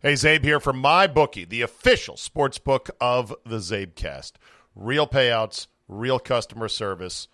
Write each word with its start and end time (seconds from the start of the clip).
Hey, 0.00 0.12
Zabe 0.12 0.44
here 0.44 0.60
from 0.60 0.78
my 0.78 1.08
bookie, 1.08 1.44
the 1.44 1.62
official 1.62 2.16
sports 2.16 2.58
book 2.58 2.88
of 3.00 3.34
the 3.44 3.56
Zabecast. 3.56 4.34
Real 4.76 5.08
payouts, 5.08 5.66
real 5.88 6.20
customer 6.20 6.68
service, 6.68 7.26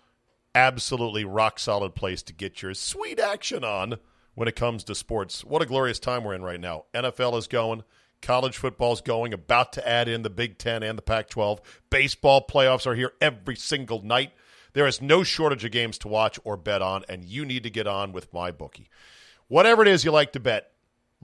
absolutely 0.55 1.23
rock 1.25 1.59
solid 1.59 1.93
place 1.93 2.23
to 2.23 2.33
get 2.33 2.63
your 2.63 2.73
sweet 2.73 3.19
action 3.19 3.63
on 3.63 3.99
when 4.33 4.47
it 4.47 4.55
comes 4.55 4.83
to 4.85 4.95
sports. 4.95 5.45
What 5.45 5.61
a 5.61 5.67
glorious 5.67 5.99
time 5.99 6.23
we're 6.23 6.33
in 6.33 6.41
right 6.41 6.59
now. 6.59 6.85
NFL 6.95 7.37
is 7.37 7.45
going, 7.45 7.83
college 8.23 8.57
football's 8.57 9.01
going, 9.01 9.31
about 9.31 9.71
to 9.73 9.87
add 9.87 10.07
in 10.07 10.23
the 10.23 10.31
Big 10.31 10.57
Ten 10.57 10.81
and 10.81 10.97
the 10.97 11.03
Pac 11.03 11.29
12. 11.29 11.61
Baseball 11.91 12.47
playoffs 12.49 12.87
are 12.87 12.95
here 12.95 13.11
every 13.21 13.57
single 13.57 14.01
night. 14.01 14.31
There 14.73 14.87
is 14.87 15.03
no 15.03 15.21
shortage 15.21 15.65
of 15.65 15.71
games 15.71 15.99
to 15.99 16.07
watch 16.07 16.39
or 16.43 16.57
bet 16.57 16.81
on, 16.81 17.05
and 17.07 17.25
you 17.25 17.45
need 17.45 17.61
to 17.61 17.69
get 17.69 17.85
on 17.85 18.11
with 18.11 18.33
my 18.33 18.49
bookie. 18.49 18.89
Whatever 19.49 19.83
it 19.83 19.87
is 19.87 20.03
you 20.03 20.09
like 20.09 20.31
to 20.31 20.39
bet, 20.39 20.71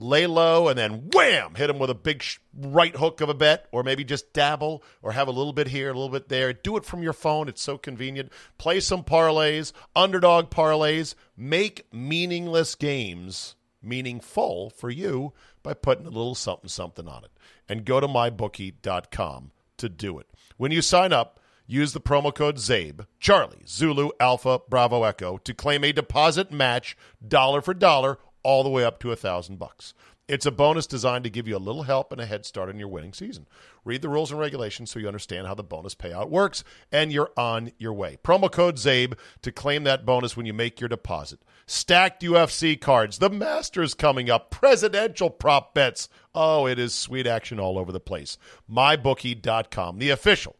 lay 0.02 0.26
low 0.26 0.68
and 0.68 0.78
then 0.78 1.10
wham, 1.12 1.54
hit 1.54 1.68
them 1.68 1.78
with 1.78 1.90
a 1.90 1.94
big 1.94 2.22
sh- 2.22 2.38
right 2.54 2.94
hook 2.94 3.20
of 3.20 3.28
a 3.28 3.34
bet, 3.34 3.66
or 3.72 3.82
maybe 3.82 4.04
just 4.04 4.32
dabble 4.32 4.82
or 5.00 5.12
have 5.12 5.28
a 5.28 5.32
little 5.32 5.52
bit 5.52 5.68
here, 5.68 5.90
a 5.90 5.94
little 5.94 6.08
bit 6.08 6.28
there. 6.28 6.52
Do 6.52 6.76
it 6.76 6.84
from 6.84 7.02
your 7.02 7.12
phone. 7.12 7.48
It's 7.48 7.62
so 7.62 7.78
convenient. 7.78 8.32
Play 8.58 8.80
some 8.80 9.04
parlays, 9.04 9.72
underdog 9.94 10.50
parlays. 10.50 11.14
Make 11.36 11.86
meaningless 11.92 12.74
games 12.74 13.56
meaningful 13.82 14.70
for 14.70 14.90
you 14.90 15.32
by 15.62 15.74
putting 15.74 16.06
a 16.06 16.10
little 16.10 16.34
something 16.34 16.68
something 16.68 17.08
on 17.08 17.24
it. 17.24 17.30
And 17.68 17.84
go 17.84 18.00
to 18.00 18.08
mybookie.com 18.08 19.52
to 19.78 19.88
do 19.88 20.18
it. 20.18 20.26
When 20.56 20.72
you 20.72 20.82
sign 20.82 21.12
up, 21.12 21.40
use 21.66 21.92
the 21.92 22.00
promo 22.00 22.34
code 22.34 22.56
ZABE, 22.56 23.06
Charlie, 23.18 23.64
Zulu, 23.66 24.10
Alpha, 24.20 24.60
Bravo, 24.68 25.04
Echo 25.04 25.38
to 25.38 25.54
claim 25.54 25.84
a 25.84 25.92
deposit 25.92 26.52
match 26.52 26.96
dollar 27.26 27.60
for 27.60 27.74
dollar 27.74 28.18
all 28.42 28.62
the 28.62 28.70
way 28.70 28.84
up 28.84 28.98
to 29.00 29.12
a 29.12 29.16
thousand 29.16 29.58
bucks. 29.58 29.94
It's 30.28 30.46
a 30.46 30.52
bonus 30.52 30.86
designed 30.86 31.24
to 31.24 31.30
give 31.30 31.48
you 31.48 31.56
a 31.56 31.58
little 31.58 31.82
help 31.82 32.12
and 32.12 32.20
a 32.20 32.26
head 32.26 32.46
start 32.46 32.70
in 32.70 32.78
your 32.78 32.88
winning 32.88 33.12
season. 33.12 33.46
Read 33.84 34.02
the 34.02 34.08
rules 34.08 34.30
and 34.30 34.40
regulations 34.40 34.90
so 34.90 34.98
you 34.98 35.06
understand 35.06 35.46
how 35.46 35.54
the 35.54 35.64
bonus 35.64 35.94
payout 35.94 36.30
works, 36.30 36.62
and 36.92 37.12
you're 37.12 37.32
on 37.36 37.72
your 37.76 37.92
way. 37.92 38.16
Promo 38.22 38.50
code 38.50 38.76
ZABE 38.76 39.14
to 39.42 39.52
claim 39.52 39.84
that 39.84 40.06
bonus 40.06 40.36
when 40.36 40.46
you 40.46 40.54
make 40.54 40.80
your 40.80 40.88
deposit. 40.88 41.40
Stacked 41.66 42.22
UFC 42.22 42.80
cards, 42.80 43.18
the 43.18 43.30
Masters 43.30 43.94
coming 43.94 44.30
up, 44.30 44.50
presidential 44.50 45.28
prop 45.28 45.74
bets. 45.74 46.08
Oh, 46.34 46.66
it 46.66 46.78
is 46.78 46.94
sweet 46.94 47.26
action 47.26 47.58
all 47.58 47.76
over 47.76 47.90
the 47.90 48.00
place. 48.00 48.38
MyBookie.com, 48.70 49.98
the 49.98 50.10
official 50.10 50.56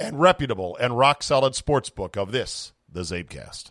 and 0.00 0.18
reputable 0.18 0.76
and 0.80 0.96
rock 0.96 1.22
solid 1.22 1.54
sports 1.54 1.90
book 1.90 2.16
of 2.16 2.32
this, 2.32 2.72
the 2.90 3.02
Zabecast. 3.02 3.70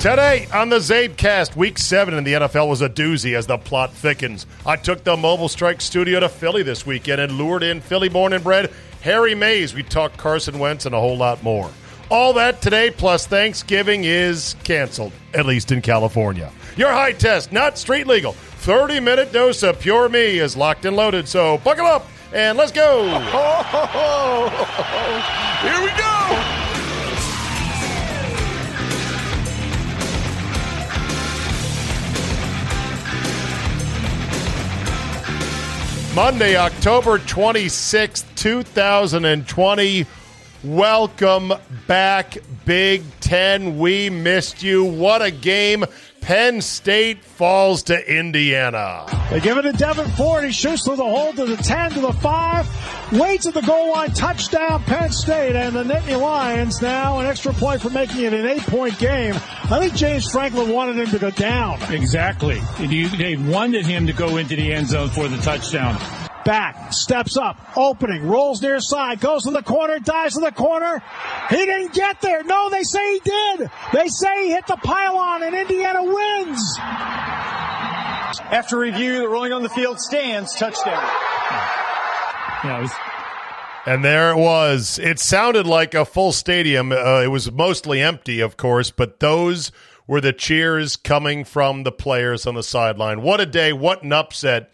Today 0.00 0.46
on 0.54 0.68
the 0.68 0.76
Zabecast, 0.76 1.56
week 1.56 1.76
seven 1.76 2.14
in 2.14 2.22
the 2.22 2.34
NFL 2.34 2.68
was 2.68 2.82
a 2.82 2.88
doozy 2.88 3.34
as 3.34 3.48
the 3.48 3.58
plot 3.58 3.92
thickens. 3.92 4.46
I 4.64 4.76
took 4.76 5.02
the 5.02 5.16
Mobile 5.16 5.48
Strike 5.48 5.80
studio 5.80 6.20
to 6.20 6.28
Philly 6.28 6.62
this 6.62 6.86
weekend 6.86 7.20
and 7.20 7.32
lured 7.32 7.64
in 7.64 7.80
Philly 7.80 8.08
born 8.08 8.32
and 8.32 8.44
bred 8.44 8.70
Harry 9.00 9.34
Mayes. 9.34 9.74
We 9.74 9.82
talked 9.82 10.16
Carson 10.16 10.60
Wentz 10.60 10.86
and 10.86 10.94
a 10.94 11.00
whole 11.00 11.16
lot 11.16 11.42
more. 11.42 11.68
All 12.10 12.32
that 12.34 12.62
today, 12.62 12.92
plus 12.92 13.26
Thanksgiving 13.26 14.04
is 14.04 14.54
canceled, 14.62 15.12
at 15.34 15.46
least 15.46 15.72
in 15.72 15.82
California. 15.82 16.52
Your 16.76 16.92
high 16.92 17.10
test, 17.12 17.50
not 17.50 17.76
street 17.76 18.06
legal. 18.06 18.34
30 18.34 19.00
minute 19.00 19.32
dose 19.32 19.64
of 19.64 19.80
pure 19.80 20.08
me 20.08 20.38
is 20.38 20.56
locked 20.56 20.84
and 20.84 20.94
loaded, 20.94 21.26
so 21.26 21.58
buckle 21.58 21.86
up 21.86 22.06
and 22.32 22.56
let's 22.56 22.70
go. 22.70 23.02
Here 25.60 25.82
we 25.82 25.90
go. 25.98 26.57
Monday, 36.18 36.56
October 36.56 37.20
26th, 37.20 38.24
2020. 38.34 40.04
Welcome 40.64 41.52
back, 41.86 42.38
Big 42.64 43.04
Ten. 43.20 43.78
We 43.78 44.10
missed 44.10 44.60
you. 44.60 44.84
What 44.84 45.22
a 45.22 45.30
game. 45.30 45.84
Penn 46.20 46.60
State 46.60 47.24
falls 47.24 47.84
to 47.84 48.18
Indiana. 48.18 49.06
They 49.30 49.40
give 49.40 49.56
it 49.56 49.62
to 49.62 49.72
Devyn 49.72 50.10
Ford. 50.16 50.44
He 50.44 50.52
shoots 50.52 50.84
through 50.84 50.96
the 50.96 51.04
hole 51.04 51.32
to 51.32 51.46
the 51.46 51.56
10, 51.56 51.92
to 51.92 52.00
the 52.00 52.12
5. 52.12 53.12
Waits 53.18 53.46
at 53.46 53.54
the 53.54 53.62
goal 53.62 53.92
line. 53.92 54.10
Touchdown, 54.10 54.82
Penn 54.82 55.10
State. 55.10 55.56
And 55.56 55.74
the 55.74 55.84
Nittany 55.84 56.20
Lions 56.20 56.82
now 56.82 57.18
an 57.20 57.26
extra 57.26 57.54
point 57.54 57.80
for 57.80 57.90
making 57.90 58.24
it 58.24 58.34
an 58.34 58.46
eight 58.46 58.62
point 58.62 58.98
game. 58.98 59.34
I 59.70 59.78
think 59.78 59.94
James 59.94 60.30
Franklin 60.30 60.70
wanted 60.70 60.96
him 60.98 61.06
to 61.06 61.18
go 61.18 61.30
down. 61.30 61.80
Exactly. 61.90 62.60
They 62.78 63.36
wanted 63.36 63.86
him 63.86 64.06
to 64.06 64.12
go 64.12 64.36
into 64.36 64.56
the 64.56 64.72
end 64.72 64.88
zone 64.88 65.08
for 65.08 65.28
the 65.28 65.38
touchdown. 65.38 65.98
Back, 66.48 66.94
steps 66.94 67.36
up, 67.36 67.76
opening, 67.76 68.26
rolls 68.26 68.62
near 68.62 68.80
side, 68.80 69.20
goes 69.20 69.42
to 69.42 69.50
the 69.50 69.62
corner, 69.62 69.98
dives 69.98 70.32
to 70.32 70.40
the 70.40 70.50
corner. 70.50 71.02
He 71.50 71.56
didn't 71.56 71.92
get 71.92 72.22
there. 72.22 72.42
No, 72.42 72.70
they 72.70 72.84
say 72.84 73.12
he 73.12 73.20
did. 73.20 73.70
They 73.92 74.08
say 74.08 74.44
he 74.44 74.52
hit 74.52 74.66
the 74.66 74.78
pylon 74.82 75.42
and 75.42 75.54
Indiana 75.54 76.02
wins. 76.04 76.78
After 78.50 78.78
review, 78.78 79.18
the 79.18 79.28
rolling 79.28 79.52
on 79.52 79.62
the 79.62 79.68
field 79.68 80.00
stands. 80.00 80.54
Touchdown. 80.54 80.94
Yeah, 82.64 82.78
it 82.78 82.82
was, 82.82 82.92
And 83.84 84.02
there 84.02 84.30
it 84.30 84.38
was. 84.38 84.98
It 84.98 85.18
sounded 85.18 85.66
like 85.66 85.92
a 85.92 86.06
full 86.06 86.32
stadium. 86.32 86.92
Uh, 86.92 87.20
it 87.20 87.30
was 87.30 87.52
mostly 87.52 88.00
empty, 88.00 88.40
of 88.40 88.56
course, 88.56 88.90
but 88.90 89.20
those 89.20 89.70
were 90.06 90.22
the 90.22 90.32
cheers 90.32 90.96
coming 90.96 91.44
from 91.44 91.82
the 91.82 91.92
players 91.92 92.46
on 92.46 92.54
the 92.54 92.62
sideline. 92.62 93.20
What 93.20 93.38
a 93.38 93.44
day. 93.44 93.74
What 93.74 94.02
an 94.02 94.14
upset. 94.14 94.72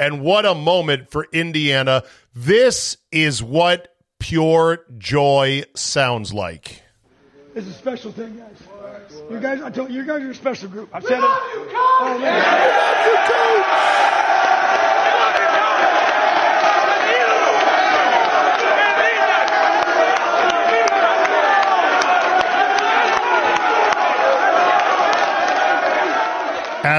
And 0.00 0.22
what 0.22 0.46
a 0.46 0.54
moment 0.54 1.10
for 1.10 1.28
Indiana. 1.30 2.04
This 2.34 2.96
is 3.12 3.42
what 3.42 3.94
pure 4.18 4.86
joy 4.96 5.64
sounds 5.76 6.32
like. 6.32 6.82
It's 7.54 7.66
a 7.66 7.72
special 7.74 8.10
thing, 8.10 8.38
guys. 8.38 8.56
You 9.30 9.38
guys, 9.38 9.60
I 9.60 9.68
told 9.68 9.90
you, 9.90 10.00
you 10.00 10.06
guys 10.06 10.22
are 10.22 10.30
a 10.30 10.34
special 10.34 10.70
group. 10.70 10.88
I've 10.94 11.02
said 11.02 11.18
it. 11.18 11.22
Oh, 11.22 12.16
man. 12.18 14.09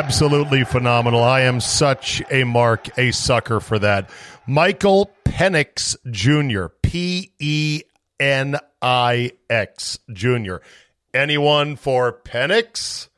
Absolutely 0.03 0.63
phenomenal. 0.63 1.21
I 1.21 1.41
am 1.41 1.59
such 1.59 2.23
a 2.31 2.43
mark, 2.43 2.89
a 2.97 3.11
sucker 3.11 3.59
for 3.59 3.77
that. 3.77 4.09
Michael 4.47 5.11
Penix 5.23 5.95
Jr., 6.09 6.73
P 6.81 7.33
E 7.37 7.83
N 8.19 8.57
I 8.81 9.33
X 9.47 9.99
Jr. 10.11 10.55
Anyone 11.13 11.75
for 11.75 12.11
Penix? 12.11 13.09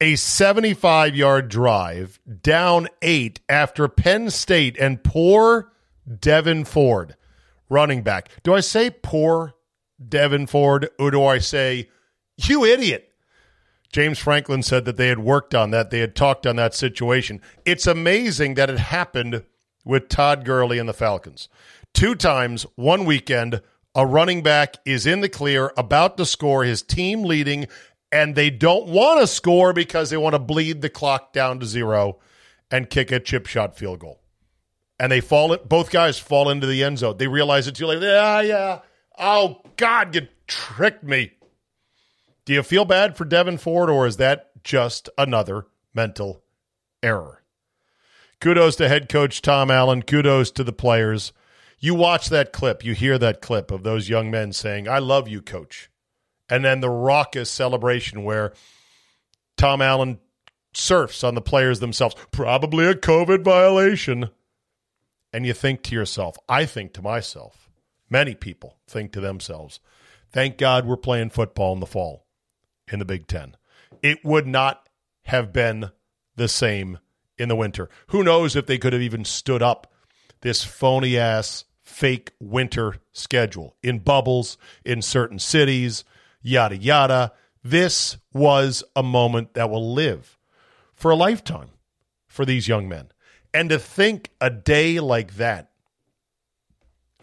A 0.00 0.16
75 0.16 1.14
yard 1.14 1.48
drive, 1.48 2.18
down 2.42 2.88
eight 3.02 3.38
after 3.48 3.86
Penn 3.86 4.28
State 4.30 4.76
and 4.78 5.04
poor 5.04 5.70
Devyn 6.10 6.66
Ford, 6.66 7.14
running 7.68 8.02
back. 8.02 8.30
Do 8.42 8.52
I 8.52 8.60
say 8.60 8.90
poor 8.90 9.54
Devyn 10.04 10.48
Ford 10.48 10.90
or 10.98 11.12
do 11.12 11.24
I 11.24 11.38
say, 11.38 11.88
you 12.36 12.64
idiot? 12.64 13.05
James 13.96 14.18
Franklin 14.18 14.62
said 14.62 14.84
that 14.84 14.98
they 14.98 15.08
had 15.08 15.20
worked 15.20 15.54
on 15.54 15.70
that, 15.70 15.88
they 15.88 16.00
had 16.00 16.14
talked 16.14 16.46
on 16.46 16.56
that 16.56 16.74
situation. 16.74 17.40
It's 17.64 17.86
amazing 17.86 18.52
that 18.56 18.68
it 18.68 18.78
happened 18.78 19.42
with 19.86 20.10
Todd 20.10 20.44
Gurley 20.44 20.78
and 20.78 20.86
the 20.86 20.92
Falcons. 20.92 21.48
Two 21.94 22.14
times, 22.14 22.66
one 22.74 23.06
weekend, 23.06 23.62
a 23.94 24.04
running 24.04 24.42
back 24.42 24.76
is 24.84 25.06
in 25.06 25.22
the 25.22 25.30
clear, 25.30 25.72
about 25.78 26.18
to 26.18 26.26
score, 26.26 26.62
his 26.62 26.82
team 26.82 27.22
leading, 27.22 27.68
and 28.12 28.34
they 28.34 28.50
don't 28.50 28.86
want 28.86 29.20
to 29.20 29.26
score 29.26 29.72
because 29.72 30.10
they 30.10 30.18
want 30.18 30.34
to 30.34 30.40
bleed 30.40 30.82
the 30.82 30.90
clock 30.90 31.32
down 31.32 31.58
to 31.60 31.64
zero 31.64 32.18
and 32.70 32.90
kick 32.90 33.10
a 33.10 33.18
chip 33.18 33.46
shot 33.46 33.78
field 33.78 34.00
goal. 34.00 34.20
And 35.00 35.10
they 35.10 35.22
fall, 35.22 35.56
both 35.56 35.90
guys 35.90 36.18
fall 36.18 36.50
into 36.50 36.66
the 36.66 36.84
end 36.84 36.98
zone. 36.98 37.16
They 37.16 37.28
realize 37.28 37.66
it 37.66 37.76
too 37.76 37.86
late. 37.86 38.02
Yeah, 38.02 38.42
yeah. 38.42 38.80
Oh, 39.18 39.62
God, 39.78 40.14
you 40.14 40.28
tricked 40.46 41.02
me. 41.02 41.32
Do 42.46 42.52
you 42.52 42.62
feel 42.62 42.84
bad 42.84 43.16
for 43.16 43.24
Devyn 43.24 43.58
Ford, 43.58 43.90
or 43.90 44.06
is 44.06 44.18
that 44.18 44.50
just 44.62 45.10
another 45.18 45.66
mental 45.92 46.44
error? 47.02 47.42
Kudos 48.40 48.76
to 48.76 48.88
head 48.88 49.08
coach 49.08 49.42
Tom 49.42 49.68
Allen. 49.68 50.02
Kudos 50.02 50.52
to 50.52 50.62
the 50.62 50.72
players. 50.72 51.32
You 51.80 51.96
watch 51.96 52.28
that 52.28 52.52
clip, 52.52 52.84
you 52.84 52.94
hear 52.94 53.18
that 53.18 53.40
clip 53.40 53.72
of 53.72 53.82
those 53.82 54.08
young 54.08 54.30
men 54.30 54.52
saying, 54.52 54.88
I 54.88 55.00
love 55.00 55.26
you, 55.26 55.42
coach. 55.42 55.90
And 56.48 56.64
then 56.64 56.80
the 56.80 56.88
raucous 56.88 57.50
celebration 57.50 58.22
where 58.22 58.52
Tom 59.56 59.82
Allen 59.82 60.20
surfs 60.72 61.24
on 61.24 61.34
the 61.34 61.40
players 61.40 61.80
themselves. 61.80 62.14
Probably 62.30 62.86
a 62.86 62.94
COVID 62.94 63.42
violation. 63.42 64.30
And 65.32 65.44
you 65.44 65.52
think 65.52 65.82
to 65.82 65.96
yourself, 65.96 66.38
I 66.48 66.64
think 66.64 66.92
to 66.94 67.02
myself, 67.02 67.68
many 68.08 68.36
people 68.36 68.78
think 68.86 69.10
to 69.12 69.20
themselves, 69.20 69.80
thank 70.30 70.58
God 70.58 70.86
we're 70.86 70.96
playing 70.96 71.30
football 71.30 71.72
in 71.72 71.80
the 71.80 71.86
fall 71.86 72.25
in 72.90 72.98
the 72.98 73.04
Big 73.04 73.26
Ten. 73.26 73.56
It 74.02 74.24
would 74.24 74.46
not 74.46 74.88
have 75.24 75.52
been 75.52 75.90
the 76.36 76.48
same 76.48 76.98
in 77.38 77.48
the 77.48 77.56
winter. 77.56 77.88
Who 78.08 78.22
knows 78.22 78.56
if 78.56 78.66
they 78.66 78.78
could 78.78 78.92
have 78.92 79.02
even 79.02 79.24
stood 79.24 79.62
up 79.62 79.92
this 80.40 80.64
phony 80.64 81.18
ass 81.18 81.64
fake 81.82 82.32
winter 82.40 82.96
schedule 83.12 83.76
in 83.82 83.98
bubbles 84.00 84.58
in 84.84 85.02
certain 85.02 85.38
cities, 85.38 86.04
yada, 86.42 86.76
yada. 86.76 87.32
This 87.62 88.16
was 88.32 88.84
a 88.94 89.02
moment 89.02 89.54
that 89.54 89.70
will 89.70 89.92
live 89.92 90.38
for 90.94 91.10
a 91.10 91.16
lifetime 91.16 91.70
for 92.26 92.44
these 92.44 92.68
young 92.68 92.88
men. 92.88 93.08
And 93.52 93.70
to 93.70 93.78
think 93.78 94.30
a 94.40 94.50
day 94.50 95.00
like 95.00 95.36
that 95.36 95.70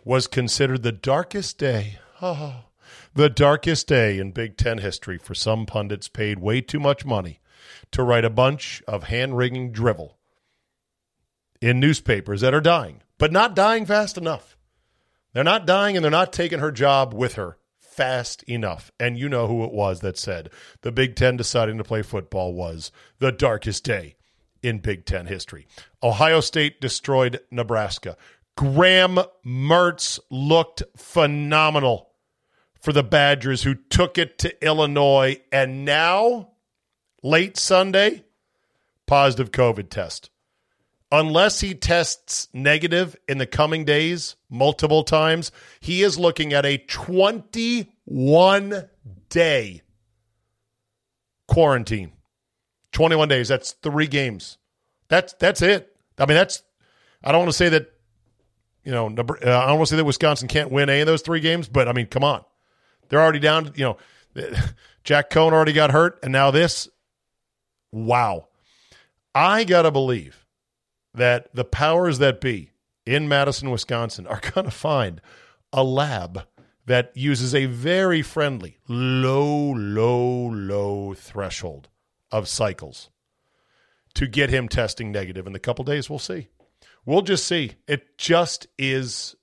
was 0.03 0.27
considered 0.27 0.83
the 0.83 0.91
darkest 0.91 1.57
day. 1.57 1.99
Oh, 2.21 2.63
the 3.15 3.29
darkest 3.29 3.87
day 3.87 4.17
in 4.17 4.31
Big 4.31 4.57
Ten 4.57 4.79
history 4.79 5.17
for 5.17 5.35
some 5.35 5.65
pundits 5.65 6.07
paid 6.07 6.39
way 6.39 6.61
too 6.61 6.79
much 6.79 7.05
money 7.05 7.39
to 7.91 8.03
write 8.03 8.25
a 8.25 8.29
bunch 8.29 8.81
of 8.87 9.03
hand 9.03 9.37
wringing 9.37 9.71
drivel 9.71 10.17
in 11.61 11.79
newspapers 11.79 12.41
that 12.41 12.53
are 12.53 12.61
dying, 12.61 13.01
but 13.17 13.31
not 13.31 13.55
dying 13.55 13.85
fast 13.85 14.17
enough. 14.17 14.57
They're 15.33 15.43
not 15.43 15.65
dying 15.65 15.95
and 15.95 16.03
they're 16.03 16.11
not 16.11 16.33
taking 16.33 16.59
her 16.59 16.71
job 16.71 17.13
with 17.13 17.35
her 17.35 17.57
fast 17.79 18.43
enough. 18.43 18.91
And 18.99 19.17
you 19.17 19.29
know 19.29 19.47
who 19.47 19.63
it 19.63 19.71
was 19.71 20.01
that 20.01 20.17
said 20.17 20.49
the 20.81 20.91
Big 20.91 21.15
Ten 21.15 21.37
deciding 21.37 21.77
to 21.77 21.83
play 21.83 22.01
football 22.01 22.53
was 22.53 22.91
the 23.19 23.31
darkest 23.31 23.83
day 23.83 24.15
in 24.61 24.79
Big 24.79 25.05
Ten 25.05 25.27
history. 25.27 25.67
Ohio 26.01 26.39
State 26.39 26.81
destroyed 26.81 27.39
Nebraska. 27.51 28.17
Graham 28.55 29.19
Mertz 29.45 30.19
looked 30.29 30.83
phenomenal 30.95 32.12
for 32.83 32.91
the 32.91 33.01
Badgers 33.01 33.63
who 33.63 33.75
took 33.75 34.17
it 34.17 34.37
to 34.39 34.65
Illinois 34.65 35.39
and 35.53 35.85
now, 35.85 36.49
late 37.23 37.55
Sunday, 37.55 38.25
positive 39.07 39.51
COVID 39.51 39.89
test. 39.89 40.29
Unless 41.09 41.61
he 41.61 41.75
tests 41.75 42.49
negative 42.53 43.15
in 43.25 43.37
the 43.37 43.45
coming 43.45 43.85
days 43.85 44.35
multiple 44.49 45.03
times, 45.03 45.49
he 45.79 46.03
is 46.03 46.19
looking 46.19 46.51
at 46.51 46.65
a 46.65 46.77
21 46.77 48.89
day 49.29 49.81
quarantine. 51.47 52.11
21 52.91 53.29
days. 53.29 53.47
That's 53.47 53.71
three 53.71 54.07
games. 54.07 54.57
That's 55.07 55.31
that's 55.33 55.61
it. 55.61 55.95
I 56.17 56.25
mean, 56.25 56.35
that's. 56.35 56.63
I 57.23 57.31
don't 57.31 57.41
want 57.41 57.51
to 57.51 57.57
say 57.57 57.69
that. 57.69 57.91
You 58.83 58.91
know, 58.91 59.05
uh, 59.05 59.09
I 59.09 59.67
don't 59.67 59.77
want 59.77 59.87
to 59.87 59.91
say 59.91 59.95
that 59.95 60.03
Wisconsin 60.03 60.49
can't 60.49 60.69
win 60.69 60.89
any 60.89 60.99
of 60.99 61.07
those 61.07 61.21
three 61.21 61.39
games, 61.39 61.69
but 61.69 61.87
I 61.87 61.93
mean, 61.93 62.07
come 62.07 62.25
on. 62.25 62.43
They're 63.13 63.21
already 63.21 63.37
down. 63.37 63.71
You 63.75 63.83
know, 63.83 63.97
Jack 65.03 65.29
Coan 65.29 65.53
already 65.53 65.71
got 65.71 65.91
hurt, 65.91 66.17
and 66.23 66.31
now 66.31 66.49
this. 66.49 66.89
Wow, 67.91 68.47
I 69.35 69.65
gotta 69.65 69.91
believe 69.91 70.47
that 71.13 71.53
the 71.53 71.63
powers 71.63 72.17
that 72.17 72.41
be 72.41 72.71
in 73.05 73.27
Madison, 73.27 73.69
Wisconsin, 73.69 74.25
are 74.25 74.39
to 74.63 74.71
find 74.71 75.21
a 75.71 75.83
lab 75.83 76.47
that 76.87 77.11
uses 77.13 77.53
a 77.53 77.67
very 77.67 78.23
friendly, 78.23 78.79
low, 78.87 79.73
low, 79.73 80.47
low 80.47 81.13
threshold 81.13 81.89
of 82.31 82.47
cycles 82.47 83.11
to 84.15 84.25
get 84.25 84.49
him 84.49 84.67
testing 84.67 85.11
negative 85.11 85.45
in 85.45 85.53
the 85.53 85.59
couple 85.59 85.85
days. 85.85 86.09
We'll 86.09 86.17
see. 86.17 86.47
We'll 87.05 87.21
just 87.21 87.45
see. 87.45 87.73
It 87.87 88.17
just 88.17 88.65
is 88.79 89.35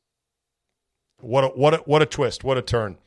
what 1.20 1.44
a, 1.44 1.48
what 1.48 1.74
a, 1.74 1.76
what 1.78 2.02
a 2.02 2.06
twist, 2.06 2.42
what 2.42 2.58
a 2.58 2.62
turn. 2.62 2.98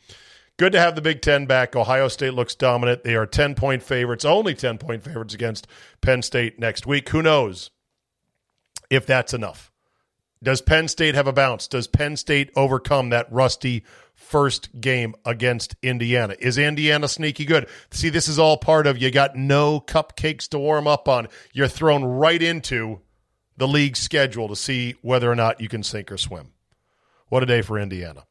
Good 0.57 0.73
to 0.73 0.79
have 0.79 0.95
the 0.95 1.01
Big 1.01 1.21
Ten 1.21 1.45
back. 1.45 1.75
Ohio 1.75 2.07
State 2.07 2.33
looks 2.33 2.53
dominant. 2.53 3.03
They 3.03 3.15
are 3.15 3.25
10 3.25 3.55
point 3.55 3.81
favorites, 3.81 4.23
only 4.23 4.53
10 4.53 4.77
point 4.77 5.03
favorites 5.03 5.33
against 5.33 5.67
Penn 6.01 6.21
State 6.21 6.59
next 6.59 6.85
week. 6.85 7.09
Who 7.09 7.23
knows 7.23 7.71
if 8.89 9.05
that's 9.05 9.33
enough? 9.33 9.71
Does 10.43 10.61
Penn 10.61 10.89
State 10.89 11.15
have 11.15 11.25
a 11.25 11.33
bounce? 11.33 11.67
Does 11.67 11.87
Penn 11.87 12.17
State 12.17 12.51
overcome 12.55 13.09
that 13.09 13.31
rusty 13.31 13.83
first 14.13 14.79
game 14.79 15.15
against 15.25 15.75
Indiana? 15.81 16.35
Is 16.37 16.57
Indiana 16.57 17.07
sneaky 17.07 17.45
good? 17.45 17.67
See, 17.91 18.09
this 18.09 18.27
is 18.27 18.37
all 18.37 18.57
part 18.57 18.85
of 18.85 18.97
you 18.97 19.09
got 19.09 19.35
no 19.37 19.79
cupcakes 19.79 20.49
to 20.49 20.59
warm 20.59 20.85
up 20.85 21.07
on. 21.07 21.29
You're 21.53 21.69
thrown 21.69 22.03
right 22.03 22.41
into 22.41 22.99
the 23.55 23.67
league 23.67 23.95
schedule 23.95 24.49
to 24.49 24.55
see 24.55 24.95
whether 25.01 25.31
or 25.31 25.35
not 25.35 25.61
you 25.61 25.69
can 25.69 25.81
sink 25.81 26.11
or 26.11 26.17
swim. 26.17 26.51
What 27.29 27.41
a 27.41 27.47
day 27.47 27.61
for 27.61 27.79
Indiana. 27.79 28.25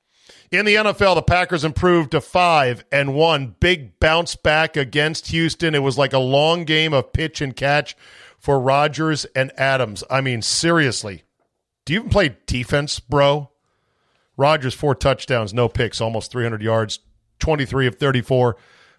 In 0.52 0.66
the 0.66 0.74
NFL, 0.74 1.14
the 1.14 1.22
Packers 1.22 1.64
improved 1.64 2.10
to 2.10 2.20
five 2.20 2.84
and 2.92 3.14
one. 3.14 3.56
Big 3.58 3.98
bounce 3.98 4.36
back 4.36 4.76
against 4.76 5.28
Houston. 5.28 5.74
It 5.74 5.82
was 5.82 5.96
like 5.96 6.12
a 6.12 6.18
long 6.18 6.66
game 6.66 6.92
of 6.92 7.14
pitch 7.14 7.40
and 7.40 7.56
catch 7.56 7.96
for 8.38 8.60
Rodgers 8.60 9.24
and 9.34 9.50
Adams. 9.58 10.04
I 10.10 10.20
mean, 10.20 10.42
seriously, 10.42 11.22
do 11.86 11.94
you 11.94 12.00
even 12.00 12.10
play 12.10 12.36
defense, 12.44 13.00
bro? 13.00 13.50
Rodgers, 14.36 14.74
four 14.74 14.94
touchdowns, 14.94 15.54
no 15.54 15.70
picks, 15.70 16.02
almost 16.02 16.30
300 16.30 16.60
yards, 16.60 16.98
23 17.38 17.86
of 17.86 17.94
34. 17.94 18.56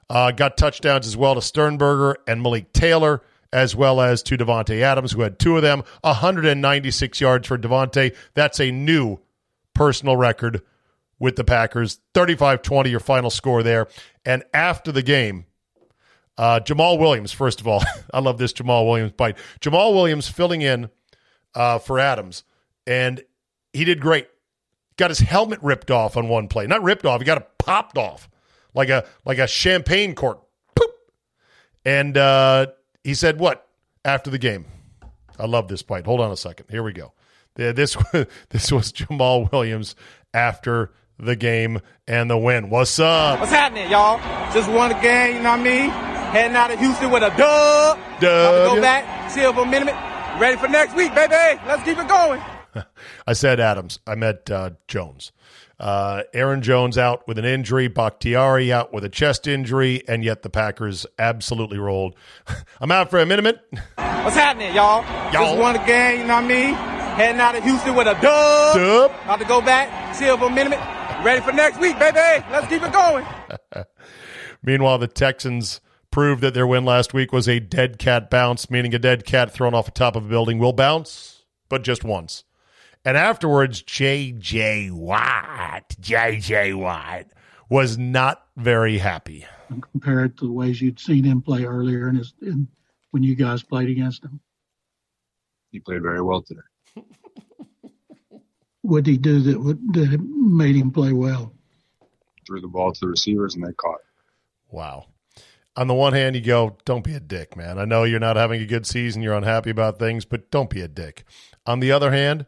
Uh, 0.10 0.32
got 0.32 0.58
touchdowns 0.58 1.06
as 1.06 1.16
well 1.16 1.36
to 1.36 1.42
Sternberger 1.42 2.18
and 2.28 2.42
Malik 2.42 2.74
Taylor, 2.74 3.22
as 3.52 3.76
well 3.76 4.02
as 4.02 4.24
to 4.24 4.38
Davante 4.38 4.82
Adams, 4.82 5.12
who 5.12 5.22
had 5.22 5.38
two 5.38 5.56
of 5.56 5.62
them. 5.62 5.84
196 6.02 7.22
yards 7.22 7.48
for 7.48 7.60
Davante. 7.60 8.16
That's 8.34 8.60
a 8.60 8.72
new 8.72 9.20
personal 9.76 10.18
record 10.18 10.64
with 11.24 11.38
the 11.38 11.44
Packers. 11.46 12.02
35 12.14 12.62
20, 12.62 12.90
your 12.90 13.00
final 13.00 13.30
score 13.30 13.64
there. 13.64 13.88
And 14.26 14.44
after 14.54 14.92
the 14.92 15.02
game, 15.02 15.46
uh, 16.38 16.60
Jamaal 16.60 17.00
Williams, 17.00 17.32
first 17.32 17.62
of 17.62 17.68
all, 17.68 17.82
I 18.14 18.20
love 18.20 18.38
this 18.38 18.52
Jamaal 18.52 18.86
Williams 18.86 19.14
bite. 19.14 19.38
Jamaal 19.62 19.94
Williams 19.94 20.28
filling 20.28 20.62
in 20.62 20.90
uh, 21.56 21.80
for 21.80 21.98
Adams, 21.98 22.44
and 22.86 23.24
he 23.72 23.86
did 23.86 24.02
great. 24.02 24.28
Got 24.98 25.12
his 25.12 25.20
helmet 25.20 25.60
ripped 25.64 25.90
off 25.90 26.18
on 26.18 26.28
one 26.28 26.50
play. 26.50 26.68
Not 26.68 26.84
ripped 26.84 27.06
off, 27.06 27.22
he 27.22 27.26
got 27.26 27.38
it 27.38 27.48
popped 27.58 27.98
off 27.98 28.30
like 28.74 28.90
a 28.90 29.06
like 29.24 29.38
a 29.38 29.48
champagne 29.48 30.16
cork. 30.16 30.42
Poop. 30.76 30.92
And 31.86 32.18
uh, 32.18 32.68
he 33.06 33.14
said, 33.14 33.40
What 33.40 33.66
after 34.04 34.30
the 34.30 34.38
game? 34.38 34.66
I 35.40 35.46
love 35.46 35.70
this 35.70 35.84
bite. 35.84 36.06
Hold 36.06 36.20
on 36.20 36.32
a 36.32 36.38
second. 36.38 36.66
Here 36.70 36.84
we 36.84 36.92
go. 36.92 37.14
This, 37.56 37.96
this 38.50 38.72
was 38.74 38.92
Jamaal 38.92 39.50
Williams 39.52 39.96
after 40.34 40.92
the 41.20 41.36
game 41.36 41.80
and 42.08 42.30
the 42.30 42.38
win. 42.38 42.70
What's 42.70 43.00
up? 43.00 43.40
What's 43.40 43.52
happening, 43.52 43.90
y'all? 43.90 44.18
Just 44.54 44.70
won 44.70 44.90
the 44.90 44.96
game, 44.96 45.38
you 45.38 45.44
know 45.44 45.52
what 45.52 45.60
I 45.60 45.64
mean? 45.64 45.90
Heading 45.90 46.58
out 46.58 46.72
of 46.72 46.80
Houston 46.80 47.12
with 47.12 47.24
a 47.24 47.30
dub. 47.30 47.98
Dub. 48.20 48.76
Go 48.76 48.82
back, 48.82 49.34
chill 49.34 49.54
for 49.54 49.62
a 49.62 49.66
minute. 49.66 49.96
Ready 50.40 50.58
for 50.58 50.68
next 50.68 50.96
week, 50.96 51.14
baby. 51.14 51.34
Let's 51.68 51.84
keep 51.84 51.98
it 51.98 52.08
going. 52.08 52.42
I 53.28 53.34
said 53.34 53.60
Adams. 53.60 54.00
I 54.08 54.16
meant 54.16 54.50
uh, 54.50 54.72
Jones. 54.88 55.32
Uh, 55.80 56.24
Aaron 56.34 56.62
Jones 56.62 56.98
out 56.98 57.28
with 57.28 57.38
an 57.38 57.46
injury, 57.46 57.88
Bakhtiari 57.88 58.72
out 58.72 58.94
with 58.94 59.04
a 59.04 59.10
chest 59.10 59.48
injury, 59.48 60.02
and 60.08 60.24
yet 60.24 60.42
the 60.42 60.50
Packers 60.50 61.06
absolutely 61.20 61.78
rolled. 61.78 62.16
I'm 62.82 62.92
out 62.92 63.10
for 63.10 63.20
a 63.20 63.26
minute. 63.26 63.60
What's 63.96 64.36
happening, 64.36 64.74
y'all? 64.74 65.04
Y'all. 65.34 65.46
Just 65.46 65.58
won 65.58 65.74
the 65.74 65.80
game, 65.80 66.22
you 66.22 66.28
know 66.28 66.36
what 66.36 66.46
I 66.46 66.48
mean? 66.48 66.74
Heading 66.74 67.42
out 67.42 67.56
of 67.56 67.64
Houston 67.64 67.96
with 67.96 68.08
a 68.08 68.14
dub. 68.14 68.76
Dub. 68.76 69.12
About 69.24 69.40
to 69.40 69.46
go 69.46 69.62
back, 69.62 70.18
chill 70.18 70.38
for 70.38 70.46
a 70.46 70.50
minute. 70.50 70.80
Ready 71.24 71.40
for 71.40 71.54
next 71.54 71.80
week, 71.80 71.98
baby. 71.98 72.18
Let's 72.52 72.68
keep 72.68 72.84
it 72.84 72.92
going. 72.92 73.26
Meanwhile, 74.62 74.98
the 74.98 75.08
Texans 75.08 75.80
proved 76.12 76.42
that 76.42 76.54
their 76.54 76.68
win 76.68 76.84
last 76.84 77.14
week 77.14 77.32
was 77.32 77.48
a 77.48 77.62
dead 77.62 77.98
cat 77.98 78.30
bounce, 78.30 78.70
meaning 78.70 78.94
a 78.94 79.00
dead 79.00 79.26
cat 79.26 79.50
thrown 79.50 79.74
off 79.74 79.86
the 79.86 79.92
top 79.92 80.18
of 80.18 80.26
a 80.26 80.28
building 80.28 80.60
will 80.60 80.74
bounce, 80.74 81.46
but 81.70 81.82
just 81.82 82.04
once. 82.04 82.44
And 83.06 83.16
afterwards, 83.16 83.82
J.J. 83.82 84.92
Watt, 84.92 85.96
J.J. 86.02 86.74
Watt 86.74 87.28
was 87.70 87.98
not 87.98 88.46
very 88.58 88.98
happy. 88.98 89.46
And 89.70 89.82
compare 89.82 90.26
it 90.26 90.36
to 90.38 90.46
the 90.46 90.52
ways 90.52 90.82
you'd 90.82 91.00
seen 91.00 91.24
him 91.24 91.42
play 91.42 91.64
earlier 91.64 92.10
in 92.10 92.16
his 92.16 92.34
in, 92.42 92.68
when 93.12 93.24
you 93.24 93.36
guys 93.36 93.64
played 93.64 93.90
against 93.90 94.26
him. 94.26 94.42
He 95.72 95.80
played 95.80 96.02
very 96.02 96.22
well 96.22 96.42
today. 96.42 96.60
What 98.84 99.06
did 99.06 99.12
he 99.12 99.18
do 99.18 99.40
that 99.40 99.60
would, 99.60 99.94
that 99.94 100.20
made 100.22 100.76
him 100.76 100.92
play 100.92 101.12
well? 101.12 101.52
Threw 102.46 102.62
the 102.62 102.68
ball 102.68 102.92
to 102.92 103.00
the 103.00 103.08
receivers 103.08 103.56
and 103.56 103.66
they 103.66 103.72
caught. 103.74 104.02
Wow. 104.70 105.08
On 105.76 105.88
the 105.88 105.94
one 105.94 106.14
hand, 106.14 106.36
you 106.36 106.42
go, 106.42 106.78
don't 106.86 107.04
be 107.04 107.16
a 107.16 107.20
dick, 107.20 107.58
man. 107.58 107.80
I 107.80 107.86
know 107.86 108.04
you're 108.04 108.20
not 108.20 108.36
having 108.36 108.62
a 108.62 108.66
good 108.66 108.86
season, 108.86 109.24
you're 109.24 109.34
unhappy 109.34 109.72
about 109.72 109.98
things, 109.98 110.26
but 110.26 110.52
don't 110.52 110.70
be 110.70 110.82
a 110.82 110.88
dick. 110.88 111.24
On 111.66 111.80
the 111.80 111.92
other 111.92 112.12
hand, 112.12 112.46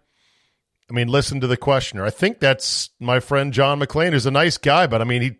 I 0.90 0.94
mean, 0.94 1.08
listen 1.08 1.40
to 1.42 1.48
the 1.48 1.58
questioner. 1.58 2.06
I 2.06 2.12
think 2.12 2.40
that's 2.40 2.92
my 3.00 3.20
friend 3.20 3.52
John 3.52 3.80
McClain, 3.80 4.12
who's 4.12 4.28
a 4.28 4.32
nice 4.32 4.58
guy, 4.58 4.86
but 4.86 5.02
I 5.02 5.06
mean, 5.06 5.22
he, 5.22 5.38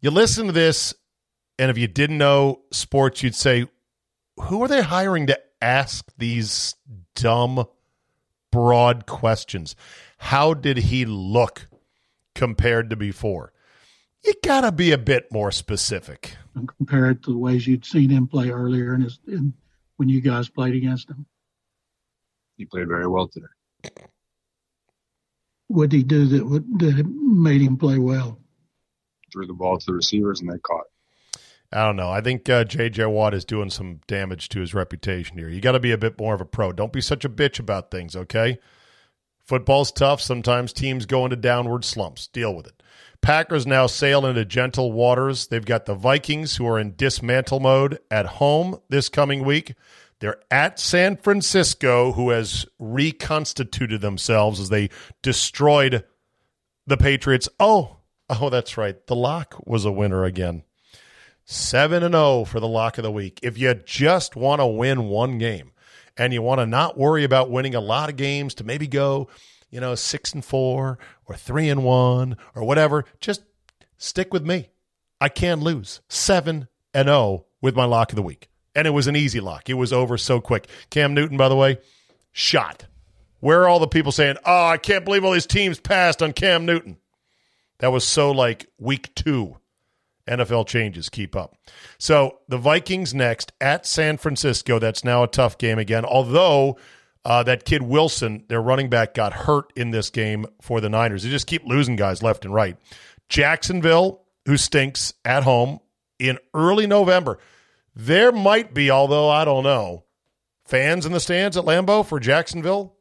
you 0.00 0.10
listen 0.10 0.46
to 0.46 0.52
this, 0.52 0.94
and 1.58 1.70
if 1.70 1.76
you 1.76 1.88
didn't 1.88 2.16
know 2.16 2.62
sports, 2.70 3.22
you'd 3.22 3.34
say, 3.34 3.66
who 4.38 4.62
are 4.62 4.68
they 4.68 4.80
hiring 4.80 5.26
to 5.26 5.38
ask 5.60 6.06
these 6.16 6.74
dumb, 7.14 7.66
broad 8.50 9.04
questions? 9.04 9.76
How 10.20 10.54
did 10.54 10.76
he 10.78 11.04
look 11.04 11.68
compared 12.34 12.90
to 12.90 12.96
before? 12.96 13.52
You 14.24 14.34
got 14.44 14.62
to 14.62 14.72
be 14.72 14.92
a 14.92 14.98
bit 14.98 15.32
more 15.32 15.50
specific. 15.50 16.36
And 16.54 16.68
compare 16.68 17.10
it 17.10 17.22
to 17.24 17.32
the 17.32 17.38
ways 17.38 17.66
you'd 17.66 17.84
seen 17.84 18.10
him 18.10 18.26
play 18.26 18.50
earlier 18.50 18.94
in 18.94 19.00
his 19.00 19.18
in, 19.26 19.54
when 19.96 20.08
you 20.08 20.20
guys 20.20 20.48
played 20.48 20.74
against 20.74 21.08
him. 21.08 21.26
He 22.56 22.66
played 22.66 22.88
very 22.88 23.06
well 23.06 23.28
today 23.28 24.06
what 25.70 25.88
did 25.88 25.96
he 25.98 26.02
do 26.02 26.26
that 26.26 26.44
would, 26.44 26.80
that 26.80 27.06
made 27.06 27.60
him 27.60 27.76
play 27.76 27.96
well? 27.96 28.38
Threw 29.32 29.46
the 29.46 29.54
ball 29.54 29.78
to 29.78 29.86
the 29.86 29.92
receivers 29.92 30.40
and 30.40 30.50
they 30.50 30.58
caught. 30.58 30.86
I 31.72 31.84
don't 31.84 31.94
know. 31.94 32.10
I 32.10 32.20
think 32.20 32.48
uh, 32.48 32.64
J.J. 32.64 33.06
Watt 33.06 33.32
is 33.34 33.44
doing 33.44 33.70
some 33.70 34.00
damage 34.08 34.48
to 34.48 34.60
his 34.60 34.74
reputation 34.74 35.38
here. 35.38 35.48
You 35.48 35.60
got 35.60 35.72
to 35.72 35.80
be 35.80 35.92
a 35.92 35.98
bit 35.98 36.18
more 36.18 36.34
of 36.34 36.40
a 36.40 36.44
pro. 36.44 36.72
Don't 36.72 36.92
be 36.92 37.00
such 37.00 37.24
a 37.24 37.28
bitch 37.28 37.60
about 37.60 37.92
things, 37.92 38.16
okay? 38.16 38.58
Football's 39.50 39.90
tough. 39.90 40.20
Sometimes 40.20 40.72
teams 40.72 41.06
go 41.06 41.24
into 41.24 41.34
downward 41.34 41.84
slumps. 41.84 42.28
Deal 42.28 42.54
with 42.54 42.68
it. 42.68 42.84
Packers 43.20 43.66
now 43.66 43.88
sail 43.88 44.24
into 44.24 44.44
gentle 44.44 44.92
waters. 44.92 45.48
They've 45.48 45.64
got 45.64 45.86
the 45.86 45.94
Vikings, 45.96 46.54
who 46.54 46.68
are 46.68 46.78
in 46.78 46.94
dismantle 46.94 47.58
mode 47.58 47.98
at 48.12 48.26
home 48.26 48.78
this 48.90 49.08
coming 49.08 49.44
week. 49.44 49.74
They're 50.20 50.38
at 50.52 50.78
San 50.78 51.16
Francisco, 51.16 52.12
who 52.12 52.30
has 52.30 52.64
reconstituted 52.78 54.00
themselves 54.00 54.60
as 54.60 54.68
they 54.68 54.88
destroyed 55.20 56.04
the 56.86 56.96
Patriots. 56.96 57.48
Oh, 57.58 57.96
oh, 58.28 58.50
that's 58.50 58.76
right. 58.76 59.04
The 59.08 59.16
lock 59.16 59.60
was 59.66 59.84
a 59.84 59.90
winner 59.90 60.22
again. 60.22 60.62
7 61.44 62.04
and 62.04 62.14
0 62.14 62.44
for 62.44 62.60
the 62.60 62.68
lock 62.68 62.98
of 62.98 63.02
the 63.02 63.10
week. 63.10 63.40
If 63.42 63.58
you 63.58 63.74
just 63.74 64.36
want 64.36 64.60
to 64.60 64.66
win 64.66 65.08
one 65.08 65.38
game 65.38 65.72
and 66.20 66.32
you 66.32 66.42
want 66.42 66.60
to 66.60 66.66
not 66.66 66.98
worry 66.98 67.24
about 67.24 67.50
winning 67.50 67.74
a 67.74 67.80
lot 67.80 68.10
of 68.10 68.16
games 68.16 68.54
to 68.54 68.64
maybe 68.64 68.86
go, 68.86 69.28
you 69.70 69.80
know, 69.80 69.94
6 69.94 70.34
and 70.34 70.44
4 70.44 70.98
or 71.26 71.34
3 71.36 71.68
and 71.68 71.82
1 71.82 72.36
or 72.54 72.64
whatever, 72.64 73.04
just 73.20 73.42
stick 73.96 74.32
with 74.32 74.44
me. 74.44 74.68
I 75.20 75.28
can 75.28 75.60
lose. 75.60 76.00
7 76.08 76.68
and 76.94 77.06
0 77.08 77.46
with 77.60 77.74
my 77.74 77.84
lock 77.84 78.12
of 78.12 78.16
the 78.16 78.22
week 78.22 78.50
and 78.74 78.86
it 78.86 78.90
was 78.90 79.06
an 79.06 79.16
easy 79.16 79.40
lock. 79.40 79.68
It 79.68 79.74
was 79.74 79.92
over 79.92 80.16
so 80.16 80.40
quick. 80.40 80.68
Cam 80.90 81.14
Newton, 81.14 81.36
by 81.36 81.48
the 81.48 81.56
way, 81.56 81.78
shot. 82.32 82.86
Where 83.40 83.62
are 83.62 83.68
all 83.68 83.78
the 83.78 83.88
people 83.88 84.12
saying, 84.12 84.36
"Oh, 84.44 84.66
I 84.66 84.76
can't 84.76 85.04
believe 85.04 85.24
all 85.24 85.32
these 85.32 85.46
teams 85.46 85.80
passed 85.80 86.22
on 86.22 86.32
Cam 86.32 86.66
Newton"? 86.66 86.98
That 87.78 87.92
was 87.92 88.06
so 88.06 88.30
like 88.30 88.66
week 88.78 89.14
two. 89.14 89.56
NFL 90.30 90.66
changes. 90.66 91.08
Keep 91.08 91.36
up. 91.36 91.56
So 91.98 92.38
the 92.48 92.56
Vikings 92.56 93.12
next 93.12 93.52
at 93.60 93.84
San 93.84 94.16
Francisco. 94.16 94.78
That's 94.78 95.04
now 95.04 95.22
a 95.22 95.28
tough 95.28 95.58
game 95.58 95.78
again. 95.78 96.04
Although 96.04 96.78
uh, 97.24 97.42
that 97.42 97.64
kid 97.64 97.82
Wilson, 97.82 98.44
their 98.48 98.62
running 98.62 98.88
back, 98.88 99.14
got 99.14 99.32
hurt 99.32 99.72
in 99.76 99.90
this 99.90 100.08
game 100.10 100.46
for 100.60 100.80
the 100.80 100.88
Niners. 100.88 101.22
They 101.22 101.30
just 101.30 101.46
keep 101.46 101.64
losing 101.66 101.96
guys 101.96 102.22
left 102.22 102.44
and 102.44 102.54
right. 102.54 102.76
Jacksonville, 103.28 104.22
who 104.46 104.56
stinks 104.56 105.12
at 105.24 105.42
home 105.42 105.80
in 106.18 106.38
early 106.54 106.86
November. 106.86 107.38
There 107.94 108.32
might 108.32 108.72
be, 108.72 108.90
although 108.90 109.28
I 109.28 109.44
don't 109.44 109.64
know, 109.64 110.04
fans 110.64 111.04
in 111.04 111.12
the 111.12 111.20
stands 111.20 111.56
at 111.56 111.64
Lambeau 111.64 112.06
for 112.06 112.20
Jacksonville. 112.20 112.96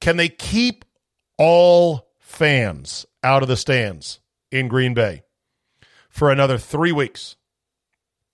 Can 0.00 0.16
they 0.16 0.28
keep 0.28 0.84
all 1.38 2.08
fans 2.20 3.06
out 3.22 3.42
of 3.42 3.48
the 3.48 3.56
stands 3.56 4.20
in 4.50 4.68
Green 4.68 4.94
Bay 4.94 5.22
for 6.14 6.30
another 6.30 6.56
three 6.56 6.92
weeks 6.92 7.34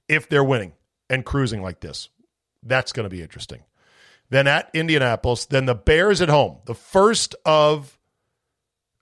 if 0.06 0.28
they're 0.28 0.44
winning 0.44 0.74
and 1.08 1.24
cruising 1.24 1.62
like 1.62 1.80
this? 1.80 2.10
That's 2.62 2.92
going 2.92 3.04
to 3.04 3.10
be 3.10 3.22
interesting. 3.22 3.62
Then 4.28 4.46
at 4.46 4.70
Indianapolis, 4.74 5.46
then 5.46 5.64
the 5.64 5.74
Bears 5.74 6.20
at 6.20 6.28
home, 6.28 6.58
the 6.66 6.74
first 6.74 7.34
of 7.44 7.98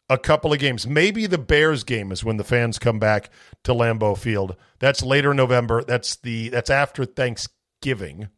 a 0.09 0.17
couple 0.17 0.53
of 0.53 0.59
games. 0.59 0.87
Maybe 0.87 1.27
the 1.27 1.37
Bears 1.37 1.85
game 1.85 2.13
is 2.13 2.25
when 2.25 2.39
the 2.39 2.45
fans 2.45 2.79
come 2.79 2.99
back 2.99 3.31
to 3.65 3.73
Lambeau 3.73 4.17
Field. 4.17 4.57
That's 4.79 5.03
later 5.03 5.33
in 5.33 5.37
November. 5.37 5.83
That's 5.83 6.17
the 6.17 6.49
that's 6.49 6.71
after 6.71 7.05
Thanksgiving. 7.05 8.29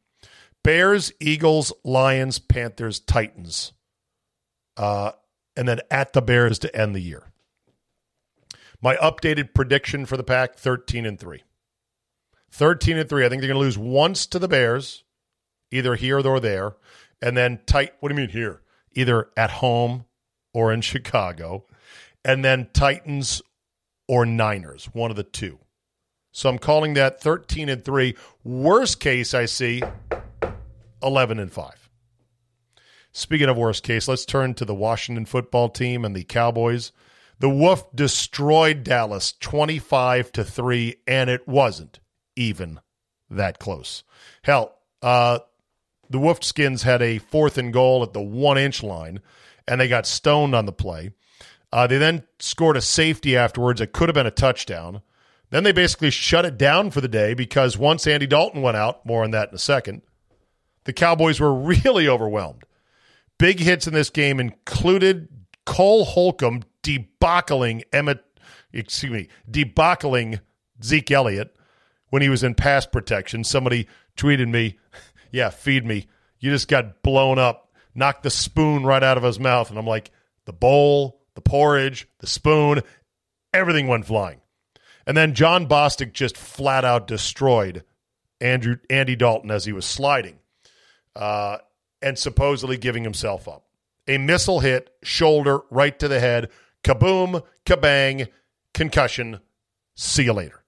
Bears, 0.64 1.12
Eagles, 1.20 1.72
Lions, 1.84 2.38
Panthers, 2.38 2.98
Titans. 2.98 3.72
Uh, 4.76 5.12
and 5.56 5.68
then 5.68 5.80
at 5.90 6.12
the 6.12 6.22
Bears 6.22 6.58
to 6.60 6.74
end 6.76 6.94
the 6.94 7.00
year. 7.00 7.29
My 8.82 8.96
updated 8.96 9.54
prediction 9.54 10.06
for 10.06 10.16
the 10.16 10.24
pack 10.24 10.56
13 10.56 11.04
and 11.06 11.18
3. 11.18 11.42
13 12.50 12.98
and 12.98 13.08
3. 13.08 13.24
I 13.24 13.28
think 13.28 13.40
they're 13.40 13.48
going 13.48 13.60
to 13.60 13.64
lose 13.64 13.78
once 13.78 14.26
to 14.26 14.38
the 14.38 14.48
Bears, 14.48 15.04
either 15.70 15.94
here 15.94 16.18
or 16.18 16.40
there, 16.40 16.76
and 17.20 17.36
then 17.36 17.60
tight. 17.66 17.92
What 18.00 18.08
do 18.08 18.14
you 18.14 18.20
mean 18.20 18.30
here? 18.30 18.62
Either 18.92 19.28
at 19.36 19.50
home 19.50 20.04
or 20.52 20.72
in 20.72 20.80
Chicago, 20.80 21.64
and 22.24 22.44
then 22.44 22.68
Titans 22.72 23.42
or 24.08 24.26
Niners, 24.26 24.86
one 24.92 25.10
of 25.10 25.16
the 25.16 25.22
two. 25.22 25.58
So 26.32 26.48
I'm 26.48 26.58
calling 26.58 26.94
that 26.94 27.20
13 27.20 27.68
and 27.68 27.84
3. 27.84 28.16
Worst 28.44 29.00
case, 29.00 29.34
I 29.34 29.44
see 29.46 29.82
11 31.02 31.38
and 31.38 31.52
5. 31.52 31.90
Speaking 33.12 33.48
of 33.48 33.56
worst 33.56 33.82
case, 33.82 34.06
let's 34.06 34.24
turn 34.24 34.54
to 34.54 34.64
the 34.64 34.74
Washington 34.74 35.24
football 35.24 35.68
team 35.68 36.04
and 36.04 36.14
the 36.14 36.24
Cowboys. 36.24 36.92
The 37.40 37.48
Wolf 37.48 37.90
destroyed 37.96 38.84
Dallas 38.84 39.32
25 39.40 40.30
to 40.32 40.44
3 40.44 40.96
and 41.06 41.30
it 41.30 41.48
wasn't 41.48 41.98
even 42.36 42.80
that 43.30 43.58
close. 43.58 44.04
Hell, 44.42 44.76
uh, 45.00 45.40
the 46.10 46.18
Wolfskins 46.18 46.82
had 46.82 47.00
a 47.00 47.18
fourth 47.18 47.56
and 47.56 47.72
goal 47.72 48.02
at 48.02 48.12
the 48.12 48.20
1-inch 48.20 48.82
line 48.82 49.20
and 49.66 49.80
they 49.80 49.88
got 49.88 50.06
stoned 50.06 50.54
on 50.54 50.66
the 50.66 50.72
play. 50.72 51.12
Uh, 51.72 51.86
they 51.86 51.96
then 51.96 52.24
scored 52.40 52.76
a 52.76 52.82
safety 52.82 53.36
afterwards. 53.36 53.80
It 53.80 53.92
could 53.92 54.10
have 54.10 54.14
been 54.14 54.26
a 54.26 54.30
touchdown. 54.30 55.00
Then 55.48 55.64
they 55.64 55.72
basically 55.72 56.10
shut 56.10 56.44
it 56.44 56.58
down 56.58 56.90
for 56.90 57.00
the 57.00 57.08
day 57.08 57.32
because 57.32 57.78
once 57.78 58.06
Andy 58.06 58.26
Dalton 58.26 58.60
went 58.60 58.76
out, 58.76 59.06
more 59.06 59.24
on 59.24 59.30
that 59.30 59.48
in 59.48 59.54
a 59.54 59.58
second, 59.58 60.02
the 60.84 60.92
Cowboys 60.92 61.40
were 61.40 61.54
really 61.84 62.06
overwhelmed. 62.06 62.64
Big 63.38 63.60
hits 63.60 63.86
in 63.86 63.94
this 63.94 64.10
game 64.10 64.38
included 64.38 65.28
Cole 65.64 66.04
Holcomb 66.04 66.64
debacling 66.82 67.82
Emmett, 67.92 68.24
excuse 68.72 69.12
me, 69.12 69.28
debacling 69.50 70.40
Zeke 70.82 71.10
Elliott 71.10 71.56
when 72.10 72.22
he 72.22 72.28
was 72.28 72.42
in 72.42 72.54
pass 72.54 72.86
protection. 72.86 73.44
Somebody 73.44 73.86
tweeted 74.16 74.48
me, 74.48 74.78
yeah, 75.30 75.50
feed 75.50 75.84
me. 75.84 76.06
You 76.38 76.50
just 76.50 76.68
got 76.68 77.02
blown 77.02 77.38
up, 77.38 77.72
knocked 77.94 78.22
the 78.22 78.30
spoon 78.30 78.84
right 78.84 79.02
out 79.02 79.16
of 79.16 79.22
his 79.22 79.38
mouth. 79.38 79.70
And 79.70 79.78
I'm 79.78 79.86
like, 79.86 80.10
the 80.46 80.52
bowl, 80.52 81.20
the 81.34 81.40
porridge, 81.40 82.08
the 82.18 82.26
spoon, 82.26 82.82
everything 83.52 83.88
went 83.88 84.06
flying. 84.06 84.40
And 85.06 85.16
then 85.16 85.34
Jon 85.34 85.66
Bostic 85.66 86.12
just 86.12 86.36
flat 86.36 86.84
out 86.84 87.06
destroyed 87.06 87.84
Andrew 88.40 88.76
Andy 88.88 89.16
Dalton 89.16 89.50
as 89.50 89.64
he 89.64 89.72
was 89.72 89.84
sliding 89.84 90.38
uh, 91.16 91.58
and 92.00 92.18
supposedly 92.18 92.76
giving 92.76 93.04
himself 93.04 93.48
up. 93.48 93.64
A 94.08 94.18
missile 94.18 94.60
hit, 94.60 94.90
shoulder 95.02 95.60
right 95.70 95.98
to 95.98 96.08
the 96.08 96.20
head, 96.20 96.50
kaboom, 96.82 97.42
kabang, 97.64 98.28
concussion. 98.74 99.40
See 99.94 100.24
you 100.24 100.32
later. 100.32 100.64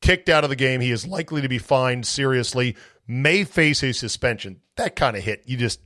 Kicked 0.00 0.28
out 0.28 0.44
of 0.44 0.50
the 0.50 0.56
game. 0.56 0.80
He 0.80 0.90
is 0.90 1.06
likely 1.06 1.42
to 1.42 1.48
be 1.48 1.58
fined 1.58 2.06
seriously. 2.06 2.76
May 3.06 3.44
face 3.44 3.82
a 3.82 3.92
suspension. 3.92 4.60
That 4.76 4.96
kind 4.96 5.16
of 5.16 5.22
hit, 5.22 5.42
you 5.46 5.56
just 5.56 5.80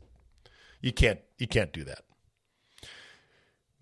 you 0.80 0.92
can't 0.92 1.20
you 1.38 1.48
can't 1.48 1.72
do 1.72 1.84
that. 1.84 2.00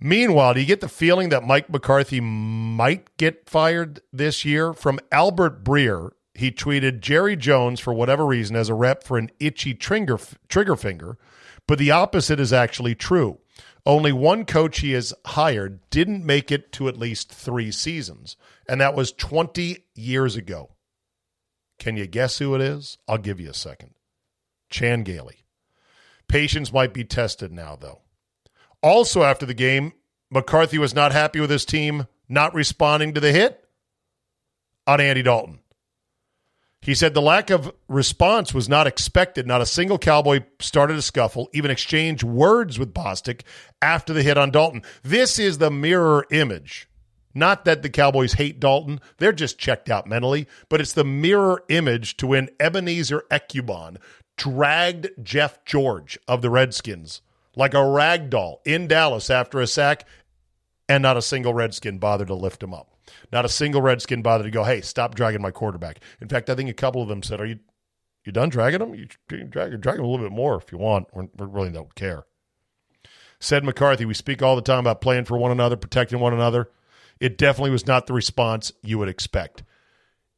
Meanwhile, 0.04 0.54
do 0.54 0.60
you 0.60 0.66
get 0.66 0.80
the 0.80 0.88
feeling 0.88 1.28
that 1.28 1.46
Mike 1.46 1.70
McCarthy 1.70 2.20
might 2.20 3.16
get 3.18 3.48
fired 3.48 4.00
this 4.12 4.44
year? 4.44 4.72
From 4.72 4.98
Albert 5.12 5.62
Breer, 5.62 6.10
he 6.34 6.50
tweeted 6.50 7.00
Jerry 7.00 7.36
Jones, 7.36 7.78
for 7.78 7.94
whatever 7.94 8.26
reason, 8.26 8.56
as 8.56 8.68
a 8.68 8.74
rep 8.74 9.04
for 9.04 9.16
an 9.16 9.30
itchy 9.38 9.74
trigger, 9.74 10.18
trigger 10.48 10.74
finger, 10.74 11.18
but 11.68 11.78
the 11.78 11.92
opposite 11.92 12.40
is 12.40 12.52
actually 12.52 12.96
true. 12.96 13.38
Only 13.84 14.12
one 14.12 14.44
coach 14.44 14.80
he 14.80 14.92
has 14.92 15.12
hired 15.26 15.80
didn't 15.90 16.24
make 16.24 16.52
it 16.52 16.70
to 16.72 16.88
at 16.88 16.98
least 16.98 17.32
three 17.32 17.72
seasons, 17.72 18.36
and 18.68 18.80
that 18.80 18.94
was 18.94 19.12
20 19.12 19.84
years 19.94 20.36
ago. 20.36 20.76
Can 21.78 21.96
you 21.96 22.06
guess 22.06 22.38
who 22.38 22.54
it 22.54 22.60
is? 22.60 22.98
I'll 23.08 23.18
give 23.18 23.40
you 23.40 23.50
a 23.50 23.54
second. 23.54 23.94
Chan 24.70 25.02
Gailey. 25.02 25.44
Patience 26.28 26.72
might 26.72 26.94
be 26.94 27.04
tested 27.04 27.52
now, 27.52 27.76
though. 27.76 28.02
Also, 28.82 29.22
after 29.22 29.46
the 29.46 29.54
game, 29.54 29.92
McCarthy 30.30 30.78
was 30.78 30.94
not 30.94 31.12
happy 31.12 31.40
with 31.40 31.50
his 31.50 31.64
team 31.64 32.06
not 32.28 32.54
responding 32.54 33.12
to 33.14 33.20
the 33.20 33.32
hit 33.32 33.68
on 34.86 35.00
Andy 35.00 35.22
Dalton. 35.22 35.58
He 36.82 36.96
said 36.96 37.14
the 37.14 37.22
lack 37.22 37.48
of 37.48 37.72
response 37.88 38.52
was 38.52 38.68
not 38.68 38.88
expected. 38.88 39.46
Not 39.46 39.60
a 39.60 39.66
single 39.66 39.98
Cowboy 39.98 40.40
started 40.58 40.96
a 40.96 41.02
scuffle, 41.02 41.48
even 41.52 41.70
exchanged 41.70 42.24
words 42.24 42.78
with 42.78 42.92
Bostic 42.92 43.42
after 43.80 44.12
the 44.12 44.22
hit 44.22 44.36
on 44.36 44.50
Dalton. 44.50 44.82
This 45.02 45.38
is 45.38 45.58
the 45.58 45.70
mirror 45.70 46.26
image. 46.30 46.88
Not 47.34 47.64
that 47.64 47.82
the 47.82 47.88
Cowboys 47.88 48.34
hate 48.34 48.60
Dalton, 48.60 49.00
they're 49.18 49.32
just 49.32 49.58
checked 49.58 49.88
out 49.88 50.06
mentally, 50.06 50.46
but 50.68 50.80
it's 50.80 50.92
the 50.92 51.04
mirror 51.04 51.62
image 51.68 52.16
to 52.18 52.26
when 52.26 52.50
Ebenezer 52.60 53.22
Ekuban 53.30 53.96
dragged 54.36 55.08
Jeff 55.22 55.64
George 55.64 56.18
of 56.28 56.42
the 56.42 56.50
Redskins 56.50 57.22
like 57.54 57.74
a 57.74 57.86
rag 57.86 58.30
doll 58.30 58.60
in 58.64 58.88
Dallas 58.88 59.30
after 59.30 59.60
a 59.60 59.66
sack, 59.66 60.06
and 60.88 61.02
not 61.02 61.16
a 61.16 61.22
single 61.22 61.54
Redskin 61.54 61.98
bothered 61.98 62.28
to 62.28 62.34
lift 62.34 62.62
him 62.62 62.74
up. 62.74 62.91
Not 63.32 63.44
a 63.44 63.48
single 63.48 63.82
Redskin 63.82 64.22
bothered 64.22 64.44
to 64.44 64.50
go, 64.50 64.64
hey, 64.64 64.80
stop 64.80 65.14
dragging 65.14 65.42
my 65.42 65.50
quarterback. 65.50 66.00
In 66.20 66.28
fact, 66.28 66.48
I 66.50 66.54
think 66.54 66.70
a 66.70 66.74
couple 66.74 67.02
of 67.02 67.08
them 67.08 67.22
said, 67.22 67.40
are 67.40 67.46
you 67.46 67.58
you 68.24 68.32
done 68.32 68.50
dragging 68.50 68.80
him? 68.80 68.94
You, 68.94 69.08
you 69.30 69.44
drag, 69.44 69.80
drag 69.80 69.98
him 69.98 70.04
a 70.04 70.08
little 70.08 70.24
bit 70.24 70.34
more 70.34 70.56
if 70.56 70.70
you 70.70 70.78
want. 70.78 71.08
We 71.14 71.26
really 71.38 71.72
don't 71.72 71.94
care. 71.94 72.24
Said 73.40 73.64
McCarthy, 73.64 74.04
we 74.04 74.14
speak 74.14 74.42
all 74.42 74.54
the 74.54 74.62
time 74.62 74.78
about 74.78 75.00
playing 75.00 75.24
for 75.24 75.36
one 75.36 75.50
another, 75.50 75.76
protecting 75.76 76.20
one 76.20 76.32
another. 76.32 76.70
It 77.18 77.36
definitely 77.36 77.72
was 77.72 77.86
not 77.86 78.06
the 78.06 78.12
response 78.12 78.72
you 78.82 78.98
would 78.98 79.08
expect. 79.08 79.64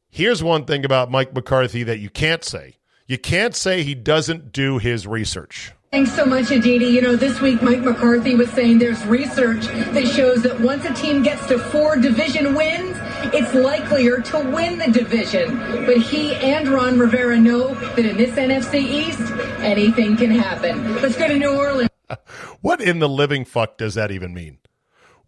Here's 0.09 0.43
one 0.43 0.65
thing 0.65 0.83
about 0.83 1.11
Mike 1.11 1.33
McCarthy 1.33 1.83
that 1.83 1.99
you 1.99 2.09
can't 2.09 2.43
say. 2.43 2.77
You 3.05 3.19
can't 3.19 3.55
say 3.55 3.83
he 3.83 3.93
doesn't 3.93 4.51
do 4.51 4.79
his 4.79 5.05
research. 5.05 5.73
Thanks 5.95 6.13
so 6.13 6.25
much, 6.25 6.51
Aditi. 6.51 6.87
You 6.87 6.99
know, 6.99 7.15
this 7.15 7.39
week 7.39 7.61
Mike 7.61 7.79
McCarthy 7.79 8.35
was 8.35 8.49
saying 8.49 8.79
there's 8.79 9.05
research 9.05 9.65
that 9.67 10.05
shows 10.05 10.43
that 10.43 10.59
once 10.59 10.83
a 10.83 10.93
team 10.93 11.23
gets 11.23 11.47
to 11.47 11.57
four 11.57 11.95
division 11.95 12.53
wins, 12.53 12.97
it's 13.33 13.53
likelier 13.53 14.19
to 14.19 14.39
win 14.39 14.77
the 14.77 14.91
division. 14.91 15.57
But 15.85 15.99
he 15.99 16.35
and 16.35 16.67
Ron 16.67 16.99
Rivera 16.99 17.39
know 17.39 17.75
that 17.75 17.99
in 17.99 18.17
this 18.17 18.31
NFC 18.31 18.83
East, 18.83 19.21
anything 19.59 20.17
can 20.17 20.31
happen. 20.31 20.95
Let's 20.95 21.15
go 21.15 21.29
to 21.29 21.39
New 21.39 21.57
Orleans. 21.57 21.89
what 22.59 22.81
in 22.81 22.99
the 22.99 23.07
living 23.07 23.45
fuck 23.45 23.77
does 23.77 23.93
that 23.93 24.11
even 24.11 24.33
mean? 24.33 24.57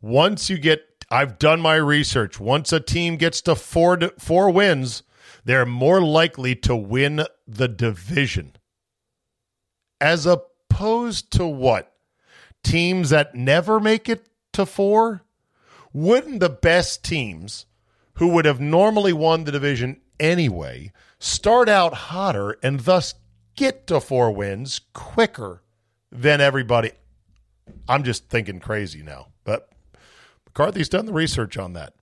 Once 0.02 0.50
you 0.50 0.58
get, 0.58 0.82
I've 1.10 1.40
done 1.40 1.62
my 1.62 1.76
research. 1.76 2.42
Once 2.42 2.74
a 2.74 2.82
team 2.82 3.16
gets 3.16 3.40
to 3.44 3.56
four 3.56 3.98
four 4.20 4.50
wins, 4.50 5.04
they're 5.46 5.66
more 5.66 6.02
likely 6.02 6.56
to 6.56 6.76
win 6.76 7.24
the 7.48 7.70
division. 7.70 8.58
As 10.00 10.28
a 10.28 10.42
opposed 10.78 11.32
to 11.32 11.48
what? 11.48 11.92
Teams 12.64 13.10
that 13.10 13.34
never 13.34 13.80
make 13.80 14.08
it 14.08 14.30
to 14.54 14.64
four? 14.66 15.24
Wouldn't 15.92 16.40
the 16.40 16.50
best 16.50 17.04
teams 17.04 17.66
who 18.16 18.28
would 18.28 18.46
have 18.46 18.60
normally 18.60 19.14
won 19.14 19.44
the 19.44 19.52
division 19.52 20.02
anyway 20.20 20.92
start 21.20 21.68
out 21.68 21.94
hotter 21.94 22.58
and 22.62 22.82
thus 22.82 23.16
get 23.56 23.88
to 23.88 24.00
four 24.00 24.32
wins 24.32 24.82
quicker 24.94 25.64
than 26.12 26.42
everybody? 26.42 26.92
I'm 27.90 28.04
just 28.04 28.30
thinking 28.30 28.60
crazy 28.60 29.02
now, 29.02 29.30
but 29.44 29.70
McCarthy's 30.46 30.90
done 30.90 31.08
the 31.08 31.14
research 31.14 31.58
on 31.58 31.74
that. 31.74 31.94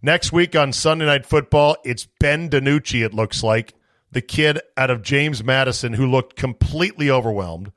Next 0.00 0.30
week 0.32 0.54
on 0.54 0.72
Sunday 0.72 1.06
Night 1.06 1.26
Football, 1.26 1.76
it's 1.84 2.06
Ben 2.20 2.48
DiNucci, 2.48 3.04
it 3.04 3.14
looks 3.14 3.42
like, 3.42 3.74
the 4.12 4.22
kid 4.22 4.60
out 4.76 4.90
of 4.90 5.02
James 5.02 5.42
Madison 5.42 5.94
who 5.94 6.06
looked 6.06 6.36
completely 6.36 7.10
overwhelmed 7.10 7.72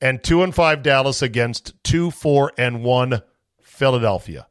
and 0.00 0.22
2 0.22 0.42
and 0.42 0.54
5 0.54 0.82
Dallas 0.82 1.22
against 1.22 1.72
2 1.84 2.10
4 2.10 2.52
and 2.58 2.82
1 2.82 3.22
Philadelphia. 3.60 4.46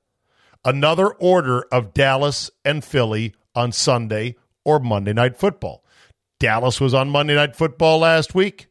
Another 0.63 1.08
order 1.08 1.62
of 1.71 1.93
Dallas 1.93 2.49
and 2.63 2.84
Philly 2.84 3.36
on 3.53 3.71
Sunday 3.71 4.36
or 4.63 4.79
Monday 4.79 5.13
Night 5.13 5.38
Football. 5.38 5.84
Dallas 6.39 6.81
was 6.81 6.93
on 6.93 7.10
Monday 7.10 7.36
Night 7.36 7.55
Football 7.55 7.99
last 7.99 8.36
week. 8.36 8.67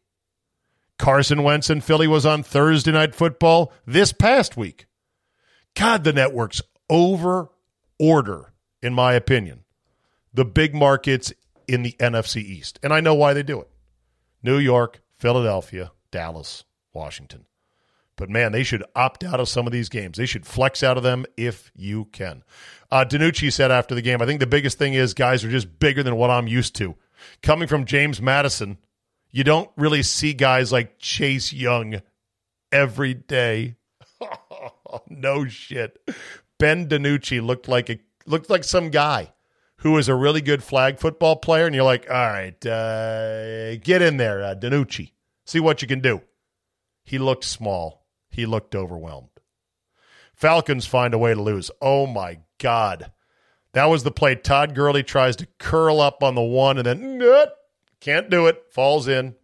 Carson 0.98 1.42
Wentz 1.42 1.70
and 1.70 1.82
Philly 1.82 2.06
was 2.06 2.26
on 2.26 2.42
Thursday 2.42 2.92
Night 2.92 3.14
Football 3.14 3.72
this 3.86 4.12
past 4.12 4.56
week. 4.56 4.86
God, 5.74 6.04
the 6.04 6.12
networks 6.12 6.62
over 6.88 7.48
order, 7.98 8.52
in 8.82 8.94
my 8.94 9.14
opinion, 9.14 9.64
the 10.32 10.44
big 10.44 10.74
markets 10.74 11.32
in 11.66 11.82
the 11.82 11.96
NFC 11.98 12.42
East. 12.42 12.78
And 12.82 12.92
I 12.92 13.00
know 13.00 13.14
why 13.14 13.32
they 13.32 13.42
do 13.42 13.60
it 13.60 13.68
New 14.42 14.58
York, 14.58 15.00
Philadelphia, 15.18 15.92
Dallas, 16.14 16.62
Washington. 16.92 17.44
But 18.14 18.30
man, 18.30 18.52
they 18.52 18.62
should 18.62 18.84
opt 18.94 19.24
out 19.24 19.40
of 19.40 19.48
some 19.48 19.66
of 19.66 19.72
these 19.72 19.88
games. 19.88 20.16
They 20.16 20.26
should 20.26 20.46
flex 20.46 20.84
out 20.84 20.96
of 20.96 21.02
them 21.02 21.26
if 21.36 21.72
you 21.74 22.04
can. 22.04 22.44
Uh, 22.88 23.04
DiNucci 23.04 23.52
said 23.52 23.72
after 23.72 23.96
the 23.96 24.00
game, 24.00 24.22
I 24.22 24.26
think 24.26 24.38
the 24.38 24.46
biggest 24.46 24.78
thing 24.78 24.94
is 24.94 25.12
guys 25.12 25.44
are 25.44 25.50
just 25.50 25.80
bigger 25.80 26.04
than 26.04 26.14
what 26.14 26.30
I'm 26.30 26.46
used 26.46 26.76
to. 26.76 26.94
Coming 27.42 27.66
from 27.66 27.84
James 27.84 28.22
Madison, 28.22 28.78
you 29.32 29.42
don't 29.42 29.68
really 29.76 30.04
see 30.04 30.34
guys 30.34 30.70
like 30.70 31.00
Chase 31.00 31.52
Young 31.52 32.00
every 32.70 33.14
day. 33.14 33.74
no 35.08 35.48
shit. 35.48 35.98
Ben 36.60 36.88
DiNucci 36.88 37.44
looked 37.44 37.66
like 37.66 37.90
a 37.90 37.98
looked 38.24 38.50
like 38.50 38.62
some 38.62 38.90
guy 38.90 39.32
who 39.78 39.98
is 39.98 40.08
a 40.08 40.14
really 40.14 40.40
good 40.40 40.62
flag 40.62 41.00
football 41.00 41.34
player, 41.34 41.66
and 41.66 41.74
you're 41.74 41.82
like, 41.82 42.08
all 42.08 42.28
right, 42.28 42.64
uh, 42.64 43.74
get 43.78 44.00
in 44.00 44.18
there, 44.18 44.44
uh. 44.44 44.54
See 45.44 45.60
what 45.60 45.82
you 45.82 45.88
can 45.88 46.00
do. 46.00 46.22
He 47.04 47.18
looked 47.18 47.44
small. 47.44 48.06
He 48.30 48.46
looked 48.46 48.74
overwhelmed. 48.74 49.28
Falcons 50.34 50.86
find 50.86 51.14
a 51.14 51.18
way 51.18 51.34
to 51.34 51.40
lose. 51.40 51.70
Oh 51.80 52.06
my 52.06 52.40
God. 52.58 53.12
That 53.72 53.86
was 53.86 54.02
the 54.02 54.10
play. 54.10 54.34
Todd 54.34 54.74
Gurley 54.74 55.02
tries 55.02 55.36
to 55.36 55.48
curl 55.58 56.00
up 56.00 56.22
on 56.22 56.34
the 56.34 56.42
one 56.42 56.78
and 56.78 56.86
then 56.86 57.46
can't 58.00 58.30
do 58.30 58.46
it. 58.46 58.64
Falls 58.70 59.06
in. 59.06 59.34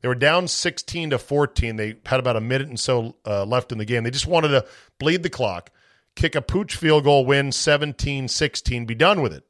They 0.00 0.08
were 0.08 0.14
down 0.14 0.48
16 0.48 1.10
to 1.10 1.18
14. 1.18 1.76
They 1.76 1.96
had 2.04 2.20
about 2.20 2.36
a 2.36 2.40
minute 2.40 2.68
and 2.68 2.78
so 2.78 3.16
uh, 3.26 3.44
left 3.44 3.72
in 3.72 3.78
the 3.78 3.84
game. 3.84 4.04
They 4.04 4.10
just 4.10 4.26
wanted 4.26 4.48
to 4.48 4.66
bleed 4.98 5.22
the 5.22 5.30
clock, 5.30 5.70
kick 6.14 6.34
a 6.34 6.42
pooch 6.42 6.76
field 6.76 7.04
goal, 7.04 7.24
win 7.24 7.52
17 7.52 8.28
16, 8.28 8.84
be 8.84 8.94
done 8.94 9.22
with 9.22 9.32
it. 9.32 9.44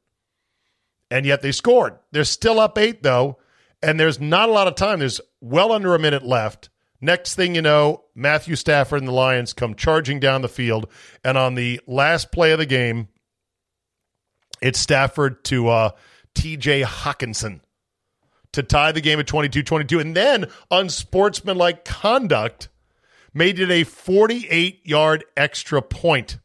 And 1.11 1.25
yet 1.25 1.41
they 1.41 1.51
scored. 1.51 1.99
They're 2.11 2.23
still 2.23 2.59
up 2.59 2.77
eight, 2.77 3.03
though 3.03 3.37
and 3.85 3.99
there's 3.99 4.19
not 4.19 4.49
a 4.49 4.51
lot 4.51 4.67
of 4.67 4.75
time. 4.75 4.99
There's 4.99 5.21
well 5.45 5.71
under 5.71 5.93
a 5.93 5.99
minute 5.99 6.25
left. 6.25 6.69
Next 6.99 7.35
thing 7.35 7.53
you 7.53 7.61
know, 7.61 8.05
Matthew 8.15 8.55
Stafford 8.55 8.99
and 8.99 9.07
the 9.07 9.13
Lions 9.13 9.53
come 9.53 9.75
charging 9.75 10.19
down 10.19 10.41
the 10.41 10.49
field, 10.49 10.89
and 11.23 11.37
on 11.37 11.53
the 11.53 11.79
last 11.85 12.31
play 12.31 12.51
of 12.51 12.57
the 12.57 12.65
game, 12.65 13.09
it's 14.61 14.79
Stafford 14.79 15.43
to 15.45 15.67
uh, 15.67 15.89
T.J. 16.33 16.81
Hockenson 16.81 17.59
to 18.53 18.63
tie 18.63 18.91
the 18.91 19.01
game 19.01 19.19
at 19.19 19.27
22-22, 19.27 20.01
and 20.01 20.15
then 20.15 20.47
unsportsmanlike 20.71 21.85
conduct 21.85 22.69
made 23.33 23.59
it 23.59 23.69
a 23.69 23.85
48-yard 23.85 25.25
extra 25.37 25.81
point, 25.81 26.39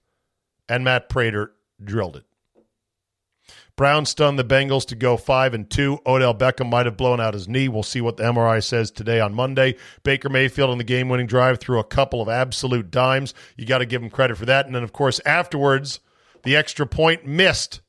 and 0.68 0.84
Matt 0.84 1.08
Prater 1.08 1.52
drilled 1.82 2.16
it. 2.16 2.24
Brown 3.80 4.04
stunned 4.04 4.38
the 4.38 4.44
Bengals 4.44 4.84
to 4.88 4.94
go 4.94 5.16
five 5.16 5.54
and 5.54 5.70
two. 5.70 6.00
Odell 6.04 6.34
Beckham 6.34 6.68
might 6.68 6.84
have 6.84 6.98
blown 6.98 7.18
out 7.18 7.32
his 7.32 7.48
knee. 7.48 7.66
We'll 7.66 7.82
see 7.82 8.02
what 8.02 8.18
the 8.18 8.24
MRI 8.24 8.62
says 8.62 8.90
today 8.90 9.20
on 9.20 9.32
Monday. 9.32 9.76
Baker 10.02 10.28
Mayfield 10.28 10.68
on 10.68 10.76
the 10.76 10.84
game-winning 10.84 11.26
drive 11.26 11.60
threw 11.60 11.78
a 11.78 11.84
couple 11.84 12.20
of 12.20 12.28
absolute 12.28 12.90
dimes. 12.90 13.32
You 13.56 13.64
got 13.64 13.78
to 13.78 13.86
give 13.86 14.02
him 14.02 14.10
credit 14.10 14.36
for 14.36 14.44
that. 14.44 14.66
And 14.66 14.74
then, 14.74 14.82
of 14.82 14.92
course, 14.92 15.18
afterwards, 15.24 16.00
the 16.42 16.56
extra 16.56 16.86
point 16.86 17.24
missed, 17.24 17.80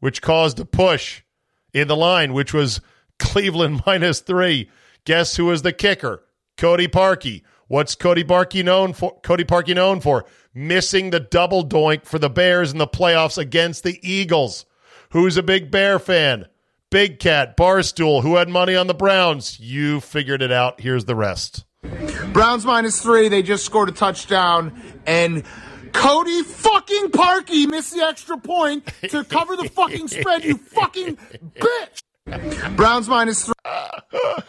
which 0.00 0.22
caused 0.22 0.58
a 0.58 0.64
push 0.64 1.22
in 1.72 1.86
the 1.86 1.94
line, 1.94 2.32
which 2.32 2.52
was 2.52 2.80
Cleveland 3.20 3.82
minus 3.86 4.18
three. 4.18 4.68
Guess 5.04 5.36
who 5.36 5.44
was 5.44 5.62
the 5.62 5.72
kicker? 5.72 6.24
Cody 6.56 6.88
Parkey. 6.88 7.42
What's 7.68 7.94
Cody 7.94 8.24
Parkey 8.24 8.64
known 8.64 8.92
for? 8.92 9.20
Cody 9.20 9.44
Parkey 9.44 9.76
known 9.76 10.00
for 10.00 10.24
missing 10.52 11.10
the 11.10 11.20
double 11.20 11.64
doink 11.64 12.06
for 12.06 12.18
the 12.18 12.28
Bears 12.28 12.72
in 12.72 12.78
the 12.78 12.88
playoffs 12.88 13.38
against 13.38 13.84
the 13.84 14.00
Eagles. 14.02 14.66
Who's 15.10 15.36
a 15.36 15.42
big 15.42 15.70
Bear 15.70 15.98
fan? 15.98 16.46
Big 16.90 17.18
Cat, 17.18 17.56
Barstool, 17.56 18.22
who 18.22 18.36
had 18.36 18.48
money 18.48 18.74
on 18.74 18.86
the 18.86 18.94
Browns? 18.94 19.60
You 19.60 20.00
figured 20.00 20.40
it 20.42 20.52
out. 20.52 20.80
Here's 20.80 21.04
the 21.04 21.14
rest. 21.14 21.64
Browns 22.32 22.64
minus 22.64 23.00
three. 23.00 23.28
They 23.28 23.42
just 23.42 23.64
scored 23.64 23.88
a 23.88 23.92
touchdown. 23.92 24.80
And 25.06 25.44
Cody 25.92 26.42
fucking 26.42 27.10
Parkey 27.10 27.68
missed 27.68 27.94
the 27.94 28.02
extra 28.02 28.38
point 28.38 28.86
to 29.08 29.24
cover 29.24 29.56
the 29.56 29.68
fucking 29.68 30.08
spread, 30.08 30.44
you 30.44 30.56
fucking 30.56 31.16
bitch. 31.56 32.76
Browns 32.76 33.08
minus 33.08 33.44
three. 33.46 33.54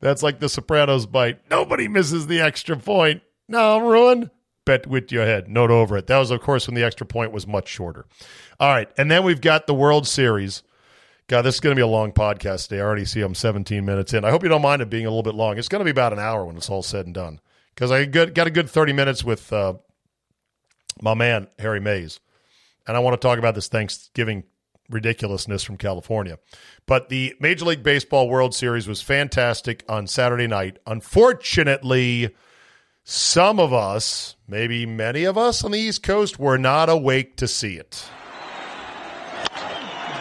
That's 0.00 0.22
like 0.22 0.40
the 0.40 0.48
Sopranos 0.48 1.06
bite. 1.06 1.40
Nobody 1.50 1.88
misses 1.88 2.26
the 2.26 2.40
extra 2.40 2.76
point. 2.76 3.22
No, 3.48 3.78
ruin. 3.78 4.30
Bet 4.70 4.86
with 4.86 5.10
your 5.10 5.26
head. 5.26 5.48
Note 5.48 5.72
over 5.72 5.96
it. 5.96 6.06
That 6.06 6.18
was, 6.18 6.30
of 6.30 6.40
course, 6.42 6.68
when 6.68 6.76
the 6.76 6.84
extra 6.84 7.04
point 7.04 7.32
was 7.32 7.44
much 7.44 7.66
shorter. 7.66 8.06
All 8.60 8.72
right. 8.72 8.88
And 8.96 9.10
then 9.10 9.24
we've 9.24 9.40
got 9.40 9.66
the 9.66 9.74
World 9.74 10.06
Series. 10.06 10.62
God, 11.26 11.42
this 11.42 11.56
is 11.56 11.60
going 11.60 11.74
to 11.74 11.78
be 11.78 11.82
a 11.82 11.88
long 11.88 12.12
podcast 12.12 12.68
today. 12.68 12.80
I 12.80 12.84
already 12.84 13.04
see 13.04 13.20
I'm 13.20 13.34
17 13.34 13.84
minutes 13.84 14.14
in. 14.14 14.24
I 14.24 14.30
hope 14.30 14.44
you 14.44 14.48
don't 14.48 14.62
mind 14.62 14.80
it 14.80 14.88
being 14.88 15.06
a 15.06 15.08
little 15.08 15.24
bit 15.24 15.34
long. 15.34 15.58
It's 15.58 15.66
going 15.66 15.80
to 15.80 15.84
be 15.84 15.90
about 15.90 16.12
an 16.12 16.20
hour 16.20 16.44
when 16.44 16.56
it's 16.56 16.70
all 16.70 16.84
said 16.84 17.04
and 17.04 17.12
done 17.12 17.40
because 17.74 17.90
I 17.90 18.04
got 18.04 18.46
a 18.46 18.50
good 18.50 18.70
30 18.70 18.92
minutes 18.92 19.24
with 19.24 19.52
uh, 19.52 19.74
my 21.02 21.14
man, 21.14 21.48
Harry 21.58 21.80
Mayes. 21.80 22.20
And 22.86 22.96
I 22.96 23.00
want 23.00 23.20
to 23.20 23.26
talk 23.26 23.40
about 23.40 23.56
this 23.56 23.66
Thanksgiving 23.66 24.44
ridiculousness 24.88 25.64
from 25.64 25.78
California. 25.78 26.38
But 26.86 27.08
the 27.08 27.34
Major 27.40 27.64
League 27.64 27.82
Baseball 27.82 28.28
World 28.28 28.54
Series 28.54 28.86
was 28.86 29.02
fantastic 29.02 29.82
on 29.88 30.06
Saturday 30.06 30.46
night. 30.46 30.78
Unfortunately, 30.86 32.30
some 33.10 33.58
of 33.58 33.72
us, 33.72 34.36
maybe 34.46 34.86
many 34.86 35.24
of 35.24 35.36
us 35.36 35.64
on 35.64 35.72
the 35.72 35.78
East 35.78 36.02
Coast, 36.02 36.38
were 36.38 36.58
not 36.58 36.88
awake 36.88 37.34
to 37.36 37.48
see 37.48 37.74
it. 37.74 38.04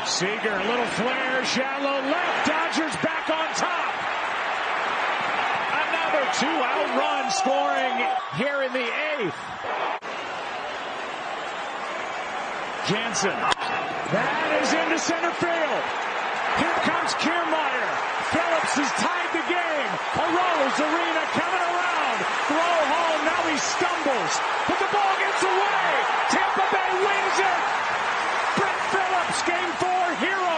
Seager, 0.06 0.58
little 0.65 0.89
flare, 0.97 1.45
shallow 1.45 2.02
left. 2.10 2.47
Dodgers 2.47 2.95
back 3.06 3.30
on 3.30 3.45
top. 3.54 3.93
Another 5.86 6.25
two-out 6.34 6.89
run 6.97 7.30
scoring 7.30 7.93
here 8.41 8.63
in 8.65 8.73
the 8.73 8.89
eighth. 8.89 9.38
Jansen. 12.89 13.38
That 14.10 14.49
is 14.65 14.73
into 14.73 14.97
center 14.97 15.30
field. 15.38 15.84
Here 16.58 16.80
comes 16.89 17.13
Kiermaier. 17.21 17.89
Phillips 18.34 18.73
has 18.82 18.91
tied 18.97 19.30
the 19.38 19.45
game. 19.45 19.91
Arozarena 20.17 21.23
coming 21.38 21.63
around. 21.69 22.17
Throw 22.49 22.78
home. 22.89 23.21
Now 23.30 23.41
But 24.10 24.80
the 24.80 24.89
ball 24.91 25.13
gets 25.19 25.43
away. 25.43 25.86
Tampa 26.34 26.65
Bay 26.74 26.91
wins 27.06 27.38
it. 27.45 27.62
Brett 28.58 28.80
Phillips, 28.89 29.39
game 29.45 29.72
four 29.78 30.04
hero. 30.26 30.56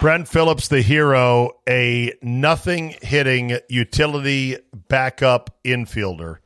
Brent 0.00 0.26
Phillips, 0.28 0.68
the 0.68 0.82
hero, 0.82 1.50
a 1.68 2.14
nothing 2.20 2.96
hitting 3.00 3.58
utility 3.68 4.56
backup 4.88 5.56
infielder 5.64 6.38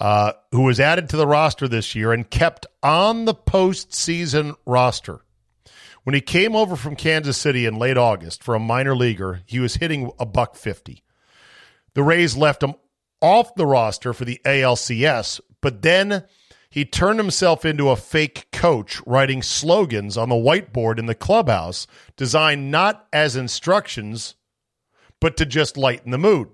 uh, 0.00 0.32
who 0.52 0.62
was 0.62 0.80
added 0.80 1.10
to 1.10 1.18
the 1.18 1.26
roster 1.26 1.68
this 1.68 1.94
year 1.94 2.12
and 2.12 2.30
kept 2.30 2.66
on 2.82 3.26
the 3.26 3.34
postseason 3.34 4.54
roster. 4.64 5.20
When 6.04 6.14
he 6.14 6.20
came 6.20 6.56
over 6.56 6.76
from 6.76 6.96
Kansas 6.96 7.36
City 7.36 7.66
in 7.66 7.78
late 7.78 7.98
August 7.98 8.42
for 8.42 8.54
a 8.54 8.60
minor 8.60 8.96
leaguer, 8.96 9.42
he 9.44 9.58
was 9.58 9.74
hitting 9.74 10.12
a 10.18 10.24
buck 10.24 10.56
50. 10.56 11.02
The 11.94 12.02
Rays 12.02 12.36
left 12.36 12.62
him 12.62 12.74
off 13.26 13.56
the 13.56 13.66
roster 13.66 14.12
for 14.12 14.24
the 14.24 14.40
ALCS, 14.44 15.40
but 15.60 15.82
then 15.82 16.22
he 16.70 16.84
turned 16.84 17.18
himself 17.18 17.64
into 17.64 17.88
a 17.88 17.96
fake 17.96 18.46
coach 18.52 19.02
writing 19.04 19.42
slogans 19.42 20.16
on 20.16 20.28
the 20.28 20.36
whiteboard 20.36 21.00
in 21.00 21.06
the 21.06 21.14
clubhouse 21.14 21.88
designed 22.16 22.70
not 22.70 23.08
as 23.12 23.34
instructions, 23.34 24.36
but 25.20 25.36
to 25.36 25.44
just 25.44 25.76
lighten 25.76 26.12
the 26.12 26.18
mood. 26.18 26.48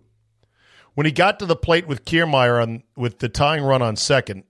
When 0.95 1.05
he 1.05 1.13
got 1.13 1.39
to 1.41 1.47
the 1.47 1.57
plate 1.57 1.87
with 1.87 2.07
Kiermaier 2.07 2.63
on 2.63 2.85
with 2.97 3.19
the 3.19 3.29
tying 3.29 3.63
run 3.63 3.83
on 3.83 3.97
second, 3.97 4.45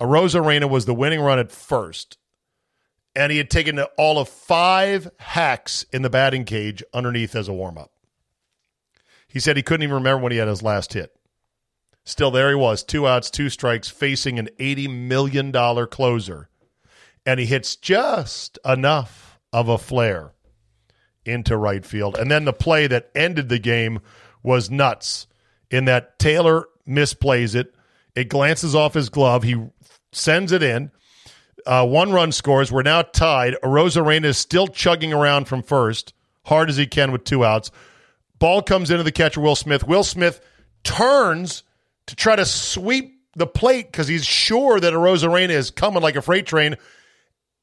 Arozarena 0.00 0.68
was 0.68 0.86
the 0.86 0.94
winning 0.94 1.20
run 1.20 1.38
at 1.38 1.52
first, 1.52 2.16
and 3.14 3.30
he 3.30 3.36
had 3.36 3.50
taken 3.50 3.78
all 3.98 4.18
of 4.18 4.30
five 4.30 5.10
hacks 5.18 5.84
in 5.92 6.00
the 6.00 6.10
batting 6.10 6.46
cage 6.46 6.82
underneath 6.94 7.36
as 7.36 7.48
a 7.48 7.52
warm 7.52 7.76
up. 7.76 7.92
He 9.28 9.40
said 9.40 9.58
he 9.58 9.62
couldn't 9.62 9.82
even 9.82 9.96
remember 9.96 10.22
when 10.22 10.32
he 10.32 10.38
had 10.38 10.48
his 10.48 10.62
last 10.62 10.94
hit. 10.94 11.14
Still, 12.10 12.32
there 12.32 12.48
he 12.48 12.56
was, 12.56 12.82
two 12.82 13.06
outs, 13.06 13.30
two 13.30 13.48
strikes, 13.48 13.88
facing 13.88 14.40
an 14.40 14.48
$80 14.58 14.90
million 15.06 15.52
closer. 15.86 16.48
And 17.24 17.38
he 17.38 17.46
hits 17.46 17.76
just 17.76 18.58
enough 18.64 19.38
of 19.52 19.68
a 19.68 19.78
flare 19.78 20.32
into 21.24 21.56
right 21.56 21.86
field. 21.86 22.16
And 22.18 22.28
then 22.28 22.46
the 22.46 22.52
play 22.52 22.88
that 22.88 23.10
ended 23.14 23.48
the 23.48 23.60
game 23.60 24.00
was 24.42 24.72
nuts 24.72 25.28
in 25.70 25.84
that 25.84 26.18
Taylor 26.18 26.66
misplays 26.84 27.54
it. 27.54 27.76
It 28.16 28.28
glances 28.28 28.74
off 28.74 28.94
his 28.94 29.08
glove. 29.08 29.44
He 29.44 29.68
sends 30.10 30.50
it 30.50 30.64
in. 30.64 30.90
Uh, 31.64 31.86
one 31.86 32.10
run 32.10 32.32
scores. 32.32 32.72
We're 32.72 32.82
now 32.82 33.02
tied. 33.02 33.54
Arozarena 33.62 34.24
is 34.24 34.36
still 34.36 34.66
chugging 34.66 35.12
around 35.12 35.44
from 35.44 35.62
first, 35.62 36.12
hard 36.46 36.70
as 36.70 36.76
he 36.76 36.88
can 36.88 37.12
with 37.12 37.22
two 37.22 37.44
outs. 37.44 37.70
Ball 38.40 38.62
comes 38.62 38.90
into 38.90 39.04
the 39.04 39.12
catcher, 39.12 39.40
Will 39.40 39.54
Smith. 39.54 39.86
Will 39.86 40.02
Smith 40.02 40.40
turns 40.82 41.62
to 42.10 42.16
try 42.16 42.36
to 42.36 42.44
sweep 42.44 43.20
the 43.34 43.46
plate 43.46 43.86
because 43.86 44.06
he's 44.06 44.24
sure 44.24 44.78
that 44.78 44.92
Arozarena 44.92 45.50
is 45.50 45.70
coming 45.70 46.02
like 46.02 46.16
a 46.16 46.22
freight 46.22 46.46
train, 46.46 46.76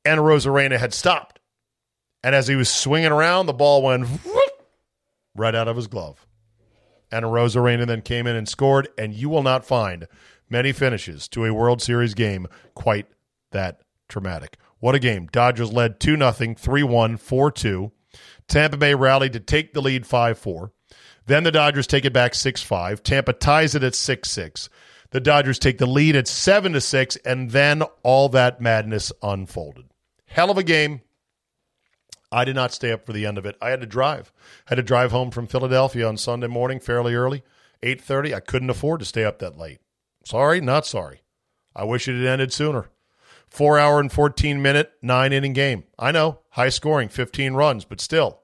and 0.03 0.19
Arozarena 0.19 0.77
had 0.77 0.93
stopped. 0.93 1.39
And 2.23 2.33
as 2.33 2.47
he 2.47 2.55
was 2.55 2.69
swinging 2.69 3.12
around, 3.12 3.45
the 3.45 3.53
ball 3.53 3.83
went 3.83 4.07
whoop, 4.07 4.67
right 5.36 5.55
out 5.55 5.67
of 5.67 5.75
his 5.75 5.88
glove 5.88 6.27
and 7.12 7.25
Arozarena 7.25 7.86
then 7.88 8.01
came 8.01 8.27
in 8.27 8.36
and 8.36 8.47
scored, 8.47 8.89
and 8.97 9.13
you 9.13 9.29
will 9.29 9.43
not 9.43 9.65
find 9.65 10.07
many 10.49 10.71
finishes 10.71 11.27
to 11.29 11.45
a 11.45 11.53
World 11.53 11.81
Series 11.81 12.13
game 12.13 12.47
quite 12.73 13.07
that 13.51 13.81
traumatic. 14.10 14.57
What 14.79 14.95
a 14.95 14.99
game. 14.99 15.27
Dodgers 15.31 15.71
led 15.71 15.99
2 15.99 16.17
0, 16.17 16.55
3 16.57 16.83
1, 16.83 17.17
4 17.17 17.51
2. 17.51 17.91
Tampa 18.47 18.77
Bay 18.77 18.93
rallied 18.93 19.33
to 19.33 19.39
take 19.39 19.73
the 19.73 19.81
lead 19.81 20.05
5 20.05 20.38
4. 20.38 20.71
Then 21.27 21.43
the 21.43 21.51
Dodgers 21.51 21.87
take 21.87 22.05
it 22.05 22.13
back 22.13 22.33
6 22.33 22.61
5. 22.63 23.03
Tampa 23.03 23.33
ties 23.33 23.75
it 23.75 23.83
at 23.83 23.95
6 23.95 24.29
6. 24.29 24.69
The 25.11 25.19
Dodgers 25.19 25.59
take 25.59 25.77
the 25.77 25.85
lead 25.85 26.15
at 26.15 26.27
7 26.27 26.73
to 26.73 26.81
6, 26.81 27.15
and 27.17 27.51
then 27.51 27.83
all 28.03 28.29
that 28.29 28.59
madness 28.59 29.11
unfolded. 29.21 29.85
Hell 30.25 30.49
of 30.49 30.57
a 30.57 30.63
game. 30.63 31.01
I 32.29 32.43
did 32.43 32.55
not 32.55 32.73
stay 32.73 32.91
up 32.91 33.05
for 33.05 33.13
the 33.13 33.25
end 33.25 33.37
of 33.37 33.45
it. 33.45 33.55
I 33.61 33.69
had 33.69 33.79
to 33.81 33.87
drive. 33.87 34.33
I 34.65 34.71
had 34.71 34.75
to 34.75 34.83
drive 34.83 35.11
home 35.11 35.31
from 35.31 35.47
Philadelphia 35.47 36.07
on 36.07 36.17
Sunday 36.17 36.47
morning 36.47 36.79
fairly 36.79 37.13
early, 37.13 37.43
8:30. 37.83 38.33
I 38.33 38.39
couldn't 38.41 38.69
afford 38.69 38.99
to 38.99 39.05
stay 39.05 39.23
up 39.23 39.39
that 39.39 39.57
late. 39.57 39.79
Sorry, 40.25 40.59
not 40.59 40.85
sorry. 40.85 41.21
I 41.75 41.83
wish 41.85 42.07
it 42.07 42.17
had 42.17 42.25
ended 42.25 42.51
sooner. 42.51 42.89
4 43.49 43.79
hour 43.79 43.99
and 43.99 44.11
14 44.11 44.61
minute, 44.61 44.91
9 45.01 45.31
inning 45.31 45.53
game. 45.53 45.85
I 45.97 46.11
know, 46.11 46.39
high 46.51 46.69
scoring, 46.69 47.07
15 47.07 47.53
runs, 47.53 47.85
but 47.85 48.01
still. 48.01 48.41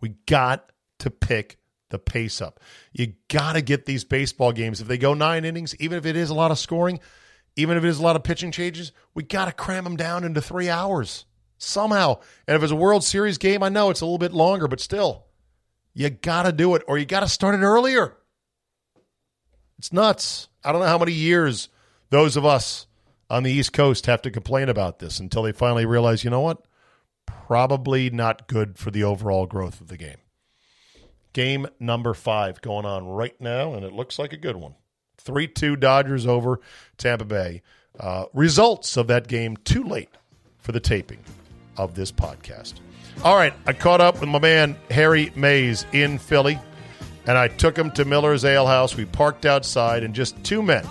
We 0.00 0.10
got 0.26 0.70
to 1.00 1.10
pick 1.10 1.58
the 1.92 2.00
pace 2.00 2.40
up. 2.40 2.58
You 2.92 3.12
got 3.28 3.52
to 3.52 3.62
get 3.62 3.86
these 3.86 4.02
baseball 4.02 4.50
games 4.50 4.80
if 4.80 4.88
they 4.88 4.98
go 4.98 5.14
9 5.14 5.44
innings, 5.44 5.76
even 5.76 5.96
if 5.96 6.04
it 6.04 6.16
is 6.16 6.30
a 6.30 6.34
lot 6.34 6.50
of 6.50 6.58
scoring, 6.58 6.98
even 7.54 7.76
if 7.76 7.84
it 7.84 7.88
is 7.88 8.00
a 8.00 8.02
lot 8.02 8.16
of 8.16 8.24
pitching 8.24 8.50
changes, 8.50 8.90
we 9.14 9.22
got 9.22 9.44
to 9.44 9.52
cram 9.52 9.84
them 9.84 9.96
down 9.96 10.24
into 10.24 10.40
3 10.40 10.68
hours 10.68 11.26
somehow. 11.58 12.18
And 12.48 12.56
if 12.56 12.62
it's 12.64 12.72
a 12.72 12.76
World 12.76 13.04
Series 13.04 13.38
game, 13.38 13.62
I 13.62 13.68
know 13.68 13.90
it's 13.90 14.00
a 14.00 14.04
little 14.04 14.18
bit 14.18 14.32
longer, 14.32 14.66
but 14.66 14.80
still, 14.80 15.26
you 15.94 16.10
got 16.10 16.42
to 16.42 16.52
do 16.52 16.74
it 16.74 16.82
or 16.88 16.98
you 16.98 17.06
got 17.06 17.20
to 17.20 17.28
start 17.28 17.54
it 17.54 17.62
earlier. 17.62 18.16
It's 19.78 19.92
nuts. 19.92 20.48
I 20.64 20.72
don't 20.72 20.80
know 20.80 20.88
how 20.88 20.98
many 20.98 21.12
years 21.12 21.68
those 22.10 22.36
of 22.36 22.44
us 22.44 22.86
on 23.28 23.42
the 23.42 23.52
East 23.52 23.72
Coast 23.72 24.06
have 24.06 24.22
to 24.22 24.30
complain 24.30 24.68
about 24.68 24.98
this 24.98 25.20
until 25.20 25.42
they 25.42 25.52
finally 25.52 25.86
realize, 25.86 26.24
you 26.24 26.30
know 26.30 26.40
what? 26.40 26.64
Probably 27.26 28.10
not 28.10 28.48
good 28.48 28.78
for 28.78 28.90
the 28.90 29.04
overall 29.04 29.46
growth 29.46 29.80
of 29.80 29.88
the 29.88 29.96
game. 29.96 30.18
Game 31.32 31.66
number 31.80 32.14
five 32.14 32.60
going 32.60 32.84
on 32.84 33.06
right 33.06 33.38
now, 33.40 33.74
and 33.74 33.84
it 33.84 33.92
looks 33.92 34.18
like 34.18 34.32
a 34.32 34.36
good 34.36 34.56
one. 34.56 34.74
3 35.18 35.46
2 35.48 35.76
Dodgers 35.76 36.26
over 36.26 36.60
Tampa 36.98 37.24
Bay. 37.24 37.62
Uh, 37.98 38.24
results 38.32 38.96
of 38.96 39.06
that 39.06 39.28
game 39.28 39.56
too 39.58 39.84
late 39.84 40.10
for 40.58 40.72
the 40.72 40.80
taping 40.80 41.20
of 41.76 41.94
this 41.94 42.10
podcast. 42.10 42.74
All 43.22 43.36
right, 43.36 43.52
I 43.66 43.72
caught 43.72 44.00
up 44.00 44.20
with 44.20 44.28
my 44.28 44.38
man 44.38 44.76
Harry 44.90 45.30
Mayes 45.36 45.86
in 45.92 46.18
Philly, 46.18 46.58
and 47.26 47.38
I 47.38 47.48
took 47.48 47.76
him 47.76 47.90
to 47.92 48.04
Miller's 48.04 48.44
Ale 48.44 48.66
House. 48.66 48.96
We 48.96 49.04
parked 49.04 49.46
outside, 49.46 50.02
and 50.02 50.14
just 50.14 50.42
two 50.44 50.62
men 50.62 50.84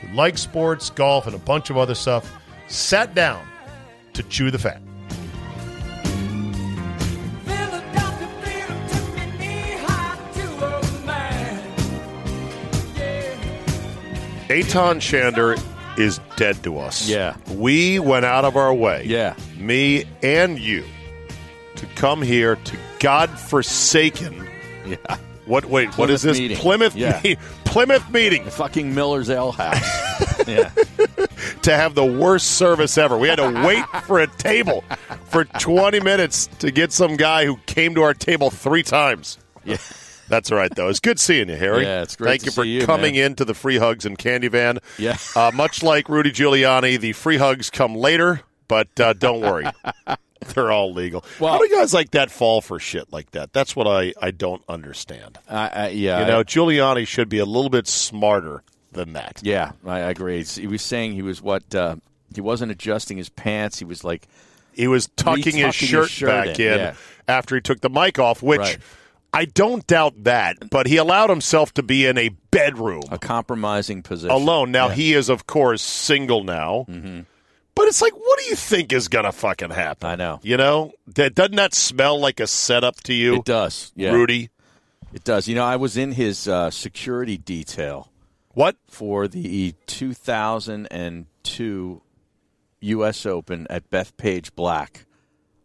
who 0.00 0.14
like 0.14 0.38
sports, 0.38 0.90
golf, 0.90 1.26
and 1.26 1.36
a 1.36 1.40
bunch 1.40 1.70
of 1.70 1.76
other 1.76 1.94
stuff 1.94 2.30
sat 2.68 3.14
down 3.14 3.46
to 4.14 4.22
chew 4.24 4.50
the 4.50 4.58
fat. 4.58 4.82
Eytan 14.62 14.96
Shander 14.96 15.60
is 15.98 16.20
dead 16.36 16.62
to 16.64 16.78
us. 16.78 17.08
Yeah. 17.08 17.36
We 17.52 17.98
went 17.98 18.24
out 18.24 18.44
of 18.44 18.56
our 18.56 18.72
way. 18.74 19.04
Yeah. 19.06 19.34
Me 19.56 20.04
and 20.22 20.58
you 20.58 20.84
to 21.76 21.86
come 21.94 22.22
here 22.22 22.56
to 22.56 22.76
godforsaken 23.00 24.48
yeah. 24.86 24.96
What? 25.46 25.64
Wait, 25.66 25.86
what 25.88 25.94
Plymouth 25.94 26.14
is 26.14 26.22
this? 26.22 26.38
meeting. 26.38 26.56
Plymouth 26.56 26.94
Yeah. 26.96 27.20
me- 27.22 27.36
Plymouth 27.64 28.10
meeting 28.10 28.44
The 28.44 28.50
fucking 28.50 28.94
Miller's 28.94 29.28
Ale 29.30 29.52
House. 29.52 30.46
yeah. 30.48 30.70
to 31.62 31.76
have 31.76 31.94
the 31.94 32.04
worst 32.04 32.52
service 32.52 32.96
ever. 32.98 33.16
We 33.18 33.28
had 33.28 33.36
to 33.36 33.64
wait 33.66 33.84
for 34.06 34.20
a 34.20 34.26
table 34.26 34.82
for 35.26 35.44
20 35.44 36.00
minutes 36.00 36.48
to 36.60 36.70
get 36.70 36.92
some 36.92 37.16
guy 37.16 37.44
who 37.44 37.58
came 37.66 37.94
to 37.96 38.02
our 38.02 38.14
table 38.14 38.50
three 38.50 38.82
times. 38.82 39.38
Yeah. 39.64 39.76
That's 40.28 40.50
all 40.52 40.58
right, 40.58 40.74
though. 40.74 40.88
It's 40.88 41.00
good 41.00 41.18
seeing 41.18 41.48
you, 41.48 41.56
Harry. 41.56 41.84
Yeah, 41.84 42.02
it's 42.02 42.16
great 42.16 42.28
Thank 42.30 42.44
you 42.46 42.50
for 42.52 42.64
you, 42.64 42.84
coming 42.86 43.14
man. 43.14 43.24
into 43.32 43.44
the 43.44 43.54
free 43.54 43.78
hugs 43.78 44.04
and 44.04 44.16
candy 44.18 44.48
van. 44.48 44.78
Yeah. 44.98 45.16
Uh, 45.34 45.50
much 45.54 45.82
like 45.82 46.08
Rudy 46.08 46.30
Giuliani, 46.30 46.98
the 47.00 47.12
free 47.12 47.36
hugs 47.38 47.70
come 47.70 47.94
later, 47.94 48.42
but 48.68 48.88
uh, 49.00 49.12
don't 49.14 49.40
worry. 49.40 49.66
They're 50.54 50.70
all 50.70 50.92
legal. 50.92 51.24
Well- 51.40 51.52
How 51.54 51.58
do 51.58 51.68
guys 51.68 51.92
like 51.92 52.12
that 52.12 52.30
fall 52.30 52.60
for 52.60 52.78
shit 52.78 53.12
like 53.12 53.30
that? 53.32 53.52
That's 53.52 53.74
what 53.74 53.86
I, 53.86 54.14
I 54.20 54.30
don't 54.30 54.62
understand. 54.68 55.38
I, 55.48 55.68
I, 55.68 55.88
yeah. 55.88 56.20
You 56.20 56.26
know, 56.26 56.44
Giuliani 56.44 57.06
should 57.06 57.28
be 57.28 57.38
a 57.38 57.44
little 57.44 57.70
bit 57.70 57.86
smarter 57.88 58.62
than 58.92 59.14
that. 59.14 59.40
Yeah, 59.42 59.72
I 59.84 59.96
I 60.00 60.10
agree. 60.10 60.42
He 60.44 60.66
was 60.66 60.80
saying 60.82 61.12
he 61.14 61.22
was 61.22 61.42
what 61.42 61.74
uh, 61.74 61.96
he 62.34 62.40
wasn't 62.40 62.70
adjusting 62.72 63.16
his 63.16 63.28
pants. 63.28 63.78
He 63.78 63.84
was 63.84 64.04
like 64.04 64.26
He 64.72 64.86
was 64.88 65.08
tucking 65.16 65.42
his 65.42 65.54
Retucking 65.54 65.66
his 65.66 65.74
shirt, 65.74 66.08
shirt 66.10 66.28
back 66.28 66.58
in, 66.60 66.72
in, 66.72 66.78
yeah. 66.78 66.94
after 67.26 67.54
he 67.56 67.60
took 67.60 67.80
the 67.80 67.90
mic 67.90 68.18
off, 68.18 68.42
which 68.42 68.60
Right. 68.60 68.78
I 69.32 69.44
don't 69.44 69.86
doubt 69.86 70.24
that, 70.24 70.70
but 70.70 70.86
he 70.86 70.96
allowed 70.96 71.30
himself 71.30 71.72
to 71.74 71.82
be 71.82 72.06
in 72.06 72.16
a 72.18 72.30
bedroom 72.50 73.02
a 73.10 73.18
compromising 73.18 74.02
position 74.02 74.34
alone. 74.34 74.72
Now 74.72 74.88
Yeah. 74.88 74.94
he 74.94 75.14
is, 75.14 75.28
of 75.28 75.46
course, 75.46 75.82
single 75.82 76.44
now. 76.44 76.86
Mhm. 76.88 77.26
But 77.74 77.86
it's 77.88 78.00
like, 78.02 78.14
what 78.14 78.38
do 78.40 78.46
you 78.46 78.56
think 78.56 78.92
is 78.92 79.06
going 79.06 79.26
to 79.26 79.32
fucking 79.32 79.70
happen? 79.70 80.08
I 80.10 80.16
know. 80.16 80.40
You 80.42 80.56
know, 80.56 80.92
that 81.14 81.34
doesn't 81.34 81.56
that 81.56 81.74
smell 81.74 82.18
like 82.18 82.40
a 82.40 82.46
setup 82.46 82.96
to 83.04 83.12
you, 83.14 83.36
It 83.36 83.44
does. 83.44 83.92
Yeah. 83.94 84.12
Rudy? 84.12 84.48
It 85.12 85.24
does. 85.24 85.46
You 85.46 85.54
know, 85.54 85.64
I 85.64 85.76
was 85.76 85.96
in 85.96 86.12
his 86.12 86.48
uh, 86.48 86.70
security 86.70 87.36
detail 87.36 88.10
What? 88.54 88.76
for 88.88 89.28
the 89.28 89.74
2002 89.86 92.02
U.S. 92.80 93.26
Open 93.26 93.66
at 93.70 93.90
Bethpage 93.90 94.54
Black 94.54 95.04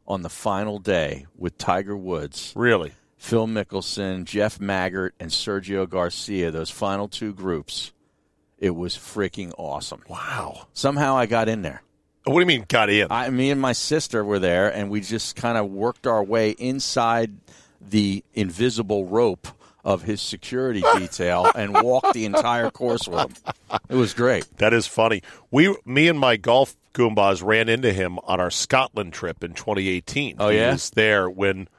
on 0.07 0.21
the 0.21 0.29
final 0.29 0.79
day 0.79 1.25
with 1.37 1.57
Tiger 1.57 1.97
Woods, 1.97 2.53
Really? 2.55 2.93
Phil 3.23 3.47
Mickelson, 3.47 4.25
Jeff 4.25 4.59
Maggert, 4.59 5.15
and 5.17 5.31
Sergio 5.31 5.89
Garcia. 5.89 6.51
Those 6.51 6.69
final 6.69 7.07
two 7.07 7.33
groups. 7.33 7.93
It 8.59 8.71
was 8.71 8.97
freaking 8.97 9.53
awesome. 9.57 10.03
Wow. 10.09 10.67
Somehow 10.73 11.15
I 11.15 11.25
got 11.25 11.47
in 11.47 11.61
there. 11.61 11.83
What 12.25 12.33
do 12.33 12.39
you 12.41 12.45
mean 12.45 12.65
got 12.67 12.89
in? 12.89 13.07
I, 13.09 13.29
me 13.29 13.49
and 13.49 13.61
my 13.61 13.71
sister 13.71 14.25
were 14.25 14.39
there, 14.39 14.67
and 14.73 14.89
we 14.89 14.99
just 14.99 15.37
kind 15.37 15.57
of 15.57 15.71
worked 15.71 16.05
our 16.05 16.21
way 16.21 16.49
inside 16.49 17.31
the 17.79 18.25
invisible 18.33 19.05
rope 19.05 19.47
of 19.85 20.03
his 20.03 20.21
security 20.21 20.83
detail 20.97 21.49
and 21.55 21.81
walked 21.81 22.13
the 22.13 22.25
entire 22.25 22.69
course 22.71 23.07
with 23.07 23.21
him. 23.21 23.53
It 23.87 23.95
was 23.95 24.13
great. 24.13 24.45
That 24.57 24.73
is 24.73 24.85
funny. 24.85 25.21
We, 25.49 25.73
me 25.85 26.09
and 26.09 26.19
my 26.19 26.35
golf 26.35 26.75
goombas 26.93 27.41
ran 27.41 27.69
into 27.69 27.93
him 27.93 28.19
on 28.25 28.41
our 28.41 28.51
Scotland 28.51 29.13
trip 29.13 29.45
in 29.45 29.53
2018. 29.53 30.35
Oh, 30.39 30.49
he 30.49 30.57
yeah? 30.57 30.73
was 30.73 30.89
there 30.89 31.29
when. 31.29 31.69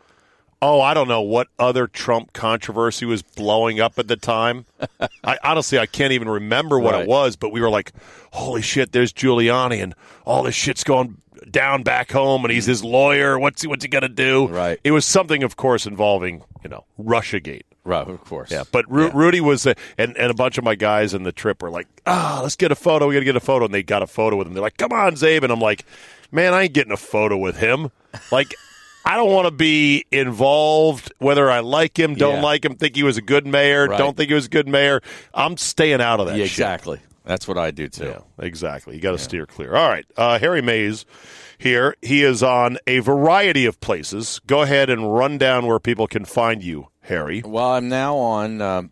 Oh, 0.67 0.81
I 0.81 0.95
don't 0.95 1.09
know 1.09 1.21
what 1.21 1.49
other 1.59 1.87
Trump 1.87 2.33
controversy 2.33 3.05
was 3.05 3.21
blowing 3.21 3.81
up 3.81 3.99
at 3.99 4.09
the 4.09 4.17
time. 4.17 4.65
I 5.25 5.39
honestly, 5.45 5.79
I 5.79 5.85
can't 5.85 6.13
even 6.15 6.27
remember 6.29 6.79
what 6.81 6.95
Right. 6.95 7.03
it 7.03 7.09
was, 7.09 7.37
but 7.37 7.53
we 7.53 7.61
were 7.61 7.69
like, 7.69 7.93
"Holy 8.33 8.63
shit!" 8.63 8.93
There's 8.93 9.13
Giuliani, 9.13 9.83
and 9.83 9.95
all 10.25 10.43
this 10.43 10.55
shit's 10.55 10.83
going 10.83 11.19
down 11.51 11.83
back 11.83 12.11
home, 12.13 12.47
and 12.47 12.51
he's 12.53 12.65
his 12.65 12.83
lawyer. 12.83 13.39
What's 13.39 13.61
he? 13.61 13.69
What's 13.69 13.85
he 13.85 13.89
gonna 13.89 14.09
do? 14.09 14.47
Right. 14.49 14.81
It 14.85 14.93
was 14.93 15.05
something, 15.05 15.43
of 15.43 15.57
course, 15.57 15.85
involving 15.85 16.43
you 16.63 16.71
know 16.71 16.85
RussiaGate. 16.99 17.63
Right, 17.87 18.09
of 18.09 18.25
course. 18.25 18.51
Yeah, 18.51 18.65
but 18.73 18.91
Ru- 18.91 19.11
Rudy 19.11 19.43
was, 19.43 19.67
uh, 19.67 19.75
and 19.99 20.17
and 20.17 20.31
a 20.31 20.35
bunch 20.35 20.57
of 20.57 20.65
my 20.65 20.75
guys 20.77 21.13
in 21.13 21.25
the 21.25 21.33
trip 21.33 21.63
were 21.63 21.69
like, 21.71 21.87
ah, 22.07 22.41
let's 22.43 22.57
get 22.57 22.73
a 22.73 22.75
photo. 22.75 23.07
We 23.09 23.13
got 23.15 23.19
to 23.21 23.25
get 23.27 23.37
a 23.37 23.41
photo, 23.41 23.67
and 23.67 23.75
they 23.75 23.83
got 23.83 24.03
a 24.03 24.07
photo 24.07 24.37
with 24.37 24.47
him. 24.47 24.55
They're 24.55 24.63
like, 24.63 24.79
come 24.79 24.93
on, 24.93 25.13
Zabe, 25.17 25.43
and 25.43 25.53
I'm 25.53 25.61
like, 25.61 25.85
man, 26.33 26.55
I 26.55 26.63
ain't 26.63 26.73
getting 26.73 26.93
a 26.93 26.97
photo 26.97 27.37
with 27.37 27.59
him. 27.59 27.91
Like, 28.33 28.55
I 29.05 29.17
don't 29.17 29.31
want 29.33 29.47
to 29.47 29.51
be 29.51 30.05
involved. 30.11 31.13
Whether 31.19 31.51
I 31.51 31.61
like 31.61 31.99
him, 31.99 32.15
don't 32.15 32.37
Yeah. 32.37 32.43
like 32.43 32.65
him, 32.65 32.75
think 32.77 32.97
he 32.97 33.03
was 33.03 33.17
a 33.17 33.23
good 33.23 33.47
mayor, 33.47 33.87
Right. 33.87 33.99
don't 33.99 34.17
think 34.17 34.29
he 34.29 34.35
was 34.35 34.47
a 34.47 34.51
good 34.51 34.67
mayor. 34.69 35.01
I'm 35.35 35.57
staying 35.57 36.01
out 36.01 36.21
of 36.21 36.27
that. 36.27 36.37
Yeah, 36.37 36.45
shit. 36.45 36.53
exactly. 36.53 37.01
That's 37.25 37.47
what 37.49 37.57
I 37.59 37.71
do 37.71 37.89
too. 37.89 38.05
Yeah, 38.07 38.19
exactly. 38.45 38.95
You 38.97 39.01
got 39.01 39.13
to 39.13 39.19
steer 39.19 39.47
clear. 39.47 39.75
All 39.75 39.89
right, 39.89 40.05
uh, 40.17 40.39
Harry 40.39 40.61
Mayes 40.63 41.07
here. 41.57 41.97
He 42.03 42.23
is 42.23 42.43
on 42.43 42.77
a 42.87 42.99
variety 42.99 43.65
of 43.67 43.81
places. 43.81 44.41
Go 44.47 44.61
ahead 44.63 44.91
and 44.91 45.15
run 45.15 45.39
down 45.39 45.67
where 45.67 45.79
people 45.81 46.07
can 46.07 46.25
find 46.27 46.63
you, 46.63 46.89
Harry. 47.03 47.43
Well, 47.45 47.73
I'm 47.73 47.89
now 47.89 48.17
on 48.17 48.61
um, 48.61 48.91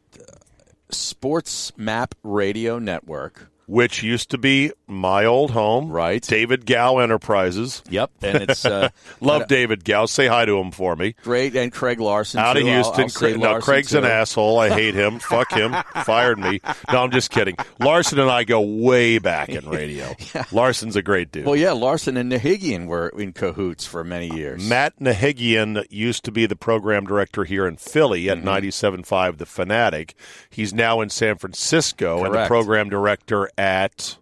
Sports 0.91 1.73
Map 1.77 2.15
Radio 2.23 2.79
Network. 2.79 3.51
Which 3.67 4.03
used 4.03 4.31
to 4.31 4.39
be 4.39 4.73
my 4.87 5.25
old 5.25 5.53
home. 5.53 5.91
Right. 5.91 6.23
David 6.23 6.67
Gow 6.67 6.99
Enterprises. 6.99 7.83
Yep, 7.89 8.11
and 8.23 8.43
it's 8.51 8.65
uh, 8.65 8.89
Love 9.21 9.47
David 9.49 9.85
Gow. 9.85 10.07
Say 10.07 10.27
hi 10.27 10.45
to 10.45 10.59
him 10.59 10.71
for 10.71 10.95
me. 10.97 11.15
great. 11.23 11.55
And 11.57 11.73
Craig 11.73 12.01
Larson 12.01 12.41
Out 12.41 12.57
of 12.57 12.63
too. 12.63 12.69
I'll- 12.69 12.75
Houston. 12.75 13.03
I'll 13.03 13.09
say 13.09 13.31
Cra- 13.33 13.39
no, 13.39 13.47
Larson, 13.53 13.63
Craig's 13.63 13.95
an 13.95 14.05
asshole. 14.05 14.59
I 14.59 14.69
hate 14.71 14.95
him. 14.95 15.19
Fuck 15.33 15.53
him. 15.53 15.75
Fired 16.05 16.39
me. 16.39 16.61
No, 16.93 17.03
I'm 17.03 17.11
just 17.11 17.31
kidding. 17.31 17.57
Larson 17.81 18.19
and 18.19 18.31
I 18.31 18.45
go 18.45 18.61
way 18.61 19.19
back 19.19 19.49
in 19.49 19.69
radio. 19.69 20.15
yeah. 20.35 20.45
Larson's 20.53 20.97
a 20.97 21.03
great 21.03 21.33
dude. 21.33 21.47
Well, 21.47 21.57
yeah, 21.57 21.73
Larson 21.73 22.17
and 22.17 22.31
Nahigian 22.31 22.87
were 22.87 23.09
in 23.11 23.33
cahoots 23.33 23.87
for 23.87 24.05
many 24.05 24.29
years. 24.35 24.69
Matt 24.69 24.99
Nahigian 24.99 25.85
used 25.91 26.25
to 26.25 26.33
be 26.33 26.47
the 26.47 26.57
program 26.57 27.05
director 27.07 27.45
here 27.45 27.67
in 27.67 27.77
Philly 27.77 28.25
Mm-hmm. 28.25 28.47
at 28.47 28.63
97.5 28.63 29.39
The 29.39 29.47
Fanatic. 29.47 30.15
He's 30.51 30.73
now 30.75 31.01
in 31.01 31.09
San 31.09 31.37
Francisco 31.39 32.25
and 32.25 32.35
the 32.35 32.47
program 32.47 32.89
director 32.89 33.49
at 33.59 34.17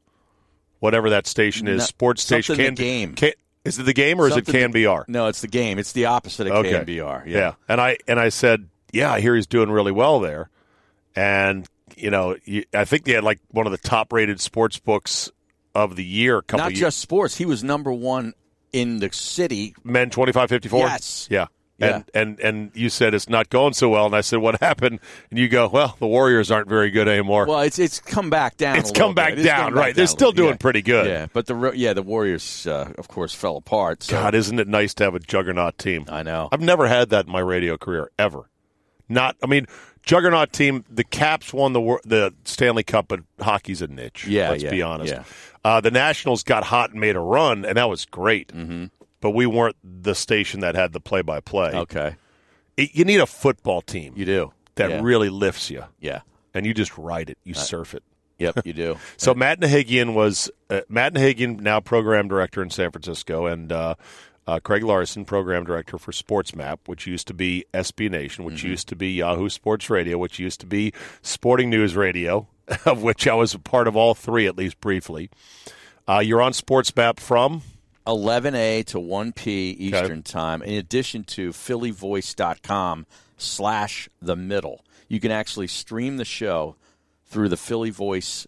whatever 0.80 1.10
that 1.10 1.26
station 1.26 1.68
is, 1.68 1.78
No- 1.78 1.84
sports 1.84 2.22
station. 2.22 2.56
something 2.56 2.74
The 2.74 2.82
Game. 2.82 3.14
Can, 3.14 3.32
is 3.64 3.78
it 3.78 3.82
the 3.82 3.92
game 3.92 4.18
or 4.20 4.26
is 4.28 4.36
it 4.36 4.46
KNBR? 4.46 5.04
No, 5.08 5.26
it's 5.26 5.42
the 5.42 5.48
game. 5.48 5.78
It's 5.78 5.92
the 5.92 6.06
opposite 6.06 6.46
of 6.46 6.52
Okay. 6.64 6.72
KNBR. 6.72 7.26
Yeah. 7.26 7.38
Yeah. 7.38 7.52
And 7.68 7.80
I 7.80 7.98
and 8.08 8.18
I 8.18 8.30
said, 8.30 8.68
yeah, 8.92 9.12
I 9.12 9.20
hear 9.20 9.34
he's 9.36 9.46
doing 9.46 9.70
really 9.70 9.92
well 9.92 10.18
there. 10.20 10.48
And 11.14 11.66
you 11.96 12.10
know, 12.10 12.36
I 12.72 12.84
think 12.86 13.04
they 13.04 13.12
had 13.12 13.24
like 13.24 13.38
one 13.50 13.66
of 13.66 13.72
the 13.72 13.78
top 13.78 14.12
rated 14.14 14.40
sports 14.40 14.78
books 14.78 15.30
of 15.74 15.96
the 15.96 16.04
year. 16.04 16.42
Not 16.52 16.70
years. 16.70 16.80
just 16.80 16.98
sports. 17.00 17.36
He 17.36 17.44
was 17.44 17.62
number 17.62 17.92
one 17.92 18.32
in 18.72 19.00
the 19.00 19.10
city. 19.12 19.74
men 19.84 20.08
25 20.10 20.48
54 20.48 20.80
Yes. 20.86 21.28
yeah 21.30 21.46
Yeah. 21.80 22.02
And, 22.14 22.38
and 22.38 22.40
and 22.40 22.70
you 22.74 22.90
said 22.90 23.14
it's 23.14 23.28
not 23.28 23.48
going 23.48 23.72
so 23.72 23.88
well, 23.88 24.06
and 24.06 24.14
I 24.14 24.20
said 24.20 24.38
what 24.38 24.60
happened, 24.60 25.00
and 25.30 25.38
you 25.38 25.48
go, 25.48 25.68
well, 25.68 25.96
the 25.98 26.06
Warriors 26.06 26.50
aren't 26.50 26.68
very 26.68 26.90
good 26.90 27.08
anymore. 27.08 27.46
Well, 27.46 27.60
it's 27.60 27.78
it's 27.78 28.00
come 28.00 28.30
back 28.30 28.56
down. 28.56 28.76
It's 28.76 28.90
come 28.90 29.14
back 29.14 29.36
bit. 29.36 29.44
Down, 29.44 29.64
come 29.64 29.74
back 29.74 29.80
right. 29.80 29.96
They're 29.96 30.06
down 30.06 30.14
still 30.14 30.32
doing 30.32 30.52
bit. 30.52 30.60
pretty 30.60 30.82
good. 30.82 31.06
Yeah, 31.06 31.26
but 31.32 31.46
the 31.46 31.72
yeah 31.74 31.94
the 31.94 32.02
Warriors, 32.02 32.66
uh, 32.66 32.92
of 32.98 33.08
course, 33.08 33.34
fell 33.34 33.56
apart. 33.56 34.02
So. 34.02 34.12
God, 34.12 34.34
isn't 34.34 34.58
it 34.58 34.68
nice 34.68 34.94
to 34.94 35.04
have 35.04 35.14
a 35.14 35.20
juggernaut 35.20 35.78
team? 35.78 36.04
I 36.08 36.22
know. 36.22 36.48
I've 36.52 36.60
never 36.60 36.86
had 36.86 37.10
that 37.10 37.26
in 37.26 37.32
my 37.32 37.40
radio 37.40 37.76
career 37.76 38.10
ever. 38.18 38.50
Not, 39.08 39.36
I 39.42 39.46
mean, 39.46 39.66
juggernaut 40.02 40.52
team. 40.52 40.84
The 40.88 41.04
Caps 41.04 41.52
won 41.52 41.72
the 41.72 41.98
the 42.04 42.34
Stanley 42.44 42.84
Cup, 42.84 43.08
but 43.08 43.20
hockey's 43.40 43.82
a 43.82 43.88
niche. 43.88 44.26
Yeah, 44.26 44.50
let's 44.50 44.62
yeah, 44.62 44.70
be 44.70 44.82
honest. 44.82 45.12
yeah. 45.12 45.24
Uh, 45.64 45.80
the 45.80 45.90
Nationals 45.90 46.42
got 46.42 46.64
hot 46.64 46.92
and 46.92 47.00
made 47.00 47.16
a 47.16 47.20
run, 47.20 47.64
and 47.64 47.76
that 47.76 47.88
was 47.88 48.04
great. 48.06 48.48
Mm-hmm 48.48 48.86
but 49.20 49.30
we 49.30 49.46
weren't 49.46 49.76
the 49.84 50.14
station 50.14 50.60
that 50.60 50.74
had 50.74 50.92
the 50.92 51.00
play 51.00 51.22
by 51.22 51.40
play. 51.40 51.72
Okay. 51.72 52.16
It, 52.76 52.94
you 52.94 53.04
need 53.04 53.20
a 53.20 53.26
football 53.26 53.80
team. 53.80 54.14
You 54.16 54.24
do. 54.24 54.52
That 54.76 54.90
yeah. 54.90 55.00
really 55.02 55.28
lifts 55.28 55.70
you. 55.70 55.84
Yeah. 56.00 56.20
And 56.54 56.66
you 56.66 56.74
just 56.74 56.96
ride 56.98 57.30
it, 57.30 57.38
you 57.44 57.54
uh, 57.54 57.58
surf 57.58 57.94
it. 57.94 58.02
Yep, 58.38 58.66
you 58.66 58.72
do. 58.72 58.96
so 59.18 59.34
Matt 59.34 59.60
Nahigian 59.60 60.14
was 60.14 60.50
uh, 60.70 60.80
Matt 60.88 61.12
Nahigian, 61.12 61.60
now 61.60 61.78
program 61.78 62.26
director 62.26 62.62
in 62.62 62.70
San 62.70 62.90
Francisco, 62.90 63.46
and 63.46 63.70
uh, 63.70 63.94
uh, 64.46 64.58
Craig 64.60 64.82
Larson, 64.82 65.24
program 65.24 65.64
director 65.64 65.98
for 65.98 66.10
SportsMap, 66.10 66.78
which 66.86 67.06
used 67.06 67.26
to 67.28 67.34
be 67.34 67.66
SB 67.74 68.10
Nation, 68.10 68.44
which 68.44 68.56
mm-hmm. 68.56 68.68
used 68.68 68.88
to 68.88 68.96
be 68.96 69.12
Yahoo 69.12 69.50
Sports 69.50 69.90
Radio, 69.90 70.16
which 70.18 70.38
used 70.38 70.58
to 70.60 70.66
be 70.66 70.92
Sporting 71.22 71.68
News 71.68 71.94
Radio, 71.94 72.48
of 72.86 73.02
which 73.02 73.28
I 73.28 73.34
was 73.34 73.54
a 73.54 73.58
part 73.58 73.86
of 73.86 73.94
all 73.94 74.14
three 74.14 74.46
at 74.46 74.56
least 74.56 74.80
briefly. 74.80 75.30
Uh, 76.08 76.18
you're 76.18 76.42
on 76.42 76.52
SportsMap 76.52 77.20
from 77.20 77.62
11 78.06 78.54
a 78.54 78.82
to 78.84 78.98
1 78.98 79.32
p 79.32 79.70
Eastern 79.70 80.18
okay. 80.18 80.22
time. 80.22 80.62
In 80.62 80.74
addition 80.74 81.24
to 81.24 81.50
phillyvoice.com 81.50 83.06
slash 83.36 84.08
the 84.20 84.36
middle, 84.36 84.84
you 85.08 85.20
can 85.20 85.30
actually 85.30 85.66
stream 85.66 86.16
the 86.16 86.24
show 86.24 86.76
through 87.26 87.48
the 87.48 87.56
Philly 87.56 87.90
Voice 87.90 88.46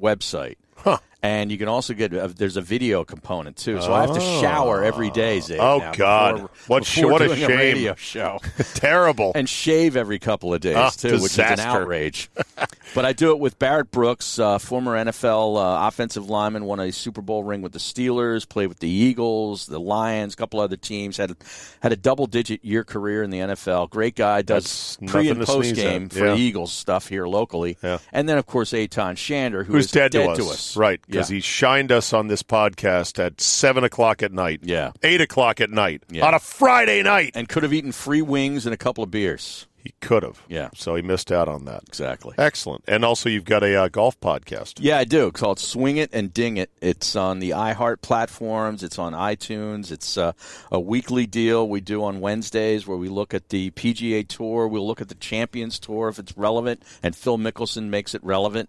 website. 0.00 0.56
Huh. 0.76 0.98
And 1.20 1.50
you 1.50 1.58
can 1.58 1.66
also 1.66 1.94
get 1.94 2.12
a, 2.12 2.28
there's 2.28 2.56
a 2.56 2.60
video 2.62 3.02
component 3.02 3.56
too, 3.56 3.80
so 3.80 3.92
I 3.92 4.02
have 4.02 4.14
to 4.14 4.20
shower 4.20 4.84
every 4.84 5.10
day. 5.10 5.38
Zabe, 5.38 5.58
Oh, 5.58 5.78
now 5.78 5.92
God. 5.92 6.32
before- 6.34 6.48
What 6.68 6.84
before 6.84 7.10
what 7.10 7.22
a 7.22 7.34
shame. 7.36 7.48
radio 7.48 7.94
show, 7.96 8.38
Terrible. 8.74 9.32
and 9.34 9.48
shave 9.48 9.96
every 9.96 10.20
couple 10.20 10.54
of 10.54 10.60
days 10.60 10.76
Ah, 10.76 10.90
too, 10.90 11.14
which 11.14 11.32
is 11.32 11.38
an 11.40 11.58
outrage. 11.58 12.30
but 12.94 13.04
I 13.04 13.12
do 13.12 13.32
it 13.32 13.40
with 13.40 13.58
Barrett 13.58 13.90
Brooks, 13.90 14.38
uh, 14.38 14.58
former 14.58 14.92
NFL 14.96 15.56
uh, 15.56 15.88
offensive 15.88 16.30
lineman, 16.30 16.64
won 16.66 16.78
a 16.78 16.92
Super 16.92 17.20
Bowl 17.20 17.42
ring 17.42 17.62
with 17.62 17.72
the 17.72 17.80
Steelers, 17.80 18.48
played 18.48 18.68
with 18.68 18.78
the 18.78 18.88
Eagles, 18.88 19.66
the 19.66 19.80
Lions, 19.80 20.34
a 20.34 20.36
couple 20.36 20.60
other 20.60 20.76
teams. 20.76 21.16
had 21.16 21.34
had 21.80 21.90
a 21.92 21.96
double 21.96 22.26
digit 22.26 22.64
year 22.64 22.84
career 22.84 23.24
in 23.24 23.30
the 23.30 23.38
NFL. 23.38 23.90
Great 23.90 24.14
guy, 24.14 24.42
does 24.42 24.96
That's 25.00 25.10
pre 25.12 25.28
and 25.30 25.40
to 25.40 25.46
post 25.46 25.74
game 25.74 26.08
for 26.10 26.26
Yeah. 26.26 26.36
Eagles 26.36 26.72
stuff 26.72 27.08
here 27.08 27.26
locally. 27.26 27.76
Yeah. 27.82 27.98
And 28.12 28.28
then 28.28 28.38
of 28.38 28.46
course 28.46 28.70
Eytan 28.72 29.14
Shander, 29.16 29.64
who 29.66 29.72
Who's 29.72 29.86
is 29.86 29.90
dead, 29.90 30.12
to, 30.12 30.28
us. 30.28 30.76
Right, 30.76 31.00
because 31.08 31.30
Yeah. 31.30 31.36
he 31.36 31.40
shined 31.40 31.90
us 31.90 32.12
on 32.12 32.28
this 32.28 32.42
podcast 32.42 33.18
at 33.24 33.40
7 33.40 33.82
o'clock 33.82 34.22
at 34.22 34.32
night. 34.32 34.60
Yeah. 34.62 34.92
8 35.02 35.20
o'clock 35.20 35.60
at 35.60 35.70
night. 35.70 36.02
Yeah. 36.10 36.26
On 36.26 36.34
a 36.34 36.38
Friday 36.38 37.02
night. 37.02 37.32
and 37.34 37.48
could 37.48 37.62
have 37.62 37.72
eaten 37.72 37.92
free 37.92 38.22
wings 38.22 38.66
and 38.66 38.74
a 38.74 38.78
couple 38.78 39.02
of 39.02 39.10
beers. 39.10 39.66
He 39.82 39.94
could 40.00 40.22
have. 40.24 40.42
Yeah. 40.48 40.68
So 40.74 40.96
he 40.96 41.02
missed 41.02 41.30
out 41.32 41.48
on 41.48 41.64
that. 41.66 41.84
Exactly. 41.86 42.34
Excellent. 42.36 42.84
And 42.88 43.04
also, 43.04 43.28
you've 43.30 43.44
got 43.44 43.62
a 43.62 43.74
uh, 43.84 43.88
golf 43.88 44.20
podcast. 44.20 44.74
Yeah, 44.80 44.98
I 44.98 45.04
do. 45.04 45.28
It's 45.28 45.40
called 45.40 45.58
Swing 45.60 45.96
It 45.96 46.10
and 46.12 46.34
Ding 46.34 46.56
It. 46.58 46.70
It's 46.82 47.14
on 47.16 47.38
the 47.38 47.50
iHeart 47.50 48.02
platforms. 48.02 48.82
It's 48.82 48.98
on 48.98 49.12
iTunes. 49.14 49.90
It's 49.92 50.18
uh, 50.18 50.32
a 50.72 50.80
weekly 50.80 51.26
deal 51.26 51.66
we 51.68 51.80
do 51.80 52.02
on 52.04 52.20
Wednesdays 52.20 52.86
where 52.88 52.98
we 52.98 53.08
look 53.08 53.32
at 53.32 53.48
the 53.50 53.70
PGA 53.70 54.26
Tour. 54.28 54.66
We'll 54.68 54.86
look 54.86 55.00
at 55.00 55.08
the 55.08 55.14
Champions 55.14 55.78
Tour 55.78 56.08
if 56.08 56.18
it's 56.18 56.36
relevant, 56.36 56.82
and 57.02 57.14
Phil 57.16 57.38
Mickelson 57.38 57.84
makes 57.88 58.14
it 58.14 58.22
relevant. 58.24 58.68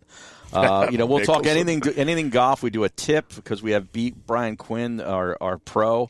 Uh, 0.53 0.87
you 0.91 0.97
know, 0.97 1.05
we'll 1.05 1.25
talk 1.25 1.45
anything 1.45 1.81
anything 1.95 2.29
golf. 2.29 2.63
We 2.63 2.69
do 2.69 2.83
a 2.83 2.89
tip 2.89 3.33
because 3.35 3.61
we 3.61 3.71
have 3.71 3.91
beat 3.91 4.25
Brian 4.25 4.57
Quinn, 4.57 5.01
our 5.01 5.37
our 5.41 5.57
pro. 5.57 6.09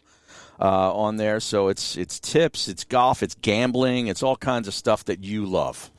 Uh, 0.61 0.93
on 0.93 1.15
there, 1.15 1.39
so 1.39 1.69
it's 1.69 1.95
it's 1.95 2.19
tips, 2.19 2.67
it's 2.67 2.83
golf, 2.83 3.23
it's 3.23 3.33
gambling, 3.35 4.07
it's 4.07 4.21
all 4.21 4.35
kinds 4.35 4.67
of 4.67 4.73
stuff 4.73 5.05
that 5.05 5.23
you 5.23 5.45
love. 5.45 5.89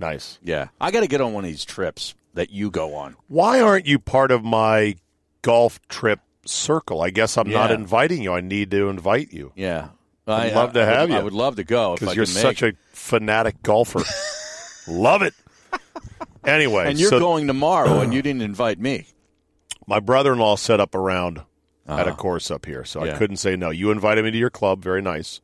Nice. 0.00 0.40
Yeah, 0.42 0.68
I 0.80 0.90
got 0.90 1.00
to 1.02 1.06
get 1.06 1.20
on 1.20 1.32
one 1.32 1.44
of 1.44 1.50
these 1.50 1.64
trips 1.64 2.14
that 2.34 2.50
you 2.50 2.72
go 2.72 2.96
on. 2.96 3.14
Why 3.28 3.60
aren't 3.60 3.86
you 3.86 4.00
part 4.00 4.32
of 4.32 4.42
my 4.42 4.96
golf 5.42 5.78
trip 5.86 6.18
circle? 6.44 7.00
I 7.02 7.10
guess 7.10 7.36
I'm 7.38 7.50
not 7.50 7.70
inviting 7.70 8.20
you. 8.20 8.32
I 8.32 8.40
need 8.40 8.72
to 8.72 8.88
invite 8.88 9.32
you 9.32 9.52
Yeah, 9.54 9.90
I'd 10.26 10.54
love 10.54 10.72
to 10.72 10.80
I 10.80 10.86
would- 10.86 10.92
have 10.92 11.10
you. 11.10 11.16
I 11.16 11.22
would 11.22 11.32
love 11.32 11.54
to 11.56 11.64
go 11.64 11.94
because 11.94 12.16
you're 12.16 12.26
such 12.26 12.62
a 12.62 12.72
fanatic 12.92 13.62
golfer. 13.62 14.02
Love 14.88 15.22
it. 15.22 15.34
Anyway, 16.44 16.86
And 16.88 16.98
you're 16.98 17.10
so 17.10 17.18
going 17.18 17.46
tomorrow, 17.46 18.00
and 18.00 18.12
you 18.14 18.22
didn't 18.22 18.42
invite 18.42 18.78
me. 18.78 19.06
my 19.86 20.00
brother-in-law 20.00 20.56
set 20.56 20.80
up 20.80 20.94
a 20.94 20.98
round 20.98 21.38
at 21.86 22.06
a 22.06 22.10
Uh-huh. 22.10 22.16
course 22.16 22.50
up 22.50 22.66
here, 22.66 22.84
so 22.84 23.00
I 23.02 23.10
couldn't 23.18 23.36
say 23.38 23.56
no. 23.56 23.70
You 23.70 23.90
invited 23.90 24.24
me 24.24 24.30
to 24.30 24.38
your 24.38 24.50
club, 24.50 24.82
very 24.82 25.02
nice, 25.02 25.40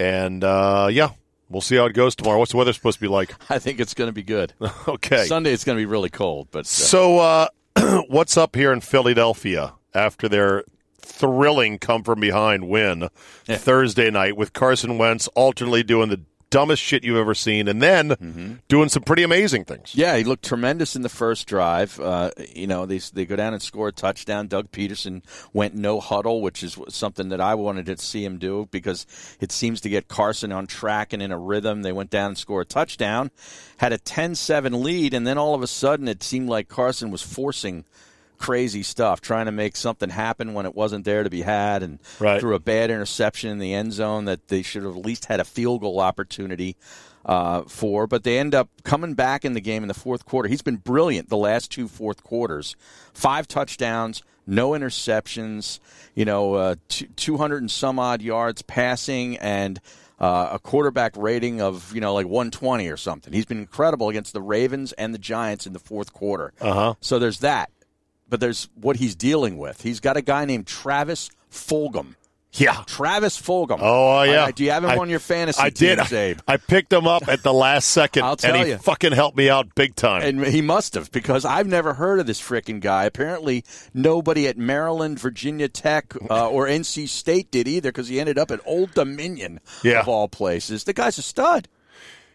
and 0.00 0.42
uh, 0.42 0.88
yeah, 0.90 1.10
we'll 1.50 1.60
see 1.60 1.76
how 1.76 1.84
it 1.86 1.92
goes 1.92 2.14
tomorrow. 2.16 2.38
What's 2.38 2.52
the 2.52 2.56
weather 2.56 2.72
supposed 2.72 2.98
to 2.98 3.02
be 3.02 3.08
like? 3.08 3.34
I 3.50 3.58
think 3.58 3.78
it's 3.80 3.94
going 3.94 4.08
to 4.08 4.12
be 4.14 4.22
good. 4.22 4.54
okay, 4.88 5.24
Sunday 5.26 5.52
it's 5.52 5.64
going 5.64 5.76
to 5.76 5.80
be 5.80 5.86
really 5.86 6.10
cold, 6.10 6.48
but 6.50 6.60
uh, 6.60 6.64
So, 6.64 7.18
uh, 7.18 7.48
what's 8.08 8.36
up 8.36 8.56
here 8.56 8.72
in 8.72 8.80
Philadelphia 8.80 9.74
after 9.94 10.28
their 10.28 10.64
thrilling 10.98 11.78
come 11.78 12.02
from 12.02 12.20
behind 12.20 12.68
win 12.68 13.08
Thursday 13.44 14.10
night 14.10 14.36
with 14.36 14.52
Carson 14.52 14.98
Wentz 14.98 15.28
alternately 15.28 15.82
doing 15.82 16.08
the 16.08 16.20
dumbest 16.50 16.80
shit 16.82 17.02
you've 17.04 17.16
ever 17.16 17.34
seen 17.34 17.68
and 17.68 17.82
then 17.82 18.10
Mm-hmm. 18.10 18.52
doing 18.68 18.88
some 18.88 19.02
pretty 19.02 19.22
amazing 19.22 19.64
things? 19.64 19.94
yeah, 19.94 20.16
he 20.16 20.24
looked 20.24 20.44
tremendous 20.44 20.94
in 20.96 21.02
the 21.02 21.08
first 21.08 21.46
drive. 21.46 21.98
Uh, 22.00 22.30
you 22.54 22.66
know, 22.66 22.86
they 22.86 22.98
they 22.98 23.26
go 23.26 23.36
down 23.36 23.52
and 23.52 23.62
score 23.62 23.88
a 23.88 23.92
touchdown. 23.92 24.46
Doug 24.46 24.70
Pederson 24.70 25.22
went 25.52 25.74
no 25.74 26.00
huddle, 26.00 26.40
which 26.42 26.62
is 26.62 26.78
something 26.88 27.28
that 27.30 27.40
I 27.40 27.54
wanted 27.54 27.86
to 27.86 27.98
see 27.98 28.24
him 28.24 28.38
do 28.38 28.68
because 28.70 29.06
it 29.40 29.50
seems 29.52 29.80
to 29.82 29.88
get 29.88 30.08
Carson 30.08 30.52
on 30.52 30.66
track 30.66 31.12
and 31.12 31.22
in 31.22 31.32
a 31.32 31.38
rhythm. 31.38 31.82
They 31.82 31.92
went 31.92 32.10
down 32.10 32.28
and 32.28 32.38
scored 32.38 32.66
a 32.66 32.68
touchdown, 32.68 33.30
had 33.78 33.92
a 33.92 33.98
10-7 33.98 34.82
lead, 34.82 35.14
and 35.14 35.26
then 35.26 35.38
all 35.38 35.54
of 35.54 35.62
a 35.62 35.66
sudden 35.66 36.06
it 36.08 36.22
seemed 36.22 36.48
like 36.48 36.68
Carson 36.68 37.10
was 37.10 37.22
forcing 37.22 37.84
crazy 38.38 38.82
stuff, 38.82 39.20
trying 39.20 39.46
to 39.46 39.52
make 39.52 39.76
something 39.76 40.10
happen 40.10 40.54
when 40.54 40.66
it 40.66 40.74
wasn't 40.74 41.04
there 41.04 41.22
to 41.24 41.30
be 41.30 41.42
had, 41.42 41.82
and 41.82 41.98
Right. 42.20 42.40
threw 42.40 42.54
a 42.54 42.60
bad 42.60 42.90
interception 42.90 43.50
in 43.50 43.58
the 43.58 43.74
end 43.74 43.92
zone 43.92 44.24
that 44.26 44.48
they 44.48 44.62
should 44.62 44.82
have 44.84 44.96
at 44.96 45.04
least 45.04 45.26
had 45.26 45.40
a 45.40 45.44
field 45.44 45.80
goal 45.80 46.00
opportunity 46.00 46.76
uh, 47.24 47.62
for. 47.66 48.06
But 48.06 48.22
they 48.22 48.38
end 48.38 48.54
up 48.54 48.68
coming 48.84 49.14
back 49.14 49.44
in 49.44 49.54
the 49.54 49.60
game 49.60 49.82
in 49.82 49.88
the 49.88 49.94
fourth 49.94 50.24
quarter. 50.24 50.48
He's 50.48 50.62
been 50.62 50.76
brilliant 50.76 51.28
the 51.28 51.36
last 51.36 51.72
two 51.72 51.88
fourth 51.88 52.22
quarters. 52.22 52.76
Five 53.12 53.48
touchdowns, 53.48 54.22
no 54.46 54.70
interceptions. 54.70 55.80
You 56.14 56.24
know, 56.24 56.54
uh, 56.54 56.74
two- 56.88 57.08
200 57.16 57.62
and 57.62 57.70
some 57.70 57.98
odd 57.98 58.22
yards 58.22 58.62
passing, 58.62 59.36
and 59.38 59.80
uh, 60.20 60.50
a 60.52 60.58
quarterback 60.58 61.12
rating 61.16 61.60
of 61.60 61.92
you 61.94 62.00
know 62.00 62.14
like 62.14 62.26
120 62.26 62.88
or 62.88 62.96
something. 62.96 63.32
He's 63.32 63.44
been 63.44 63.58
incredible 63.58 64.08
against 64.08 64.32
the 64.32 64.40
Ravens 64.40 64.92
and 64.92 65.12
the 65.12 65.18
Giants 65.18 65.66
in 65.66 65.72
the 65.74 65.78
fourth 65.78 66.12
quarter. 66.12 66.52
Uh 66.60 66.72
huh. 66.72 66.94
So 67.00 67.18
there's 67.18 67.40
that. 67.40 67.70
But 68.28 68.40
there's 68.40 68.68
what 68.74 68.96
he's 68.96 69.14
dealing 69.14 69.56
with. 69.58 69.82
He's 69.82 70.00
got 70.00 70.16
a 70.16 70.22
guy 70.22 70.44
named 70.44 70.66
Travis 70.66 71.30
Fulgham. 71.52 72.14
Yeah. 72.52 72.84
Travis 72.86 73.38
Fulgham. 73.40 73.78
Oh 73.82 74.20
uh, 74.20 74.22
yeah. 74.22 74.44
I- 74.46 74.50
do 74.50 74.64
you 74.64 74.70
have 74.70 74.82
him 74.82 74.90
I- 74.90 74.96
on 74.96 75.10
your 75.10 75.18
fantasy 75.18 75.60
I 75.60 75.68
team, 75.68 75.96
did. 75.96 75.98
Zabe? 75.98 76.40
I 76.48 76.56
picked 76.56 76.90
him 76.92 77.06
up 77.06 77.28
at 77.28 77.42
the 77.42 77.52
last 77.52 77.88
second, 77.88 78.22
I'll 78.24 78.36
tell 78.36 78.54
and 78.54 78.64
he 78.64 78.70
you. 78.70 78.78
fucking 78.78 79.12
helped 79.12 79.36
me 79.36 79.50
out 79.50 79.74
big 79.74 79.94
time. 79.94 80.22
And 80.22 80.46
he 80.46 80.62
must 80.62 80.94
have 80.94 81.12
because 81.12 81.44
I've 81.44 81.66
never 81.66 81.94
heard 81.94 82.18
of 82.18 82.26
this 82.26 82.40
freaking 82.40 82.80
guy. 82.80 83.04
Apparently, 83.04 83.62
nobody 83.92 84.48
at 84.48 84.56
Maryland, 84.56 85.20
Virginia 85.20 85.68
Tech, 85.68 86.14
uh, 86.30 86.48
or 86.48 86.66
NC 86.66 87.08
State 87.10 87.50
did 87.50 87.68
either 87.68 87.90
because 87.90 88.08
he 88.08 88.18
ended 88.18 88.38
up 88.38 88.50
at 88.50 88.60
Old 88.64 88.92
Dominion 88.94 89.60
Yeah. 89.82 90.00
of 90.00 90.08
all 90.08 90.26
places. 90.28 90.84
The 90.84 90.94
guy's 90.94 91.18
a 91.18 91.22
stud. 91.22 91.68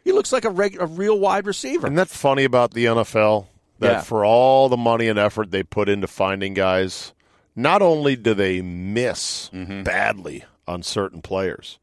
He 0.04 0.12
looks 0.12 0.32
like 0.32 0.46
a, 0.46 0.50
reg- 0.52 0.78
a 0.80 0.86
real 0.86 1.18
wide 1.20 1.48
receiver. 1.48 1.88
Isn't 1.88 1.96
that 1.96 2.10
funny 2.10 2.44
about 2.44 2.74
the 2.76 2.86
NFL? 2.86 3.48
That 3.82 3.92
Yeah. 3.92 4.02
for 4.02 4.24
all 4.26 4.70
the 4.70 4.78
money 4.78 5.08
and 5.08 5.20
effort 5.20 5.52
they 5.52 5.64
put 5.64 5.90
into 5.90 6.08
finding 6.08 6.54
guys, 6.54 7.14
not 7.56 7.82
only 7.82 8.16
do 8.16 8.34
they 8.34 8.62
miss 8.62 9.50
Mm-hmm. 9.54 9.84
badly 9.84 10.46
on 10.68 10.82
certain 10.84 11.22
players, 11.22 11.78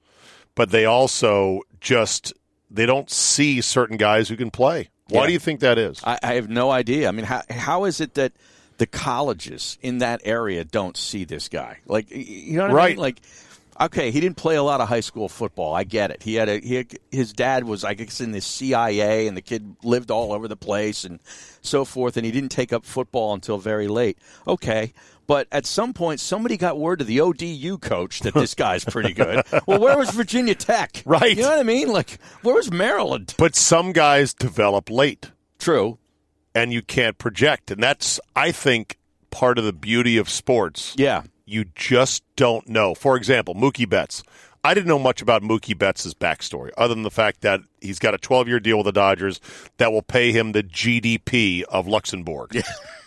but 0.54 0.70
they 0.70 0.84
also 0.86 1.60
just 1.80 2.32
they 2.70 2.86
don't 2.86 3.10
see 3.10 3.60
certain 3.60 3.96
guys 3.96 4.28
who 4.28 4.36
can 4.36 4.50
play. 4.50 4.88
Why 5.08 5.20
Yeah. 5.22 5.26
do 5.28 5.32
you 5.34 5.38
think 5.38 5.60
that 5.60 5.78
is? 5.78 6.00
I, 6.04 6.18
I 6.22 6.34
have 6.34 6.48
no 6.48 6.70
idea. 6.70 7.08
I 7.08 7.12
mean, 7.12 7.24
how 7.26 7.42
how 7.50 7.84
is 7.84 8.00
it 8.00 8.14
that 8.14 8.32
the 8.78 8.86
colleges 8.86 9.76
in 9.82 9.98
that 9.98 10.20
area 10.24 10.64
don't 10.64 10.96
see 10.96 11.24
this 11.24 11.48
guy? 11.48 11.78
Like, 11.86 12.10
you 12.10 12.56
know 12.58 12.62
what 12.64 12.70
I 12.70 12.74
Right. 12.74 12.88
mean? 12.90 12.98
Like, 12.98 13.20
okay, 13.80 14.10
he 14.10 14.20
didn't 14.20 14.36
play 14.36 14.56
a 14.56 14.62
lot 14.62 14.80
of 14.80 14.88
high 14.88 15.00
school 15.00 15.28
football. 15.28 15.74
I 15.74 15.84
get 15.84 16.10
it. 16.10 16.22
He 16.22 16.34
had 16.34 16.48
a 16.48 16.58
he 16.60 16.74
had, 16.76 16.98
his 17.10 17.32
dad 17.32 17.64
was 17.64 17.84
I 17.84 17.94
guess 17.94 18.20
in 18.20 18.32
the 18.32 18.40
CIA, 18.40 19.26
and 19.26 19.36
the 19.36 19.42
kid 19.42 19.76
lived 19.82 20.10
all 20.10 20.32
over 20.32 20.48
the 20.48 20.56
place 20.56 21.04
and 21.04 21.20
so 21.60 21.84
forth, 21.84 22.16
and 22.16 22.24
he 22.26 22.32
didn't 22.32 22.50
take 22.50 22.72
up 22.72 22.84
football 22.84 23.34
until 23.34 23.58
very 23.58 23.88
late. 23.88 24.18
Okay. 24.46 24.92
But 25.26 25.46
at 25.52 25.66
some 25.66 25.92
point, 25.92 26.20
somebody 26.20 26.56
got 26.56 26.78
word 26.78 27.00
to 27.00 27.04
the 27.04 27.20
ODU 27.20 27.76
coach 27.76 28.20
that 28.20 28.32
this 28.32 28.54
guy's 28.56 28.82
pretty 28.82 29.12
good. 29.12 29.44
well, 29.66 29.78
where 29.78 29.98
was 29.98 30.08
Virginia 30.10 30.54
Tech? 30.54 31.02
Right. 31.04 31.36
You 31.36 31.42
know 31.42 31.50
what 31.50 31.58
I 31.58 31.64
mean? 31.64 31.88
Like, 31.88 32.18
where 32.42 32.54
was 32.54 32.72
Maryland? 32.72 33.34
But 33.36 33.54
some 33.54 33.92
guys 33.92 34.32
develop 34.32 34.88
late. 34.88 35.30
True. 35.58 35.98
And 36.54 36.72
you 36.72 36.80
can't 36.80 37.18
project. 37.18 37.70
And 37.70 37.82
that's, 37.82 38.18
I 38.34 38.52
think, 38.52 38.96
part 39.30 39.58
of 39.58 39.64
the 39.64 39.72
beauty 39.74 40.16
of 40.16 40.28
sports. 40.30 40.94
Yeah. 40.96 41.24
You 41.48 41.64
just 41.74 42.22
don't 42.36 42.68
know. 42.68 42.94
For 42.94 43.16
example, 43.16 43.54
Mookie 43.54 43.88
Betts. 43.88 44.22
I 44.64 44.74
didn't 44.74 44.88
know 44.88 44.98
much 44.98 45.22
about 45.22 45.42
Mookie 45.42 45.78
Betts' 45.78 46.12
backstory, 46.14 46.70
other 46.76 46.92
than 46.92 47.04
the 47.04 47.10
fact 47.10 47.40
that 47.42 47.60
he's 47.80 47.98
got 47.98 48.12
a 48.12 48.18
12 48.18 48.48
year 48.48 48.60
deal 48.60 48.76
with 48.76 48.86
the 48.86 48.92
Dodgers 48.92 49.40
that 49.78 49.92
will 49.92 50.02
pay 50.02 50.32
him 50.32 50.52
the 50.52 50.62
GDP 50.62 51.62
of 51.62 51.86
Luxembourg. 51.86 52.62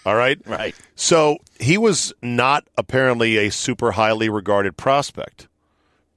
All 0.05 0.15
right? 0.15 0.39
Right. 0.47 0.75
So 0.95 1.37
he 1.59 1.77
was 1.77 2.13
not 2.23 2.67
apparently 2.77 3.37
a 3.37 3.51
super 3.51 3.91
highly 3.91 4.29
regarded 4.29 4.75
prospect 4.75 5.47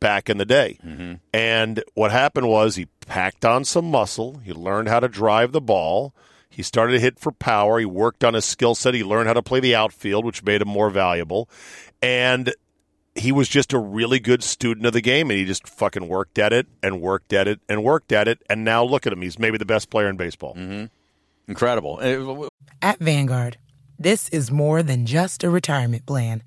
back 0.00 0.30
in 0.30 0.38
the 0.38 0.46
day. 0.46 0.78
Mm-hmm. 0.84 1.14
And 1.32 1.84
what 1.94 2.10
happened 2.10 2.48
was 2.48 2.76
he 2.76 2.86
packed 3.06 3.44
on 3.44 3.64
some 3.64 3.90
muscle. 3.90 4.38
He 4.38 4.52
learned 4.52 4.88
how 4.88 5.00
to 5.00 5.08
drive 5.08 5.52
the 5.52 5.60
ball. 5.60 6.14
He 6.48 6.62
started 6.62 6.92
to 6.92 7.00
hit 7.00 7.18
for 7.18 7.32
power. 7.32 7.78
He 7.78 7.84
worked 7.84 8.22
on 8.22 8.34
his 8.34 8.44
skill 8.44 8.74
set. 8.74 8.94
He 8.94 9.02
learned 9.02 9.26
how 9.26 9.34
to 9.34 9.42
play 9.42 9.60
the 9.60 9.74
outfield, 9.74 10.24
which 10.24 10.44
made 10.44 10.62
him 10.62 10.68
more 10.68 10.88
valuable. 10.88 11.48
And 12.02 12.54
he 13.14 13.32
was 13.32 13.48
just 13.48 13.72
a 13.72 13.78
really 13.78 14.18
good 14.20 14.42
student 14.42 14.86
of 14.86 14.92
the 14.92 15.00
game, 15.00 15.30
and 15.30 15.38
he 15.38 15.44
just 15.44 15.68
fucking 15.68 16.08
worked 16.08 16.38
at 16.38 16.52
it 16.52 16.66
and 16.82 17.00
worked 17.00 17.32
at 17.32 17.46
it 17.48 17.60
and 17.68 17.82
worked 17.84 18.12
at 18.12 18.28
it. 18.28 18.40
And 18.50 18.64
now 18.64 18.84
look 18.84 19.06
at 19.06 19.12
him. 19.12 19.22
He's 19.22 19.38
maybe 19.38 19.56
the 19.58 19.64
best 19.64 19.88
player 19.90 20.08
in 20.08 20.16
baseball. 20.16 20.54
Mm-hmm. 20.54 20.86
Incredible. 21.48 21.98
Uh, 22.00 22.48
At 22.82 22.98
Vanguard, 22.98 23.58
this 23.98 24.28
is 24.30 24.50
more 24.50 24.82
than 24.82 25.06
just 25.06 25.44
a 25.44 25.50
retirement 25.50 26.06
plan. 26.06 26.42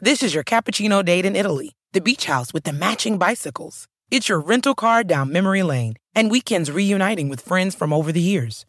This 0.00 0.22
is 0.22 0.34
your 0.34 0.44
cappuccino 0.44 1.04
date 1.04 1.24
in 1.26 1.36
Italy, 1.36 1.72
the 1.92 2.00
beach 2.00 2.26
house 2.26 2.52
with 2.52 2.64
the 2.64 2.72
matching 2.72 3.18
bicycles. 3.18 3.86
It's 4.10 4.28
your 4.28 4.40
rental 4.40 4.74
car 4.74 5.04
down 5.04 5.30
memory 5.32 5.62
lane 5.62 5.96
and 6.14 6.30
weekends 6.30 6.70
reuniting 6.70 7.28
with 7.28 7.40
friends 7.42 7.74
from 7.74 7.92
over 7.92 8.10
the 8.10 8.20
years. 8.22 8.64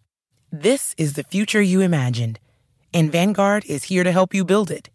This 0.52 0.94
is 0.98 1.14
the 1.14 1.24
future 1.24 1.62
you 1.62 1.82
imagined. 1.82 2.40
and 2.94 3.12
Vanguard 3.12 3.64
is 3.66 3.84
here 3.86 4.04
to 4.04 4.12
help 4.12 4.34
you 4.34 4.44
build 4.44 4.72
it. 4.72 4.90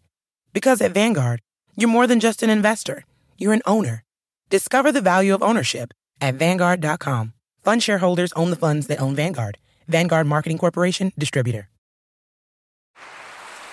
Because 0.55 0.79
at 0.79 0.93
Vanguard, 0.93 1.41
you're 1.75 1.89
more 1.89 2.07
than 2.07 2.21
just 2.21 2.41
an 2.41 2.49
investor, 2.49 3.03
you're 3.37 3.51
an 3.51 3.61
owner. 3.65 4.05
Discover 4.49 4.93
the 4.93 5.01
value 5.01 5.35
of 5.35 5.43
ownership 5.43 5.93
at 6.21 6.35
Vanguard.com. 6.35 7.33
Fund 7.65 7.83
shareholders 7.83 8.31
own 8.37 8.51
the 8.51 8.55
funds 8.55 8.87
that 8.87 9.01
own 9.01 9.15
Vanguard. 9.15 9.57
Vanguard 9.89 10.27
Marketing 10.27 10.57
Corporation, 10.57 11.11
distributor. 11.19 11.67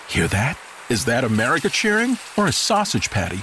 Hear 0.08 0.26
that? 0.26 0.58
Is 0.90 1.04
that 1.04 1.22
America 1.22 1.68
cheering 1.68 2.18
or 2.36 2.48
a 2.48 2.52
sausage 2.52 3.10
patty 3.10 3.42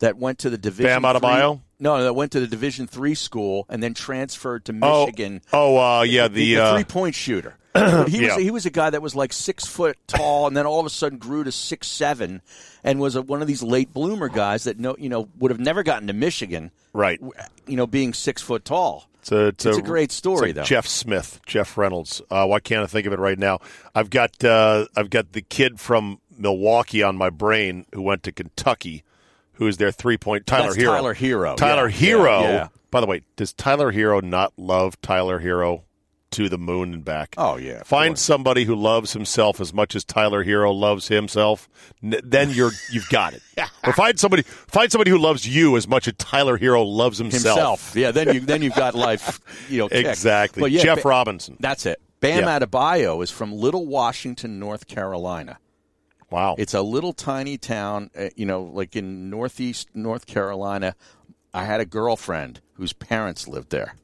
that 0.00 0.18
went 0.18 0.40
to 0.40 0.50
the 0.50 0.58
Division 0.58 1.02
Bam 1.02 1.18
three- 1.18 1.28
Adebayo? 1.28 1.60
No, 1.78 2.02
that 2.02 2.12
went 2.14 2.32
to 2.32 2.40
the 2.40 2.46
Division 2.46 2.86
three 2.86 3.14
school 3.14 3.64
and 3.70 3.82
then 3.82 3.94
transferred 3.94 4.66
to 4.66 4.78
Oh, 4.82 5.06
Michigan. 5.06 5.40
oh, 5.52 5.78
uh, 5.78 6.02
yeah, 6.02 6.28
the, 6.28 6.58
uh, 6.58 6.74
three 6.74 6.84
point 6.84 7.14
shooter. 7.14 7.56
He 8.08 8.24
Yeah. 8.26 8.34
was 8.34 8.42
he 8.44 8.50
was 8.50 8.66
a 8.66 8.70
guy 8.70 8.90
that 8.90 9.00
was 9.00 9.14
like 9.14 9.32
six 9.32 9.64
foot 9.64 9.96
tall, 10.08 10.46
and 10.48 10.56
then 10.56 10.66
all 10.66 10.80
of 10.80 10.86
a 10.86 10.90
sudden 10.90 11.18
grew 11.18 11.44
to 11.44 11.52
six 11.52 11.86
seven, 11.86 12.42
and 12.82 12.98
was 12.98 13.14
a, 13.14 13.22
one 13.22 13.40
of 13.42 13.46
these 13.48 13.62
late 13.62 13.94
bloomer 13.94 14.28
guys 14.28 14.64
that 14.64 14.78
no 14.80 14.96
you 14.98 15.08
know 15.08 15.28
would 15.38 15.52
have 15.52 15.60
never 15.60 15.82
gotten 15.84 16.08
to 16.08 16.12
Michigan, 16.12 16.72
right? 16.92 17.20
You 17.68 17.76
know, 17.76 17.86
being 17.86 18.12
six 18.12 18.42
foot 18.42 18.64
tall. 18.64 19.06
It's 19.20 19.30
a, 19.30 19.46
it's 19.48 19.66
It's 19.66 19.76
a 19.78 19.82
great 19.82 20.10
story, 20.10 20.48
like 20.48 20.54
though. 20.56 20.62
Jeff 20.64 20.86
Smith, 20.88 21.40
Jeff 21.46 21.78
Reynolds. 21.78 22.20
Uh, 22.30 22.44
why 22.46 22.58
can't 22.58 22.82
I 22.82 22.86
think 22.86 23.06
of 23.06 23.12
it 23.12 23.18
right 23.20 23.38
now? 23.38 23.60
I've 23.94 24.10
got 24.10 24.42
uh, 24.42 24.86
I've 24.96 25.10
got 25.10 25.32
the 25.32 25.42
kid 25.42 25.78
from 25.78 26.18
Milwaukee 26.36 27.02
on 27.04 27.16
my 27.16 27.30
brain 27.30 27.86
who 27.94 28.02
went 28.02 28.22
to 28.24 28.32
Kentucky, 28.32 29.04
who 29.60 29.68
is 29.68 29.76
their 29.76 29.92
three 29.92 30.16
point 30.18 30.46
Tyler 30.46 30.72
That's 30.72 30.76
Herro. 30.78 30.94
Tyler 30.96 31.14
Herro, 31.14 31.56
Tyler 31.56 31.88
yeah, 31.88 32.08
Herro. 32.08 32.42
yeah. 32.42 32.68
By 32.90 33.00
the 33.00 33.06
way, 33.06 33.22
does 33.36 33.52
Tyler 33.52 33.92
Herro 33.92 34.20
not 34.20 34.52
love 34.56 35.00
Tyler 35.00 35.38
Herro 35.38 35.82
to 36.32 36.48
the 36.48 36.58
moon 36.58 36.94
and 36.94 37.04
back? 37.04 37.34
Oh 37.38 37.56
yeah. 37.56 37.82
Find 37.84 38.18
somebody 38.18 38.64
who 38.64 38.74
loves 38.74 39.12
himself 39.12 39.60
as 39.60 39.72
much 39.74 39.94
as 39.94 40.02
Tyler 40.04 40.44
Herro 40.44 40.72
loves 40.72 41.08
himself. 41.08 41.68
N- 42.02 42.20
then 42.24 42.50
you're 42.50 42.70
you've 42.90 43.08
got 43.10 43.34
it. 43.34 43.42
or 43.84 43.92
find 43.92 44.18
somebody 44.18 44.42
find 44.42 44.90
somebody 44.90 45.10
who 45.10 45.18
loves 45.18 45.46
you 45.46 45.76
as 45.76 45.86
much 45.86 46.08
as 46.08 46.14
Tyler 46.14 46.58
Herro 46.58 46.84
loves 46.84 47.18
himself. 47.18 47.56
himself. 47.56 47.92
Yeah, 47.94 48.10
then 48.12 48.34
you 48.34 48.40
then 48.40 48.62
you've 48.62 48.74
got 48.74 48.94
life, 48.94 49.38
you 49.68 49.78
know, 49.78 49.88
kicked. 49.88 50.08
Exactly. 50.08 50.62
But 50.62 50.70
yeah, 50.70 50.82
Jeff 50.82 51.02
Ba- 51.02 51.08
Robinson. 51.10 51.56
That's 51.60 51.84
it. 51.86 52.00
Bam 52.20 52.44
Yeah. 52.44 52.58
Adebayo 52.58 53.22
is 53.22 53.30
from 53.30 53.52
Little 53.52 53.86
Washington, 53.86 54.58
North 54.58 54.86
Carolina. 54.86 55.58
Wow. 56.30 56.54
It's 56.58 56.74
a 56.74 56.82
little 56.82 57.12
tiny 57.12 57.58
town, 57.58 58.10
uh, 58.16 58.28
you 58.36 58.46
know, 58.46 58.62
like 58.62 58.94
in 58.96 59.30
northeast 59.30 59.88
North 59.94 60.26
Carolina. 60.26 60.94
I 61.52 61.64
had 61.64 61.80
a 61.80 61.84
girlfriend 61.84 62.60
whose 62.74 62.92
parents 62.92 63.48
lived 63.48 63.70
there. 63.70 63.94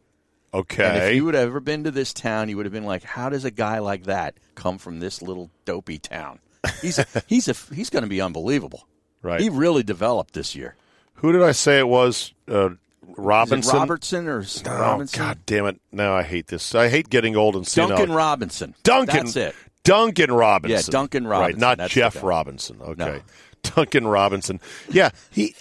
Okay. 0.52 0.84
And 0.84 0.96
if 0.96 1.14
you 1.14 1.24
would 1.24 1.34
have 1.34 1.48
ever 1.48 1.60
been 1.60 1.84
to 1.84 1.90
this 1.90 2.12
town, 2.12 2.48
you 2.48 2.56
would 2.56 2.66
have 2.66 2.72
been 2.72 2.84
like, 2.84 3.04
"How 3.04 3.28
does 3.28 3.44
a 3.44 3.50
guy 3.50 3.78
like 3.78 4.04
that 4.04 4.34
come 4.54 4.78
from 4.78 4.98
this 5.00 5.22
little 5.22 5.50
dopey 5.64 5.98
town?" 5.98 6.40
He's 6.82 6.98
a, 6.98 7.06
he's 7.26 7.46
a, 7.48 7.54
he's 7.74 7.90
going 7.90 8.02
to 8.02 8.08
be 8.08 8.20
unbelievable. 8.20 8.88
Right. 9.22 9.40
He 9.40 9.48
really 9.48 9.82
developed 9.82 10.34
this 10.34 10.54
year. 10.56 10.74
Who 11.14 11.32
did 11.32 11.42
I 11.42 11.52
say 11.52 11.78
it 11.78 11.88
was? 11.88 12.32
Uh, 12.48 12.70
Robinson. 13.16 13.74
It 13.76 13.78
Robertson 13.78 14.28
or 14.28 14.44
Oh, 14.66 14.70
Robinson? 14.70 15.18
God 15.18 15.38
damn 15.46 15.66
it! 15.66 15.80
No, 15.92 16.14
I 16.14 16.22
hate 16.22 16.48
this. 16.48 16.74
I 16.74 16.88
hate 16.88 17.08
getting 17.08 17.36
old 17.36 17.54
and 17.54 17.66
senile. 17.66 17.96
Duncan 17.98 18.14
Robinson. 18.14 18.74
Duncan. 18.82 19.26
That's 19.26 19.36
it. 19.36 19.54
Duncan 19.86 20.32
Robinson. 20.32 20.76
Yeah, 20.76 20.92
Duncan 20.92 21.26
Robinson. 21.26 21.54
Right, 21.54 21.60
not 21.60 21.78
That's 21.78 21.92
Jeff. 21.92 22.22
Robinson. 22.22 22.80
Okay. 22.80 23.04
No. 23.04 23.20
Duncan 23.62 24.06
Robinson. 24.06 24.60
Yeah, 24.88 25.10
he 25.30 25.54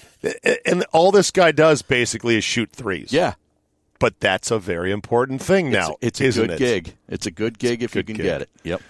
and 0.65 0.85
all 0.91 1.11
this 1.11 1.31
guy 1.31 1.51
does 1.51 1.81
basically 1.81 2.37
is 2.37 2.43
shoot 2.43 2.71
threes. 2.71 3.11
Yeah. 3.13 3.33
But 3.97 4.19
that's 4.19 4.51
a 4.51 4.59
very 4.59 4.91
important 4.91 5.41
thing 5.41 5.71
now. 5.71 5.95
It's, 6.01 6.19
it's 6.19 6.21
a 6.21 6.25
isn't 6.25 6.47
good 6.47 6.55
it? 6.55 6.59
gig. 6.59 6.95
It's 7.07 7.25
a 7.25 7.31
good 7.31 7.57
gig 7.57 7.81
if 7.81 7.93
Good 7.93 8.09
you 8.09 8.15
can 8.15 8.17
gig. 8.17 8.25
get 8.25 8.41
it. 8.41 8.49
Yep. 8.63 8.81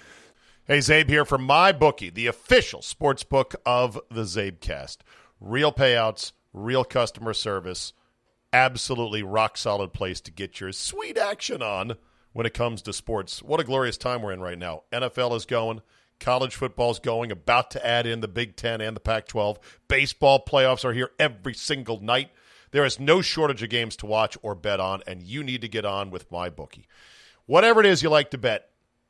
Hey, 0.66 0.80
Zabe 0.80 1.08
here 1.10 1.26
from 1.26 1.44
my 1.44 1.72
bookie, 1.72 2.10
the 2.10 2.26
official 2.26 2.82
sports 2.82 3.24
book 3.24 3.54
of 3.68 4.00
the 4.10 4.24
Zabecast. 4.24 4.98
Real 5.40 5.72
payouts, 5.72 6.32
real 6.54 6.84
customer 6.84 7.34
service, 7.34 7.94
absolutely 8.52 9.22
rock 9.22 9.58
solid 9.58 9.94
place 9.94 10.20
to 10.22 10.32
get 10.32 10.60
your 10.60 10.72
sweet 10.72 11.20
action 11.20 11.62
on 11.62 11.98
when 12.36 12.46
it 12.46 12.54
comes 12.54 12.82
to 12.82 12.92
sports. 12.92 13.42
What 13.42 13.62
a 13.62 13.64
glorious 13.64 13.96
time 13.96 14.22
we're 14.22 14.34
in 14.34 14.42
right 14.42 14.58
now. 14.58 14.84
NFL 14.92 15.38
is 15.38 15.46
going, 15.46 15.82
college 16.20 16.54
football's 16.54 17.00
going, 17.00 17.32
about 17.32 17.72
to 17.72 17.88
add 17.88 18.06
in 18.06 18.20
the 18.20 18.28
Big 18.28 18.58
Ten 18.58 18.82
and 18.82 18.94
the 18.94 19.00
Pac 19.00 19.26
12. 19.30 19.58
Baseball 19.88 20.44
playoffs 20.46 20.84
are 20.84 20.92
here 20.92 21.12
every 21.18 21.54
single 21.54 22.02
night. 22.02 22.32
There 22.72 22.84
is 22.84 23.00
no 23.00 23.22
shortage 23.22 23.64
of 23.64 23.70
games 23.70 23.96
to 23.96 24.06
watch 24.06 24.38
or 24.42 24.54
bet 24.54 24.82
on, 24.82 25.02
and 25.08 25.24
you 25.24 25.46
need 25.46 25.62
to 25.62 25.70
get 25.70 25.86
on 25.86 26.12
with 26.12 26.30
my 26.30 26.50
bookie. 26.50 26.88
Whatever 27.46 27.80
it 27.80 27.86
is 27.86 28.04
you 28.04 28.10
like 28.10 28.32
to 28.32 28.38
bet, 28.38 28.70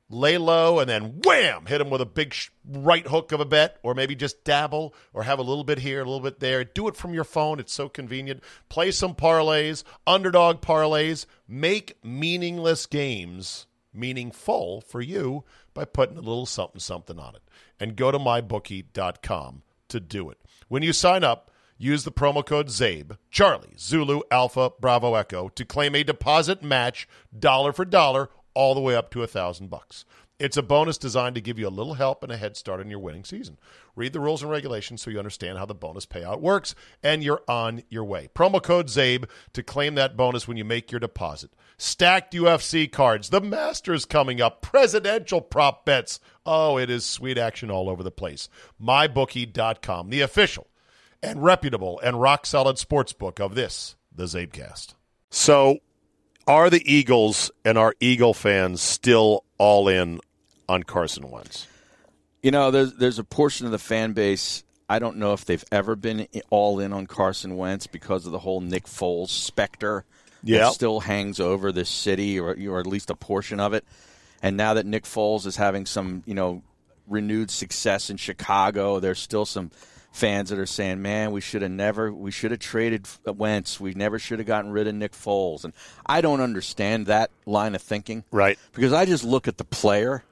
lay 0.10 0.38
low 0.38 0.80
and 0.80 0.90
then 0.90 1.22
wham, 1.24 1.66
hit 1.66 1.80
them 1.80 1.90
with 1.90 2.02
a 2.02 2.06
big 2.06 2.36
right 2.68 3.08
hook 3.08 3.32
of 3.32 3.40
a 3.40 3.46
bet, 3.46 3.78
or 3.84 3.94
maybe 3.94 4.16
just 4.16 4.44
dabble 4.44 4.94
or 5.14 5.24
have 5.24 5.40
a 5.40 5.44
little 5.44 5.64
bit 5.64 5.80
here, 5.80 6.02
a 6.02 6.06
little 6.06 6.20
bit 6.20 6.40
there. 6.40 6.64
Do 6.64 6.88
it 6.88 6.96
from 6.96 7.14
your 7.14 7.24
phone. 7.24 7.60
It's 7.60 7.74
so 7.74 7.90
convenient. 7.90 8.44
Play 8.70 8.92
some 8.92 9.16
parlays, 9.16 9.84
underdog 10.06 10.62
parlays. 10.62 11.26
Make 11.48 11.98
meaningless 12.04 12.86
games 12.86 13.68
meaningful 13.94 14.82
for 14.82 15.02
you 15.02 15.44
by 15.74 15.86
putting 15.86 16.18
a 16.18 16.22
little 16.22 16.46
something 16.46 16.80
something 16.80 17.20
on 17.20 17.36
it. 17.36 17.42
And 17.80 17.96
go 17.96 18.12
to 18.12 18.20
mybookie.com 18.20 19.64
to 19.90 20.00
do 20.00 20.30
it. 20.30 20.38
When 20.68 20.84
you 20.84 20.94
sign 20.94 21.24
up, 21.24 21.52
use 21.78 22.04
the 22.04 22.12
promo 22.12 22.46
code 22.46 22.68
ZABE, 22.68 23.18
Charlie, 23.32 23.76
Zulu, 23.78 24.22
Alpha, 24.32 24.72
Bravo, 24.80 25.16
Echo 25.16 25.50
to 25.50 25.66
claim 25.66 25.96
a 25.96 26.04
deposit 26.04 26.64
match 26.64 27.08
dollar 27.38 27.74
for 27.74 27.86
dollar 27.86 28.30
all 28.56 28.74
the 28.74 28.82
way 28.82 28.96
up 28.96 29.12
to 29.12 29.22
a 29.24 29.28
thousand 29.28 29.70
bucks. 29.70 30.06
It's 30.38 30.58
a 30.58 30.64
bonus 30.64 30.98
designed 30.98 31.36
to 31.36 31.42
give 31.42 31.58
you 31.58 31.68
a 31.68 31.70
little 31.70 31.94
help 31.94 32.22
and 32.22 32.32
a 32.32 32.36
head 32.36 32.58
start 32.58 32.82
in 32.82 32.90
your 32.90 33.00
winning 33.00 33.24
season. 33.24 33.58
Read 33.96 34.12
the 34.12 34.20
rules 34.20 34.42
and 34.42 34.52
regulations 34.52 35.02
so 35.02 35.10
you 35.10 35.18
understand 35.18 35.58
how 35.58 35.66
the 35.66 35.74
bonus 35.74 36.06
payout 36.06 36.42
works, 36.42 36.76
and 37.02 37.24
you're 37.24 37.44
on 37.48 37.84
your 37.90 38.04
way. 38.04 38.30
Promo 38.36 38.62
code 38.62 38.88
ZABE 38.88 39.30
to 39.54 39.64
claim 39.64 39.96
that 39.96 40.18
bonus 40.18 40.46
when 40.46 40.58
you 40.58 40.66
make 40.66 40.92
your 40.92 41.00
deposit. 41.00 41.52
Stacked 41.78 42.34
UFC 42.34 42.92
cards, 42.92 43.30
the 43.30 43.40
Masters 43.40 44.04
coming 44.04 44.42
up, 44.42 44.62
presidential 44.62 45.40
prop 45.40 45.86
bets. 45.86 46.20
Oh, 46.46 46.78
it 46.78 46.90
is 46.90 47.06
sweet 47.06 47.38
action 47.38 47.72
all 47.72 47.90
over 47.90 48.04
the 48.04 48.12
place. 48.12 48.50
MyBookie.com, 48.82 50.10
the 50.10 50.22
official 50.22 50.68
and 51.26 51.44
reputable 51.44 52.00
and 52.02 52.22
rock 52.22 52.46
solid 52.46 52.78
sports 52.78 53.14
book 53.14 53.40
of 53.40 53.56
this, 53.56 53.96
the 54.14 54.26
Zabecast. 54.26 54.94
So, 55.32 55.80
are 56.48 56.70
the 56.70 56.82
Eagles 56.92 57.52
and 57.64 57.78
our 57.78 57.94
Eagle 58.00 58.34
fans 58.34 58.82
still 58.82 59.44
all 59.58 59.88
in 59.88 60.20
on 60.70 60.84
Carson 60.84 61.30
Wentz? 61.32 61.68
You 62.44 62.52
know, 62.52 62.72
there's 62.72 62.94
there's 62.94 63.20
a 63.20 63.24
portion 63.24 63.66
of 63.66 63.72
the 63.72 63.80
fan 63.80 64.14
base. 64.14 64.64
I 64.88 65.00
don't 65.00 65.18
know 65.18 65.34
if 65.34 65.46
they've 65.46 65.64
ever 65.72 65.96
been 65.96 66.28
all 66.52 66.80
in 66.80 66.94
on 66.94 67.08
Carson 67.08 67.58
Wentz 67.58 67.88
because 67.88 68.26
of 68.28 68.32
the 68.32 68.40
whole 68.40 68.62
Nick 68.62 68.86
Foles 68.86 69.30
specter 69.30 70.06
Yeah. 70.44 70.60
that 70.60 70.74
still 70.74 71.00
hangs 71.00 71.40
over 71.40 71.72
this 71.72 71.90
city, 71.90 72.40
or 72.40 72.56
or 72.70 72.80
at 72.80 72.86
least 72.88 73.10
a 73.10 73.16
portion 73.16 73.60
of 73.60 73.74
it. 73.74 73.84
And 74.44 74.58
now 74.58 74.76
that 74.76 74.86
Nick 74.86 75.06
Foles 75.06 75.48
is 75.48 75.56
having 75.56 75.88
some, 75.88 76.22
you 76.28 76.36
know, 76.36 76.62
renewed 77.08 77.50
success 77.50 78.12
in 78.12 78.18
Chicago, 78.18 79.00
there's 79.00 79.20
still 79.20 79.46
some 79.46 79.72
fans 80.16 80.50
that 80.50 80.60
are 80.60 80.66
saying, 80.66 81.02
"Man, 81.02 81.32
we 81.32 81.42
should 81.42 81.62
have 81.62 81.72
never, 81.72 82.12
we 82.12 82.32
should 82.32 82.52
have 82.52 82.60
traded 82.60 83.08
Wentz. 83.26 83.80
We 83.80 83.94
never 83.94 84.18
should 84.18 84.40
have 84.40 84.48
gotten 84.48 84.72
rid 84.72 84.88
of 84.88 84.96
Nick 84.96 85.12
Foles." 85.12 85.64
And 85.64 85.74
I 86.06 86.22
don't 86.22 86.42
understand 86.42 87.08
that 87.08 87.30
line 87.46 87.76
of 87.76 87.82
thinking, 87.82 88.24
right? 88.32 88.58
Because 88.74 88.94
I 88.94 89.06
just 89.06 89.24
look 89.24 89.48
at 89.48 89.58
the 89.58 89.66
player, 89.66 90.24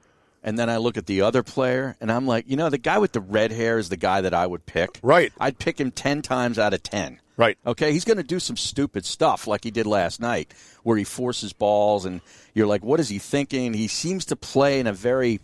and 0.42 0.58
then 0.58 0.70
I 0.70 0.78
look 0.78 0.96
at 0.96 1.06
the 1.06 1.20
other 1.20 1.42
player, 1.42 1.96
and 2.00 2.10
I'm 2.10 2.26
like, 2.26 2.46
you 2.48 2.56
know, 2.56 2.70
the 2.70 2.78
guy 2.78 2.98
with 2.98 3.12
the 3.12 3.20
red 3.20 3.52
hair 3.52 3.78
is 3.78 3.88
the 3.88 3.96
guy 3.96 4.22
that 4.22 4.34
I 4.34 4.46
would 4.46 4.66
pick. 4.66 4.98
Right. 5.02 5.32
I'd 5.38 5.58
pick 5.58 5.78
him 5.78 5.90
ten 5.90 6.22
times 6.22 6.58
out 6.58 6.74
of 6.74 6.82
ten. 6.82 7.20
Right. 7.36 7.58
Okay, 7.66 7.92
he's 7.92 8.04
going 8.04 8.18
to 8.18 8.22
do 8.22 8.38
some 8.38 8.56
stupid 8.56 9.04
stuff 9.04 9.46
like 9.46 9.64
he 9.64 9.70
did 9.72 9.86
last 9.86 10.20
night, 10.20 10.54
where 10.84 10.96
he 10.96 11.04
forces 11.04 11.52
balls, 11.52 12.04
and 12.04 12.20
you're 12.54 12.66
like, 12.66 12.84
what 12.84 13.00
is 13.00 13.08
he 13.08 13.18
thinking? 13.18 13.74
He 13.74 13.88
seems 13.88 14.24
to 14.26 14.36
play 14.36 14.78
in 14.78 14.86
a 14.86 14.92
very 14.92 15.40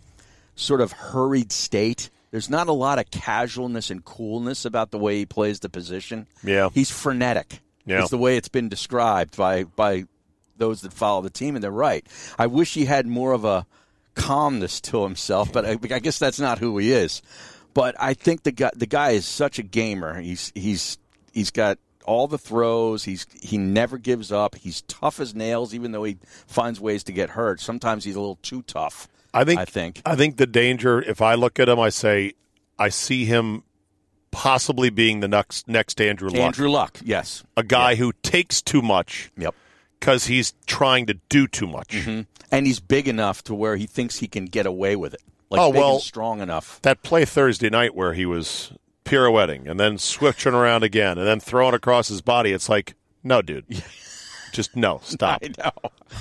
sort 0.55 0.81
of 0.81 0.93
hurried 0.93 1.51
state. 1.51 2.09
There's 2.31 2.49
not 2.49 2.67
a 2.67 2.73
lot 2.73 2.97
of 2.97 3.11
casualness 3.11 3.89
and 3.89 4.03
coolness 4.03 4.65
about 4.65 4.91
the 4.91 4.97
way 4.97 5.17
he 5.17 5.25
plays 5.25 5.59
the 5.59 5.69
position. 5.69 6.27
Yeah. 6.43 6.69
He's 6.73 6.89
frenetic. 6.89 7.59
Yeah. 7.85 8.01
It's 8.01 8.09
the 8.09 8.17
way 8.17 8.37
it's 8.37 8.47
been 8.47 8.69
described 8.69 9.35
by 9.37 9.65
by 9.65 10.05
those 10.57 10.81
that 10.81 10.93
follow 10.93 11.21
the 11.21 11.29
team, 11.29 11.55
and 11.55 11.63
they're 11.63 11.71
right. 11.71 12.05
I 12.39 12.47
wish 12.47 12.73
he 12.73 12.85
had 12.85 13.05
more 13.07 13.33
of 13.33 13.43
a 13.43 13.65
calmness 14.15 14.79
to 14.81 15.03
himself, 15.03 15.51
but 15.51 15.65
I, 15.65 15.71
I 15.93 15.99
guess 15.99 16.19
that's 16.19 16.39
not 16.39 16.59
who 16.59 16.77
he 16.77 16.91
is. 16.91 17.21
But 17.73 17.95
I 17.99 18.13
think 18.13 18.43
the 18.43 18.51
guy 18.51 18.71
the 18.75 18.85
guy 18.85 19.11
is 19.11 19.25
such 19.25 19.59
a 19.59 19.63
gamer. 19.63 20.19
He's 20.21 20.51
he's 20.55 20.97
he's 21.33 21.51
got 21.51 21.79
all 22.05 22.27
the 22.27 22.37
throws. 22.37 23.03
He's 23.03 23.25
he 23.41 23.57
never 23.57 23.97
gives 23.97 24.31
up. 24.31 24.55
He's 24.55 24.81
tough 24.83 25.19
as 25.19 25.35
nails, 25.35 25.73
even 25.73 25.91
though 25.91 26.03
he 26.03 26.17
finds 26.47 26.79
ways 26.79 27.03
to 27.05 27.11
get 27.11 27.31
hurt. 27.31 27.59
Sometimes 27.59 28.03
he's 28.03 28.15
a 28.15 28.19
little 28.19 28.39
too 28.41 28.61
tough. 28.63 29.07
I 29.33 29.43
think. 29.43 29.59
I 29.59 29.65
think. 29.65 30.01
I 30.05 30.15
think 30.15 30.37
the 30.37 30.47
danger. 30.47 31.01
If 31.01 31.21
I 31.21 31.35
look 31.35 31.59
at 31.59 31.69
him, 31.69 31.79
I 31.79 31.89
say 31.89 32.33
I 32.77 32.89
see 32.89 33.25
him 33.25 33.63
possibly 34.31 34.89
being 34.89 35.19
the 35.19 35.27
next 35.27 35.67
next 35.67 36.01
Andrew 36.01 36.29
Luck. 36.29 36.39
Andrew 36.39 36.69
Luck, 36.69 36.99
yes, 37.03 37.43
a 37.55 37.63
guy 37.63 37.95
who 37.95 38.13
takes 38.23 38.61
too 38.61 38.81
much. 38.81 39.31
Yep. 39.37 39.55
Because 39.99 40.25
he's 40.25 40.55
trying 40.65 41.05
to 41.05 41.13
do 41.29 41.47
too 41.47 41.67
much, 41.67 41.89
mm-hmm. 41.89 42.21
and 42.51 42.65
he's 42.65 42.79
big 42.79 43.07
enough 43.07 43.43
to 43.43 43.53
where 43.53 43.75
he 43.75 43.85
thinks 43.85 44.17
he 44.17 44.27
can 44.27 44.45
get 44.45 44.65
away 44.65 44.95
with 44.95 45.13
it. 45.13 45.21
Like 45.51 45.61
oh 45.61 45.71
big 45.71 45.79
well, 45.79 45.99
strong 45.99 46.41
enough. 46.41 46.81
That 46.81 47.03
play 47.03 47.23
Thursday 47.23 47.69
night 47.69 47.93
where 47.93 48.13
he 48.13 48.25
was 48.25 48.71
pirouetting 49.03 49.67
and 49.67 49.79
then 49.79 49.99
switching 49.99 50.53
around 50.53 50.83
again 50.83 51.19
and 51.19 51.27
then 51.27 51.39
throwing 51.39 51.75
across 51.75 52.07
his 52.07 52.21
body. 52.21 52.51
It's 52.51 52.67
like, 52.67 52.95
no, 53.23 53.43
dude, 53.43 53.65
just 54.51 54.75
no, 54.75 54.99
stop. 55.03 55.41
I 55.43 55.47
know. 55.57 55.71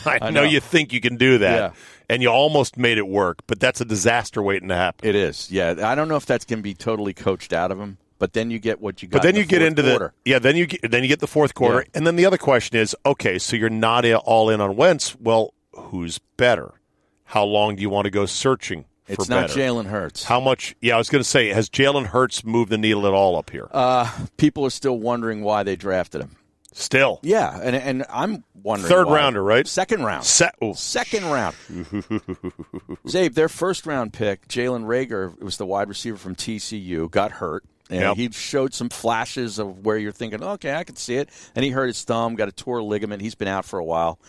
I, 0.06 0.18
I 0.22 0.30
know 0.30 0.42
know. 0.44 0.48
you 0.48 0.60
think 0.60 0.92
you 0.92 1.00
can 1.00 1.16
do 1.16 1.38
that, 1.38 1.56
Yeah. 1.56 1.70
and 2.08 2.22
you 2.22 2.28
almost 2.28 2.76
made 2.78 2.98
it 2.98 3.06
work, 3.08 3.38
but 3.46 3.60
that's 3.60 3.80
a 3.80 3.84
disaster 3.84 4.42
waiting 4.42 4.68
to 4.68 4.76
happen. 4.76 5.08
It 5.08 5.14
is. 5.14 5.50
Yeah, 5.50 5.74
I 5.82 5.94
don't 5.94 6.08
know 6.08 6.16
if 6.16 6.26
that's 6.26 6.44
going 6.44 6.58
to 6.60 6.62
be 6.62 6.74
totally 6.74 7.12
coached 7.14 7.52
out 7.52 7.70
of 7.70 7.78
him, 7.80 7.98
but 8.18 8.32
then 8.32 8.50
you 8.50 8.58
get 8.58 8.80
what 8.80 9.02
you 9.02 9.08
got. 9.08 9.18
But 9.18 9.22
then 9.22 9.34
in 9.34 9.40
you 9.42 9.46
get 9.46 9.62
into 9.62 9.82
quarter. 9.82 10.14
the 10.24 10.30
yeah. 10.30 10.38
Then 10.38 10.56
you 10.56 10.66
get, 10.66 10.90
then 10.90 11.02
you 11.02 11.08
get 11.08 11.20
the 11.20 11.26
fourth 11.26 11.54
quarter, 11.54 11.80
Yeah. 11.80 11.90
and 11.98 12.06
then 12.06 12.16
the 12.16 12.26
other 12.26 12.38
question 12.38 12.78
is, 12.78 12.94
okay, 13.04 13.38
so 13.38 13.56
you're 13.56 13.70
not 13.70 14.04
all 14.06 14.50
in 14.50 14.60
on 14.60 14.76
Wentz. 14.76 15.16
Well, 15.18 15.54
who's 15.72 16.18
better? 16.36 16.74
How 17.24 17.44
long 17.44 17.76
do 17.76 17.82
you 17.82 17.90
want 17.90 18.06
to 18.06 18.10
go 18.10 18.26
searching 18.26 18.86
It's 19.06 19.28
not 19.28 19.48
better? 19.48 19.60
Jalen 19.60 19.86
Hurts. 19.86 20.24
How 20.24 20.40
much? 20.40 20.74
Yeah, 20.80 20.96
I 20.96 20.98
was 20.98 21.08
going 21.08 21.22
to 21.22 21.28
say, 21.28 21.48
has 21.50 21.68
Jalen 21.70 22.06
Hurts 22.06 22.44
moved 22.44 22.70
the 22.70 22.78
needle 22.78 23.06
at 23.06 23.12
all 23.12 23.36
up 23.36 23.50
here? 23.50 23.68
Uh, 23.70 24.10
people 24.36 24.64
are 24.66 24.70
still 24.70 24.98
wondering 24.98 25.42
why 25.42 25.62
they 25.62 25.76
drafted 25.76 26.22
him. 26.22 26.36
Still, 26.72 27.18
Yeah, 27.22 27.58
and 27.60 27.74
and 27.74 28.04
I'm 28.08 28.44
wondering 28.62 28.88
third 28.88 29.06
why. 29.08 29.16
rounder, 29.16 29.42
right? 29.42 29.66
Second 29.66 30.04
round. 30.04 30.24
Se- 30.24 30.50
oh. 30.62 30.72
Second 30.74 31.24
round. 31.26 31.56
Zabe, 33.06 33.34
their 33.34 33.48
first 33.48 33.86
round 33.86 34.12
pick, 34.12 34.46
Jalen 34.48 34.84
Reagor, 34.84 35.38
was 35.42 35.56
the 35.56 35.66
wide 35.66 35.88
receiver 35.88 36.16
from 36.16 36.34
TCU, 36.34 37.10
got 37.10 37.32
hurt. 37.32 37.64
And 37.88 38.00
Yep. 38.02 38.16
he 38.16 38.30
showed 38.30 38.72
some 38.72 38.88
flashes 38.88 39.58
of 39.58 39.84
where 39.84 39.98
you're 39.98 40.12
thinking, 40.12 40.42
okay, 40.44 40.74
I 40.74 40.84
can 40.84 40.94
see 40.94 41.16
it. 41.16 41.28
And 41.56 41.64
he 41.64 41.72
hurt 41.72 41.88
his 41.88 42.04
thumb, 42.04 42.36
got 42.36 42.48
a 42.48 42.52
tore 42.52 42.82
ligament. 42.82 43.20
He's 43.20 43.34
been 43.34 43.48
out 43.48 43.64
for 43.64 43.80
a 43.80 43.84
while. 43.84 44.20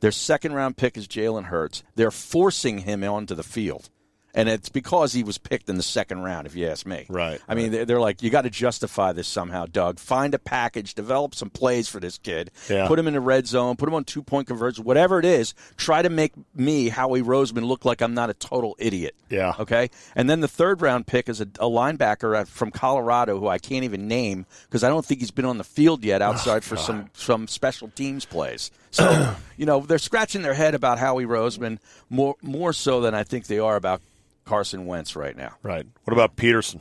Their 0.00 0.10
second 0.10 0.52
round 0.54 0.76
pick 0.76 0.96
is 0.96 1.06
Jalen 1.06 1.44
Hurts. 1.44 1.84
They're 1.94 2.10
forcing 2.10 2.78
him 2.78 3.04
onto 3.04 3.36
the 3.36 3.44
field. 3.44 3.88
And 4.34 4.48
it's 4.48 4.68
because 4.68 5.12
he 5.12 5.22
was 5.22 5.38
picked 5.38 5.68
in 5.68 5.76
the 5.76 5.82
second 5.82 6.20
round, 6.24 6.48
if 6.48 6.56
you 6.56 6.66
ask 6.66 6.84
me. 6.84 7.06
Right. 7.08 7.40
I 7.46 7.54
mean, 7.54 7.70
they're, 7.70 7.84
they're 7.84 8.00
like, 8.00 8.20
you 8.20 8.30
got 8.30 8.42
to 8.42 8.50
justify 8.50 9.12
this 9.12 9.28
somehow, 9.28 9.66
Doug. 9.66 10.00
Find 10.00 10.34
a 10.34 10.40
package, 10.40 10.94
develop 10.94 11.36
some 11.36 11.50
plays 11.50 11.88
for 11.88 12.00
this 12.00 12.18
kid, 12.18 12.50
Yeah. 12.68 12.88
put 12.88 12.98
him 12.98 13.06
in 13.06 13.14
the 13.14 13.20
red 13.20 13.46
zone, 13.46 13.76
put 13.76 13.88
him 13.88 13.94
on 13.94 14.02
two 14.04 14.22
point 14.24 14.48
conversion, 14.48 14.84
whatever 14.84 15.20
it 15.20 15.24
is. 15.24 15.54
Try 15.76 16.02
to 16.02 16.10
make 16.10 16.32
me, 16.54 16.88
Howie 16.88 17.22
Roseman, 17.22 17.64
look 17.64 17.84
like 17.84 18.02
I'm 18.02 18.14
not 18.14 18.28
a 18.28 18.34
total 18.34 18.74
idiot. 18.80 19.14
Yeah. 19.30 19.54
Okay. 19.58 19.88
And 20.16 20.28
then 20.28 20.40
the 20.40 20.48
third 20.48 20.82
round 20.82 21.06
pick 21.06 21.28
is 21.28 21.40
a, 21.40 21.44
a 21.44 21.68
linebacker 21.68 22.46
from 22.48 22.70
Colorado 22.72 23.38
who 23.38 23.46
I 23.46 23.58
can't 23.58 23.84
even 23.84 24.08
name 24.08 24.46
because 24.64 24.82
I 24.82 24.88
don't 24.88 25.04
think 25.04 25.20
he's 25.20 25.30
been 25.30 25.44
on 25.44 25.58
the 25.58 25.64
field 25.64 26.04
yet 26.04 26.22
oh, 26.22 26.26
outside 26.26 26.64
for 26.64 26.76
some 26.76 27.08
some 27.14 27.46
special 27.48 27.88
teams 27.88 28.24
plays. 28.24 28.70
So 28.90 29.34
you 29.56 29.66
know 29.66 29.80
they're 29.80 29.98
scratching 29.98 30.42
their 30.42 30.54
head 30.54 30.74
about 30.74 30.98
Howie 30.98 31.24
Roseman 31.24 31.78
more 32.10 32.34
more 32.42 32.72
so 32.72 33.00
than 33.00 33.14
I 33.14 33.22
think 33.24 33.46
they 33.46 33.58
are 33.58 33.76
about 33.76 34.02
Carson 34.44 34.86
Wentz 34.86 35.16
right 35.16 35.36
now. 35.36 35.54
Right. 35.62 35.86
What 36.04 36.12
about 36.12 36.36
Pederson? 36.36 36.80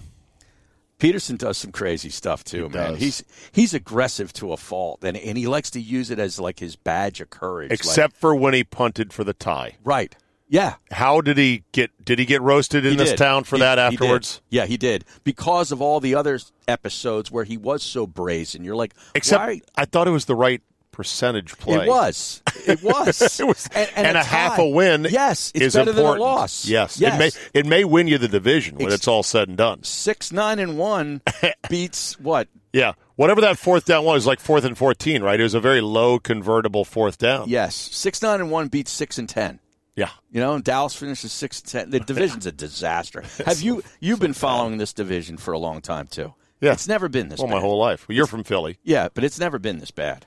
Pederson 1.00 1.38
does 1.38 1.58
some 1.58 1.72
crazy 1.72 2.10
stuff 2.10 2.44
too, 2.44 2.64
He 2.70 2.70
man. 2.78 2.92
does. 2.94 3.00
He's 3.00 3.24
he's 3.52 3.74
aggressive 3.74 4.32
to 4.34 4.54
a 4.54 4.58
fault, 4.58 5.04
and 5.04 5.18
and 5.18 5.38
he 5.38 5.48
likes 5.48 5.70
to 5.72 5.82
use 5.82 6.10
it 6.12 6.20
as 6.20 6.40
like 6.40 6.60
his 6.60 6.76
badge 6.76 7.20
of 7.20 7.30
courage. 7.30 7.72
like- 7.72 7.80
Except 7.80 8.16
for 8.16 8.34
when 8.36 8.54
he 8.54 8.64
punted 8.64 9.12
for 9.12 9.24
the 9.24 9.34
tie. 9.34 9.76
right, 9.84 10.16
yeah. 10.48 10.76
How 10.92 11.20
did 11.20 11.38
he 11.38 11.64
get? 11.74 11.92
Did 12.06 12.20
he 12.20 12.26
get 12.26 12.42
roasted 12.42 12.86
in 12.86 12.92
He 12.92 12.98
this 12.98 13.10
did. 13.10 13.18
town 13.18 13.44
for 13.44 13.58
He- 13.58 13.62
that 13.62 13.78
he 13.80 13.82
afterwards? 13.84 14.42
Yeah, 14.50 14.66
he 14.66 14.78
did 14.78 15.04
because 15.26 15.72
of 15.74 15.82
all 15.82 16.00
the 16.00 16.16
other 16.16 16.40
episodes 16.70 17.30
where 17.32 17.44
he 17.44 17.58
was 17.58 17.84
so 17.84 18.08
brazen. 18.08 18.64
You're 18.64 18.76
like, 18.78 18.94
Except? 19.14 19.62
I 19.76 19.86
thought 19.86 20.08
it 20.08 20.12
was 20.12 20.26
the 20.26 20.36
right 20.36 20.62
percentage 20.94 21.58
play. 21.58 21.86
It 21.86 21.90
was. 21.90 22.42
It 22.66 22.82
was. 22.82 23.22
It 23.40 23.46
was- 23.46 23.68
and, 23.76 23.90
and, 23.96 24.08
a, 24.18 24.22
tie. 24.22 24.24
half 24.24 24.60
a 24.60 24.66
win. 24.68 25.08
Yes, 25.10 25.52
it's 25.54 25.66
is 25.66 25.74
better 25.76 25.90
important. 25.92 26.20
than 26.20 26.28
a 26.30 26.34
loss. 26.36 26.66
Yes, 26.66 27.00
yes. 27.00 27.16
it 27.16 27.18
may 27.54 27.60
it 27.60 27.66
may 27.66 27.84
win 27.84 28.08
you 28.08 28.18
the 28.18 28.28
division 28.30 28.78
when 28.78 28.86
Ex- 28.86 28.96
it's 28.96 29.08
all 29.08 29.24
said 29.24 29.50
and 29.50 29.58
done. 29.58 29.84
Six 29.84 30.32
nine 30.32 30.60
and 30.60 30.78
one 30.78 31.22
beats 31.70 32.18
what? 32.20 32.48
Yeah, 32.72 32.94
whatever 33.16 33.42
that 33.42 33.58
fourth 33.58 33.86
down 33.86 34.06
was, 34.06 34.26
like 34.26 34.40
fourth 34.40 34.64
and 34.64 34.78
fourteen, 34.78 35.22
right? 35.22 35.40
It 35.40 35.44
was 35.44 35.54
a 35.54 35.60
very 35.60 35.82
low 35.82 36.20
convertible 36.20 36.86
fourth 36.86 37.18
down. 37.18 37.50
Yes, 37.50 37.76
six 37.76 38.22
nine 38.22 38.40
and 38.40 38.50
one 38.50 38.70
beats 38.70 38.92
six 38.92 39.18
and 39.18 39.28
ten. 39.28 39.60
Yeah. 39.96 40.10
You 40.32 40.42
know, 40.42 40.56
and 40.56 40.64
Dallas 40.64 40.96
finishes 40.96 41.32
six 41.32 41.60
and 41.60 41.68
ten. 41.70 41.90
The 41.92 42.00
division's 42.00 42.46
a 42.46 42.52
disaster. 42.52 43.24
Have 43.46 43.62
you 43.62 43.84
you've 44.00 44.20
been 44.20 44.34
following 44.34 44.78
this 44.78 44.94
division 44.94 45.38
for 45.38 45.54
a 45.54 45.60
long 45.60 45.82
time 45.82 46.08
too? 46.08 46.34
Yeah. 46.62 46.72
it's 46.72 46.88
never 46.88 47.10
been 47.10 47.28
this. 47.28 47.40
Well, 47.40 47.48
bad. 47.48 47.56
my 47.56 47.60
whole 47.60 47.78
life. 47.78 48.08
Well, 48.08 48.16
you're 48.16 48.26
from 48.26 48.44
Philly. 48.46 48.78
Yeah, 48.84 49.10
but 49.14 49.24
it's 49.26 49.38
never 49.38 49.60
been 49.60 49.80
this 49.80 49.92
bad. 49.92 50.26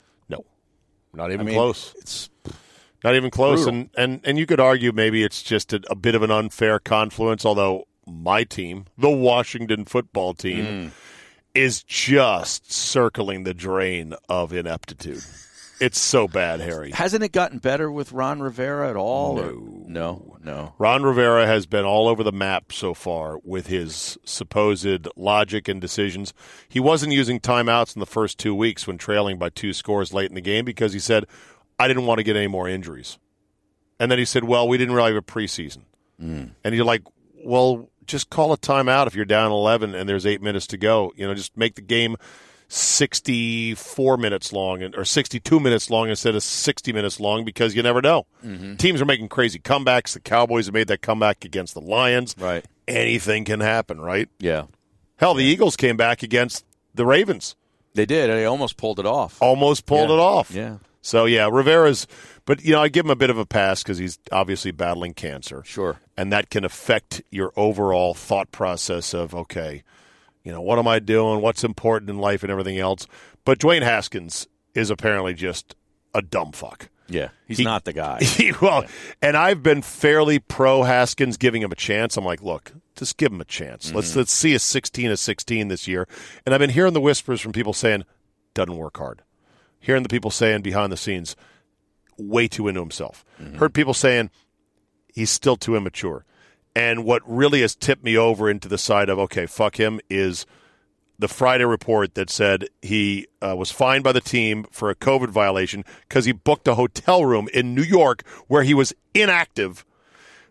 No, 1.17 1.23
not 1.23 1.31
even 1.31 1.41
I 1.47 1.49
mean, 1.49 1.55
close. 1.55 1.93
It's 1.97 2.29
Not 3.03 3.15
even 3.15 3.29
close. 3.31 3.63
Brutal. 3.63 3.79
And, 3.81 3.89
and 3.97 4.21
and 4.23 4.37
you 4.37 4.45
could 4.45 4.59
argue 4.59 4.91
maybe 4.91 5.23
it's 5.23 5.41
just 5.43 5.73
a, 5.73 5.81
a 5.89 5.95
bit 5.95 6.15
of 6.15 6.21
an 6.23 6.31
unfair 6.31 6.79
confluence. 6.79 7.45
Although 7.45 7.87
my 8.05 8.43
team, 8.43 8.85
the 8.97 9.09
Washington 9.09 9.83
football 9.85 10.33
team, 10.33 10.65
Mm. 10.65 10.91
is 11.53 11.83
just 11.83 12.71
circling 12.71 13.43
the 13.43 13.53
drain 13.53 14.13
of 14.29 14.53
ineptitude. 14.53 15.23
It's 15.79 15.99
so 15.99 16.27
bad, 16.27 16.59
Harry. 16.59 16.91
hasn't 16.91 17.23
it 17.23 17.31
gotten 17.31 17.59
better 17.59 17.91
with 17.91 18.11
Ron 18.11 18.39
Rivera 18.41 18.89
at 18.89 18.95
all? 18.95 19.39
or- 19.39 19.51
No. 19.53 19.85
no, 19.87 20.37
no. 20.43 20.73
Ron 20.77 21.03
Rivera 21.03 21.45
has 21.45 21.65
been 21.65 21.85
all 21.85 22.07
over 22.07 22.23
the 22.23 22.31
map 22.31 22.71
so 22.71 22.93
far 22.93 23.39
with 23.43 23.67
his 23.67 24.17
supposed 24.25 25.07
logic 25.15 25.67
and 25.67 25.79
decisions. 25.79 26.33
He 26.67 26.79
wasn't 26.79 27.13
using 27.13 27.39
timeouts 27.39 27.95
in 27.95 27.99
the 27.99 28.05
first 28.05 28.37
two 28.39 28.55
weeks 28.55 28.87
when 28.87 28.97
trailing 28.97 29.37
by 29.37 29.49
two 29.49 29.71
scores 29.73 30.13
late 30.13 30.29
in 30.29 30.35
the 30.35 30.41
game 30.41 30.65
because 30.65 30.93
he 30.93 30.99
said, 30.99 31.25
I 31.79 31.87
didn't 31.87 32.05
want 32.07 32.17
to 32.19 32.23
get 32.23 32.35
any 32.35 32.47
more 32.47 32.67
injuries. 32.67 33.19
And 33.99 34.09
then 34.11 34.17
he 34.19 34.25
said, 34.25 34.43
Well, 34.43 34.67
we 34.67 34.77
didn't 34.77 34.95
really 34.95 35.13
have 35.13 35.23
a 35.23 35.25
preseason. 35.25 35.83
Hmm. 36.19 36.45
And 36.63 36.73
you're 36.75 36.85
like, 36.85 37.03
Well, 37.45 37.89
just 38.05 38.29
call 38.29 38.53
a 38.53 38.57
timeout 38.57 39.07
if 39.07 39.15
you're 39.15 39.25
down 39.25 39.51
11 39.51 39.93
and 39.93 40.07
there's 40.07 40.25
eight 40.25 40.41
minutes 40.41 40.65
to 40.67 40.77
go. 40.77 41.11
You 41.15 41.27
know, 41.27 41.33
just 41.33 41.55
make 41.57 41.75
the 41.75 41.81
game 41.81 42.15
64 42.69 44.17
minutes 44.17 44.51
long 44.53 44.81
and- 44.81 44.95
or 44.95 45.05
62 45.05 45.59
minutes 45.59 45.89
long 45.89 46.09
instead 46.09 46.35
of 46.35 46.43
60 46.43 46.93
minutes 46.93 47.19
long 47.19 47.43
because 47.45 47.75
you 47.75 47.83
never 47.83 48.01
know. 48.01 48.25
Mm-hmm. 48.45 48.75
Teams 48.75 49.01
are 49.01 49.05
making 49.05 49.29
crazy 49.29 49.59
comebacks. 49.59 50.13
The 50.13 50.19
Cowboys 50.19 50.65
have 50.67 50.73
made 50.73 50.87
that 50.87 51.01
comeback 51.01 51.45
against 51.45 51.73
the 51.73 51.81
Lions. 51.81 52.35
Right. 52.37 52.65
Anything 52.87 53.45
can 53.45 53.59
happen, 53.59 53.99
right? 53.99 54.29
Yeah, 54.39 54.65
Hell, 55.17 55.33
the 55.33 55.43
Eagles 55.43 55.75
came 55.75 55.97
back 55.97 56.21
against 56.23 56.63
the 56.93 57.05
Ravens. 57.05 57.55
they 57.95 58.05
did. 58.05 58.29
and 58.29 58.37
They 58.37 58.45
almost 58.45 58.77
pulled 58.77 58.99
it 58.99 59.05
off. 59.07 59.41
Almost 59.41 59.85
pulled 59.87 60.09
Yeah. 60.09 60.15
it 60.15 60.19
off. 60.19 60.51
Yeah. 60.51 60.77
So, 61.01 61.25
yeah, 61.25 61.49
Rivera's, 61.51 62.05
but, 62.45 62.63
you 62.63 62.73
know, 62.73 62.81
I 62.81 62.89
give 62.89 63.05
him 63.05 63.09
a 63.11 63.15
bit 63.15 63.29
of 63.31 63.37
a 63.39 63.45
pass 63.45 63.81
because 63.81 63.97
he's 63.97 64.19
obviously 64.31 64.71
battling 64.71 65.13
cancer. 65.13 65.63
Sure. 65.65 65.99
And 66.15 66.31
that 66.31 66.49
can 66.51 66.63
affect 66.65 67.21
your 67.31 67.51
overall 67.55 68.13
thought 68.13 68.51
process 68.51 69.13
of, 69.13 69.33
okay, 69.33 69.83
you 70.47 70.53
know, 70.53 70.61
what 70.61 70.79
am 70.79 70.87
I 70.87 70.99
doing? 70.99 71.41
What's 71.41 71.63
important 71.65 72.09
in 72.09 72.17
life 72.19 72.41
and 72.41 72.49
everything 72.51 72.79
else? 72.79 73.05
But 73.43 73.59
Dwayne 73.59 73.81
Haskins 73.83 74.47
is 74.73 74.89
apparently 74.89 75.33
just 75.33 75.75
a 76.13 76.21
dumb 76.21 76.53
fuck. 76.53 76.89
Yeah, 77.09 77.29
he's 77.47 77.57
He- 77.57 77.63
not 77.65 77.83
the 77.83 77.91
guy. 77.93 78.21
well, 78.61 78.85
and 79.21 79.35
I've 79.35 79.61
been 79.61 79.81
fairly 79.81 80.39
pro 80.39 80.83
Haskins, 80.83 81.35
giving 81.37 81.61
him 81.61 81.71
a 81.71 81.75
chance. 81.75 82.15
I'm 82.17 82.23
like, 82.25 82.41
look, 82.41 82.71
just 82.95 83.17
give 83.17 83.31
him 83.31 83.41
a 83.41 83.45
chance. 83.45 83.93
Let's 83.93 84.09
Mm-hmm. 84.11 84.19
let's 84.19 84.31
see 84.31 84.53
a 84.55 84.59
16 84.59 85.11
of 85.11 85.19
16 85.19 85.67
this 85.67 85.87
year. 85.87 86.07
And 86.45 86.55
I've 86.55 86.59
been 86.59 86.69
hearing 86.69 86.93
the 86.93 87.01
whispers 87.01 87.41
from 87.41 87.51
people 87.51 87.73
saying, 87.73 88.03
doesn't 88.53 88.75
work 88.77 88.97
hard. 88.97 89.21
Hearing 89.79 90.03
the 90.03 90.09
people 90.09 90.31
saying 90.31 90.61
behind 90.63 90.91
the 90.91 90.97
scenes, 90.97 91.35
way 92.17 92.47
too 92.47 92.67
into 92.67 92.79
himself. 92.81 93.23
Mm-hmm. 93.41 93.57
Heard 93.57 93.73
people 93.73 93.93
saying 93.93 94.29
he's 95.13 95.29
still 95.29 95.55
too 95.55 95.75
immature. 95.75 96.25
And 96.77 97.03
what 97.05 97.23
really 97.25 97.61
has 97.61 97.73
tipped 97.73 98.03
me 98.03 98.15
over 98.15 98.47
into 98.47 98.67
the 98.67 98.77
side 98.77 99.09
of 99.09 99.17
okay, 99.17 99.47
fuck 99.47 99.79
him 99.79 99.99
is 100.11 100.45
the 101.17 101.27
Friday 101.27 101.65
report 101.65 102.13
that 102.13 102.29
said 102.29 102.67
he 102.83 103.25
uh, 103.41 103.55
was 103.57 103.71
fined 103.71 104.03
by 104.03 104.11
the 104.11 104.21
team 104.21 104.63
for 104.69 104.91
a 104.91 104.95
COVID 104.95 105.29
violation 105.29 105.83
because 106.07 106.25
he 106.25 106.31
booked 106.31 106.67
a 106.67 106.75
hotel 106.75 107.25
room 107.25 107.49
in 107.51 107.73
New 107.73 107.81
York 107.81 108.23
where 108.45 108.61
he 108.61 108.75
was 108.75 108.93
inactive 109.15 109.83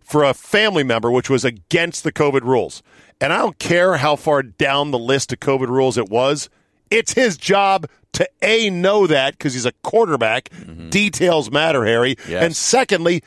for 0.01 0.24
a 0.24 0.35
family 0.35 0.83
member, 0.83 1.12
which 1.12 1.31
was 1.31 1.45
against 1.45 2.03
the 2.03 2.11
COVID 2.11 2.43
rules. 2.43 2.83
And 3.20 3.33
I 3.33 3.39
don't 3.39 3.61
care 3.61 3.99
how 3.99 4.16
far 4.16 4.43
down 4.43 4.91
the 4.91 4.99
list 4.99 5.33
of 5.33 5.39
COVID 5.39 5.68
rules 5.68 5.97
it 5.97 6.09
was. 6.09 6.51
It's 6.91 7.12
his 7.12 7.37
job 7.37 7.87
to 8.14 8.29
A, 8.43 8.68
know 8.70 9.07
that 9.07 9.35
because 9.35 9.55
he's 9.55 9.66
a 9.66 9.72
quarterback. 9.85 10.51
Details 10.91 11.53
matter, 11.53 11.85
Harry. 11.85 12.16
Yes. 12.29 12.43
And 12.43 12.57
secondly, 12.57 13.22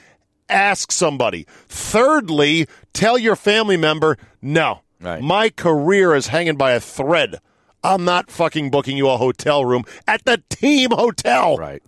ask 0.49 0.91
somebody. 0.91 1.45
Thirdly, 1.67 2.67
tell 2.93 3.17
your 3.17 3.35
family 3.35 3.77
member, 3.77 4.17
no, 4.41 4.81
Right. 5.01 5.21
My 5.21 5.49
career 5.49 6.13
is 6.13 6.27
hanging 6.27 6.57
by 6.57 6.71
a 6.71 6.79
thread. 6.79 7.39
I'm 7.83 8.03
not 8.03 8.29
fucking 8.29 8.69
booking 8.69 8.97
you 8.97 9.09
a 9.09 9.17
hotel 9.17 9.63
room 9.63 9.85
at 10.07 10.25
the 10.25 10.43
team 10.49 10.91
hotel. 10.91 11.57
Right. 11.57 11.81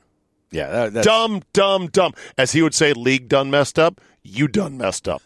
Yeah. 0.51 0.69
That, 0.69 0.93
that's, 0.93 1.07
Dumb, 1.07 1.41
dumb, 1.51 1.87
dumb. 1.87 2.13
As 2.37 2.53
he 2.53 2.61
would 2.61 2.73
say, 2.73 2.93
league 2.93 3.27
done 3.27 3.51
messed 3.51 3.77
up. 3.77 3.99
You 4.23 4.47
done 4.47 4.77
messed 4.77 5.09
up. 5.09 5.21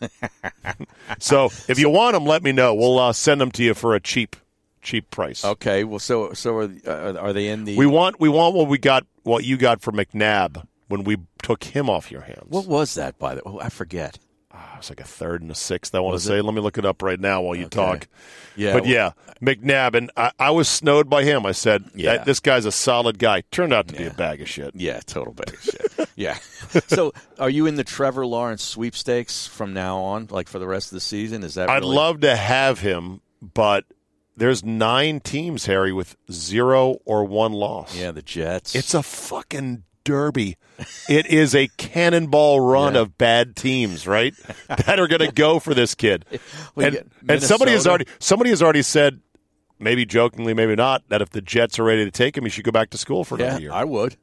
so 1.20 1.52
if 1.68 1.78
you 1.78 1.90
want 1.90 2.14
them, 2.14 2.26
let 2.26 2.42
me 2.42 2.52
know. 2.52 2.74
We'll 2.74 2.98
uh, 2.98 3.14
send 3.14 3.42
them 3.42 3.52
to 3.52 3.64
you 3.64 3.74
for 3.74 3.94
a 3.94 4.00
cheap, 4.00 4.36
cheap 4.82 5.12
price. 5.12 5.44
Okay. 5.44 5.84
Well, 5.84 6.00
so 6.00 6.34
so 6.34 6.58
are 6.58 6.72
uh, 6.88 7.14
are 7.20 7.34
they 7.34 7.50
in 7.50 7.66
the? 7.66 7.78
We 7.78 7.86
want 7.86 8.22
we 8.22 8.30
want 8.30 8.56
what 8.56 8.70
we 8.70 8.78
got, 8.78 9.06
what 9.24 9.44
you 9.44 9.58
got 9.58 9.82
for 9.82 9.92
McNabb 9.92 10.66
when 10.88 11.04
we 11.04 11.18
took 11.42 11.64
him 11.64 11.90
off 11.90 12.12
your 12.12 12.22
hands. 12.22 12.46
what 12.50 12.68
was 12.68 12.94
that 12.96 13.18
by 13.20 13.36
the? 13.36 13.42
Oh, 13.46 13.60
I 13.60 13.70
forget. 13.70 14.20
Ah, 14.58 14.76
it 14.76 14.78
was 14.78 14.90
like 14.90 15.02
a 15.02 15.06
third 15.06 15.42
and 15.42 15.52
a 15.52 15.56
sixth. 15.56 15.94
I 15.94 16.00
want 16.00 16.14
Was 16.14 16.24
to 16.24 16.30
say. 16.30 16.38
it? 16.38 16.44
Let 16.44 16.54
me 16.54 16.62
look 16.62 16.78
it 16.78 16.86
up 16.86 17.02
right 17.02 17.20
now 17.20 17.42
while 17.42 17.56
you 17.56 17.66
Okay. 17.66 17.76
talk. 17.76 18.08
Yeah. 18.56 18.72
but 18.72 18.84
well- 18.84 18.92
yeah, 18.92 19.12
McNabb, 19.42 19.96
and 19.96 20.10
I, 20.16 20.32
I 20.40 20.52
was 20.52 20.70
snowed 20.70 21.10
by 21.10 21.24
him. 21.26 21.46
I 21.46 21.52
said, 21.52 21.84
Yeah. 21.94 22.24
"This 22.24 22.40
guy's 22.40 22.64
a 22.66 22.72
solid 22.72 23.20
guy." 23.20 23.42
Turned 23.52 23.74
out 23.74 23.90
to 23.90 23.96
be 23.96 24.06
a 24.06 24.12
bag 24.14 24.42
of 24.42 24.48
shit. 24.48 24.72
Yeah, 24.74 25.02
total 25.06 25.34
bag 25.34 25.54
of 25.54 25.62
shit. 25.62 26.10
yeah. 26.16 26.38
So, 26.88 27.14
are 27.40 27.50
you 27.50 27.68
in 27.68 27.76
the 27.76 27.84
Trevor 27.84 28.26
Lawrence 28.26 28.62
sweepstakes 28.64 29.48
from 29.48 29.74
now 29.74 29.98
on, 30.00 30.28
like 30.30 30.48
for 30.50 30.60
the 30.60 30.68
rest 30.68 30.88
of 30.92 30.96
the 30.96 31.00
season? 31.02 31.44
Is 31.44 31.56
that? 31.56 31.70
I'd 31.70 31.82
really- 31.82 31.96
love 31.96 32.22
to 32.22 32.36
have 32.36 32.80
him, 32.80 33.22
but 33.42 33.84
there's 34.38 34.64
nine 34.64 35.20
teams, 35.20 35.66
Harry, 35.66 35.92
with 35.94 36.16
zero 36.32 36.98
or 37.06 37.24
one 37.26 37.52
loss. 37.54 37.96
Yeah, 37.96 38.12
the 38.12 38.22
Jets. 38.22 38.74
It's 38.76 38.94
a 38.94 39.04
fucking 39.04 39.84
derby. 40.06 40.56
It 41.10 41.26
is 41.26 41.54
a 41.54 41.68
cannonball 41.78 42.62
run 42.62 42.94
Yeah. 42.96 43.02
of 43.02 43.18
bad 43.18 43.56
teams, 43.58 44.08
right? 44.08 44.34
that 44.70 44.98
are 45.00 45.08
going 45.08 45.20
to 45.28 45.32
go 45.32 45.60
for 45.60 45.74
this 45.74 45.94
kid. 45.96 46.24
And 46.78 47.10
and 47.28 47.44
somebody 47.44 47.74
has 47.74 47.86
already 47.86 48.06
somebody 48.20 48.52
has 48.52 48.62
already 48.64 48.82
said, 48.82 49.20
maybe 49.80 50.06
jokingly, 50.06 50.54
maybe 50.54 50.76
not, 50.76 51.04
that 51.10 51.22
if 51.22 51.32
the 51.32 51.42
Jets 51.42 51.78
are 51.80 51.84
ready 51.84 52.06
to 52.06 52.12
take 52.12 52.38
him, 52.38 52.46
he 52.46 52.50
should 52.50 52.64
go 52.64 52.72
back 52.72 52.92
to 52.92 52.98
school 52.98 53.26
for 53.26 53.36
another 53.36 53.54
Yeah, 53.54 53.60
year. 53.60 53.72
I 53.74 53.84
would. 53.84 54.16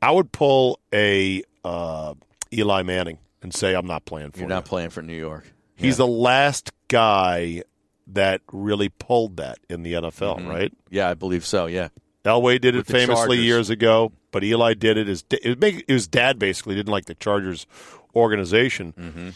I 0.00 0.10
would 0.12 0.30
pull 0.32 0.78
a 0.92 1.42
uh, 1.64 2.14
Eli 2.52 2.82
Manning 2.82 3.18
and 3.42 3.52
say, 3.54 3.74
I'm 3.74 3.86
not 3.86 4.04
playing 4.04 4.30
for 4.32 4.38
You're 4.38 4.48
you. 4.48 4.54
not 4.54 4.64
playing 4.66 4.90
for 4.90 5.02
New 5.02 5.16
York. 5.16 5.50
He's 5.76 5.96
the 5.96 6.06
last 6.06 6.70
guy 6.88 7.62
that 8.08 8.42
really 8.52 8.90
pulled 8.90 9.38
that 9.38 9.58
in 9.70 9.82
the 9.82 9.94
NFL, 9.94 10.38
Mhm. 10.40 10.48
right? 10.48 10.72
Yeah, 10.90 11.08
I 11.10 11.14
believe 11.14 11.44
so. 11.44 11.66
Yeah. 11.66 11.88
Elway 12.24 12.60
did 12.60 12.74
it 12.74 12.86
famously 12.86 13.38
years 13.40 13.70
ago, 13.70 14.12
but 14.32 14.42
Eli 14.42 14.74
did 14.74 14.96
it. 14.96 15.06
His, 15.06 15.24
it 15.30 15.44
was 15.46 15.58
make- 15.58 15.84
his 15.88 16.06
dad 16.06 16.38
basically 16.38 16.74
didn't 16.74 16.90
like 16.92 17.04
the 17.04 17.14
Chargers 17.14 17.66
organization. 18.14 18.94
Mm-hmm. 18.98 19.28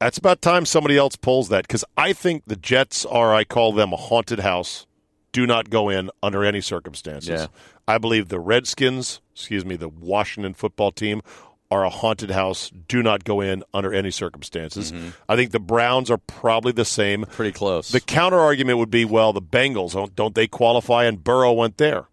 That's 0.00 0.18
about 0.18 0.42
time 0.42 0.66
somebody 0.66 0.96
else 0.98 1.16
pulls 1.16 1.48
that 1.48 1.66
because 1.66 1.84
I 1.96 2.12
think 2.12 2.42
the 2.46 2.56
Jets 2.56 3.06
are, 3.06 3.34
I 3.34 3.44
call 3.44 3.72
them 3.72 3.92
a 3.92 3.96
haunted 3.96 4.40
house. 4.40 4.86
Do 5.32 5.46
not 5.46 5.70
go 5.70 5.88
in 5.88 6.10
under 6.22 6.44
any 6.44 6.60
circumstances. 6.60 7.28
Yeah. 7.28 7.46
I 7.86 7.98
believe 7.98 8.28
the 8.28 8.40
Redskins, 8.40 9.20
excuse 9.34 9.64
me, 9.64 9.76
the 9.76 9.88
Washington 9.88 10.54
football 10.54 10.90
team 10.92 11.22
are 11.70 11.84
a 11.84 11.90
haunted 11.90 12.30
house. 12.30 12.70
Do 12.88 13.02
not 13.02 13.24
go 13.24 13.40
in 13.40 13.62
under 13.74 13.92
any 13.92 14.10
circumstances. 14.10 14.92
I 15.28 15.36
think 15.36 15.50
the 15.52 15.60
Browns 15.60 16.10
are 16.10 16.18
probably 16.18 16.72
the 16.72 16.84
same. 16.84 17.22
Mm-hmm. 17.22 17.32
Pretty 17.32 17.52
close. 17.52 17.90
The 17.90 18.00
counter 18.00 18.38
argument 18.38 18.78
would 18.78 18.90
be, 18.90 19.04
well, 19.04 19.32
the 19.32 19.42
Bengals 19.42 19.92
don't, 19.92 20.14
don't 20.16 20.34
they 20.34 20.46
qualify? 20.46 21.04
And 21.04 21.22
Burrow 21.22 21.52
went 21.52 21.76
there. 21.76 22.06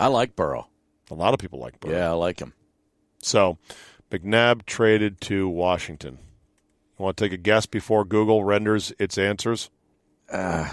I 0.00 0.06
like 0.08 0.34
Burrow. 0.36 0.68
A 1.10 1.14
lot 1.14 1.34
of 1.34 1.40
people 1.40 1.58
like 1.58 1.78
Burrow. 1.80 1.94
Yeah, 1.94 2.08
I 2.10 2.14
like 2.14 2.40
him. 2.40 2.52
So, 3.20 3.58
McNabb 4.10 4.64
traded 4.66 5.20
to 5.22 5.48
Washington. 5.48 6.18
You 6.98 7.04
want 7.04 7.16
to 7.16 7.24
take 7.24 7.32
a 7.32 7.36
guess 7.36 7.66
before 7.66 8.04
Google 8.04 8.44
renders 8.44 8.92
its 8.98 9.18
answers? 9.18 9.70
Uh, 10.30 10.70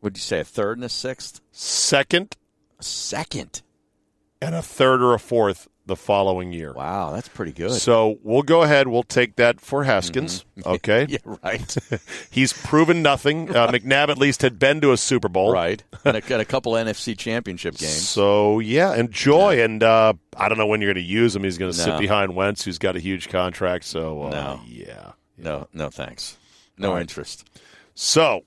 would 0.00 0.16
you 0.16 0.20
say 0.22 0.40
a 0.40 0.44
third 0.44 0.78
and 0.78 0.84
a 0.84 0.88
sixth? 0.88 1.40
Second 1.50 2.36
A 2.78 2.82
second. 2.84 3.62
and 4.40 4.54
a 4.54 4.62
third 4.62 5.00
or 5.02 5.14
a 5.14 5.18
fourth 5.18 5.68
the 5.86 5.96
following 5.96 6.52
year. 6.52 6.72
Wow, 6.72 7.10
that's 7.12 7.28
pretty 7.28 7.52
good. 7.52 7.72
So 7.72 8.18
we'll 8.22 8.42
go 8.42 8.62
ahead. 8.62 8.86
We'll 8.88 9.02
take 9.02 9.36
that 9.36 9.60
for 9.60 9.84
Haskins. 9.84 10.44
Okay. 10.64 11.06
yeah, 11.08 11.18
right. 11.42 11.76
He's 12.30 12.52
proven 12.52 13.02
nothing. 13.02 13.50
Uh, 13.54 13.66
McNabb 13.68 14.10
at 14.10 14.18
least 14.18 14.42
had 14.42 14.58
been 14.60 14.80
to 14.82 14.92
a 14.92 14.96
Super 14.96 15.28
Bowl. 15.28 15.50
right. 15.52 15.82
And 16.04 16.16
a, 16.16 16.20
got 16.20 16.40
a 16.40 16.44
couple 16.44 16.72
NFC 16.72 17.16
championship 17.18 17.76
games. 17.76 18.08
So 18.08 18.58
yeah, 18.60 18.94
enjoy. 18.94 19.60
And 19.62 19.82
uh, 19.82 20.12
I 20.36 20.48
don't 20.48 20.58
know 20.58 20.66
when 20.66 20.80
you're 20.80 20.92
going 20.92 21.04
to 21.04 21.10
use 21.10 21.34
him. 21.34 21.42
He's 21.44 21.58
going 21.58 21.72
to 21.72 21.76
sit 21.78 21.98
behind 21.98 22.34
Wentz, 22.36 22.64
who's 22.64 22.78
got 22.78 22.94
a 22.96 23.00
huge 23.00 23.28
contract. 23.28 23.84
So 23.84 24.22
uh, 24.24 24.30
No. 24.30 24.60
yeah. 24.66 25.12
No, 25.38 25.68
no, 25.72 25.90
thanks. 25.90 26.36
No 26.78 26.92
right. 26.92 27.00
interest. 27.00 27.44
So 27.94 28.42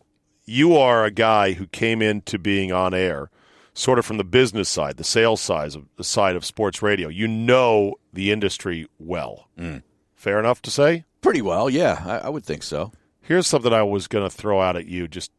you 0.46 0.76
are 0.78 1.04
a 1.06 1.12
guy 1.12 1.54
who 1.54 1.66
came 1.68 2.02
into 2.02 2.38
being 2.40 2.72
on 2.72 2.94
air, 2.94 3.30
sort 3.76 4.00
of 4.00 4.06
from 4.06 4.18
the 4.18 4.24
business 4.24 4.68
side, 4.70 4.98
the 4.98 5.04
sales 5.04 5.42
side 5.42 5.76
of 5.76 5.86
the 5.98 6.04
side 6.04 6.36
of 6.36 6.44
sports 6.44 6.82
radio. 6.82 7.08
You 7.10 7.28
know 7.28 7.96
the 8.14 8.32
industry 8.32 8.88
well. 8.98 9.50
Mm. 9.60 9.84
Fair 10.16 10.40
enough 10.40 10.62
to 10.64 10.72
say. 10.72 11.04
Pretty 11.22 11.42
well, 11.42 11.70
yeah. 11.70 12.02
I, 12.04 12.28
I 12.28 12.30
would 12.30 12.46
think 12.46 12.64
so. 12.64 12.92
Here's 13.22 13.46
something 13.46 13.74
I 13.74 13.84
was 13.84 14.08
going 14.08 14.28
to 14.28 14.36
throw 14.36 14.62
out 14.62 14.76
at 14.76 14.88
you, 14.88 15.08
just 15.08 15.32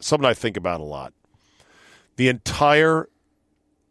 something 0.00 0.28
I 0.28 0.34
think 0.34 0.56
about 0.56 0.80
a 0.80 0.84
lot. 0.84 1.12
The 2.16 2.28
entire 2.28 3.08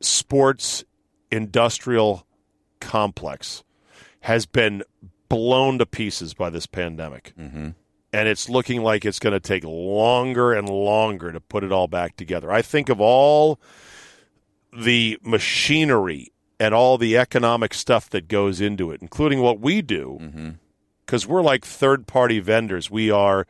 sports 0.01 0.83
industrial 1.31 2.25
complex 2.79 3.63
has 4.21 4.45
been 4.45 4.83
blown 5.29 5.77
to 5.77 5.85
pieces 5.85 6.33
by 6.33 6.49
this 6.49 6.65
pandemic. 6.65 7.33
Mm-hmm. 7.39 7.69
And 8.15 8.27
it's 8.29 8.47
looking 8.49 8.81
like 8.81 9.03
it's 9.03 9.19
going 9.19 9.33
to 9.33 9.39
take 9.39 9.63
longer 9.65 10.53
and 10.53 10.69
longer 10.69 11.31
to 11.31 11.39
put 11.41 11.63
it 11.63 11.71
all 11.71 11.87
back 11.87 12.15
together. 12.15 12.51
I 12.51 12.61
think 12.61 12.87
of 12.89 13.01
all 13.01 13.59
the 14.71 15.17
machinery 15.21 16.31
and 16.59 16.73
all 16.73 16.97
the 16.97 17.17
economic 17.17 17.73
stuff 17.73 18.09
that 18.11 18.27
goes 18.27 18.61
into 18.61 18.91
it, 18.91 19.01
including 19.01 19.41
what 19.41 19.59
we 19.59 19.81
do, 19.81 20.17
Mm-hmm. 20.21 20.49
because 21.05 21.27
we're 21.27 21.41
like 21.41 21.65
third 21.65 22.07
party 22.07 22.39
vendors. 22.39 22.89
We 22.89 23.11
are 23.11 23.45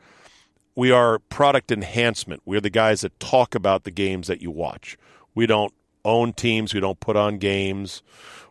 we 0.74 0.90
are 0.90 1.20
product 1.20 1.70
enhancement. 1.72 2.42
We're 2.44 2.60
the 2.60 2.68
guys 2.70 3.02
that 3.02 3.18
talk 3.20 3.54
about 3.54 3.84
the 3.84 3.90
games 3.92 4.26
that 4.26 4.42
you 4.42 4.50
watch. 4.50 4.98
We 5.34 5.46
don't 5.46 5.72
own 6.04 6.32
teams. 6.32 6.74
We 6.74 6.80
don't 6.80 6.98
put 7.00 7.14
on 7.16 7.38
games. 7.38 8.02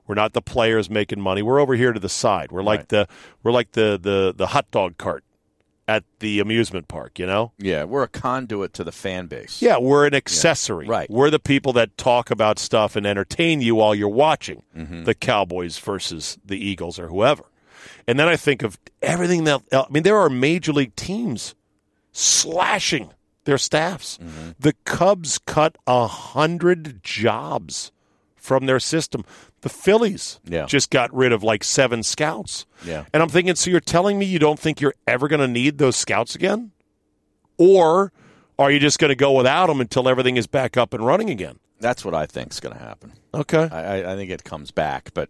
We're 0.07 0.15
not 0.15 0.31
the 0.33 0.41
players 0.41 0.89
making 0.89 1.19
money. 1.19 1.41
We're 1.41 1.59
over 1.59 1.75
here 1.75 1.91
to 1.91 1.99
the 1.99 2.07
side. 2.09 2.51
We're 2.53 2.63
like 2.63 2.79
Right. 2.79 2.89
the 2.89 3.07
we're 3.43 3.51
like 3.51 3.73
the, 3.73 3.99
the 4.01 4.33
the 4.33 4.47
hot 4.47 4.71
dog 4.71 4.97
cart 4.97 5.24
at 5.87 6.03
the 6.19 6.39
amusement 6.39 6.87
park. 6.87 7.19
You 7.19 7.25
know. 7.25 7.51
Yeah, 7.57 7.83
we're 7.83 8.03
a 8.03 8.07
conduit 8.07 8.73
to 8.73 8.83
the 8.83 8.91
fan 8.91 9.27
base. 9.27 9.61
Yeah, 9.61 9.77
we're 9.77 10.05
an 10.07 10.13
accessory. 10.13 10.87
Right. 10.87 11.09
We're 11.09 11.29
the 11.29 11.39
people 11.39 11.73
that 11.73 11.97
talk 11.97 12.31
about 12.31 12.59
stuff 12.59 12.95
and 12.95 13.05
entertain 13.05 13.61
you 13.61 13.75
while 13.75 13.93
you're 13.95 14.09
watching 14.09 14.63
Mm-hmm. 14.75 15.03
the 15.05 15.13
Cowboys 15.15 15.77
versus 15.79 16.37
the 16.45 16.57
Eagles 16.57 16.99
or 16.99 17.07
whoever. 17.07 17.43
And 18.07 18.19
then 18.19 18.27
I 18.27 18.35
think 18.35 18.61
of 18.63 18.77
everything 19.01 19.43
that 19.45 19.61
I 19.71 19.85
mean, 19.89 20.03
there 20.03 20.17
are 20.17 20.29
major 20.29 20.73
league 20.73 20.95
teams 20.95 21.55
slashing 22.11 23.11
their 23.45 23.57
staffs. 23.57 24.17
Mm-hmm. 24.17 24.51
The 24.59 24.73
Cubs 24.85 25.37
cut 25.39 25.77
a 25.85 26.07
hundred 26.07 27.03
jobs 27.03 27.91
from 28.45 28.65
their 28.67 28.79
system. 28.79 29.25
The 29.61 29.69
Phillies 29.69 30.39
Yeah. 30.45 30.65
just 30.67 30.89
got 30.91 31.13
rid 31.13 31.31
of 31.31 31.43
like 31.43 31.63
seven 31.63 32.03
scouts. 32.03 32.65
Yeah. 32.85 33.05
And 33.13 33.21
I'm 33.23 33.29
thinking, 33.29 33.55
so 33.55 33.69
you're 33.71 33.79
telling 33.79 34.17
me 34.19 34.25
you 34.25 34.39
don't 34.39 34.59
think 34.59 34.79
you're 34.79 34.93
ever 35.07 35.27
going 35.27 35.41
to 35.41 35.47
need 35.47 35.77
those 35.79 35.95
scouts 35.95 36.35
again? 36.35 36.71
Or 37.57 38.11
are 38.59 38.71
you 38.71 38.79
just 38.79 38.99
going 38.99 39.09
to 39.09 39.15
go 39.15 39.31
without 39.33 39.67
them 39.67 39.81
until 39.81 40.07
everything 40.07 40.37
is 40.37 40.47
back 40.47 40.77
up 40.77 40.93
and 40.93 41.05
running 41.05 41.29
again? 41.29 41.59
That's 41.79 42.05
what 42.05 42.13
I 42.13 42.25
think 42.25 42.51
is 42.53 42.59
going 42.59 42.75
to 42.75 42.81
happen. 42.81 43.13
Okay. 43.33 43.67
I, 43.71 43.97
I- 44.01 44.13
I 44.13 44.15
think 44.15 44.31
it 44.31 44.43
comes 44.43 44.71
back, 44.71 45.11
but 45.13 45.29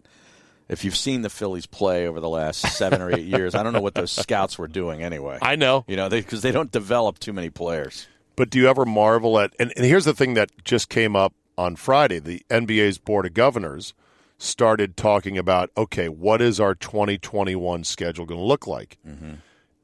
if 0.68 0.84
you've 0.84 0.96
seen 0.96 1.22
the 1.22 1.30
Phillies 1.30 1.66
play 1.68 2.08
over 2.08 2.20
the 2.20 2.30
last 2.30 2.62
seven 2.76 3.02
or 3.02 3.12
eight 3.12 3.26
years, 3.26 3.54
I 3.56 3.64
don't 3.64 3.74
know 3.74 3.82
what 3.82 3.94
those 3.96 4.12
scouts 4.12 4.58
were 4.58 4.68
doing 4.68 5.04
anyway. 5.04 5.38
I 5.42 5.56
know. 5.56 5.86
You 5.88 5.96
know, 5.96 6.10
because 6.10 6.42
they, 6.42 6.52
don't 6.52 6.72
develop 6.72 7.20
too 7.20 7.34
many 7.34 7.50
players. 7.50 8.08
But 8.36 8.50
do 8.50 8.58
you 8.60 8.68
ever 8.68 8.84
marvel 8.86 9.40
at 9.40 9.54
and, 9.60 9.72
and 9.78 9.86
here's 9.86 10.06
the 10.06 10.14
thing 10.14 10.34
that 10.34 10.50
just 10.66 10.90
came 10.90 11.16
up 11.16 11.34
on 11.58 11.76
Friday. 11.76 12.20
The 12.20 12.46
NBA's 12.50 12.98
Board 12.98 13.26
of 13.26 13.34
Governors 13.34 13.94
started 14.38 14.98
talking 14.98 15.38
about 15.38 15.70
okay, 15.78 16.10
what 16.10 16.42
is 16.42 16.60
our 16.60 16.76
2021 16.76 17.84
schedule 17.84 18.26
going 18.26 18.40
to 18.40 18.46
look 18.46 18.68
like? 18.68 18.98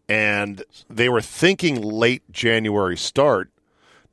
And 0.09 0.63
they 0.89 1.07
were 1.09 1.21
thinking 1.21 1.81
late 1.81 2.23
January 2.31 2.97
start. 2.97 3.49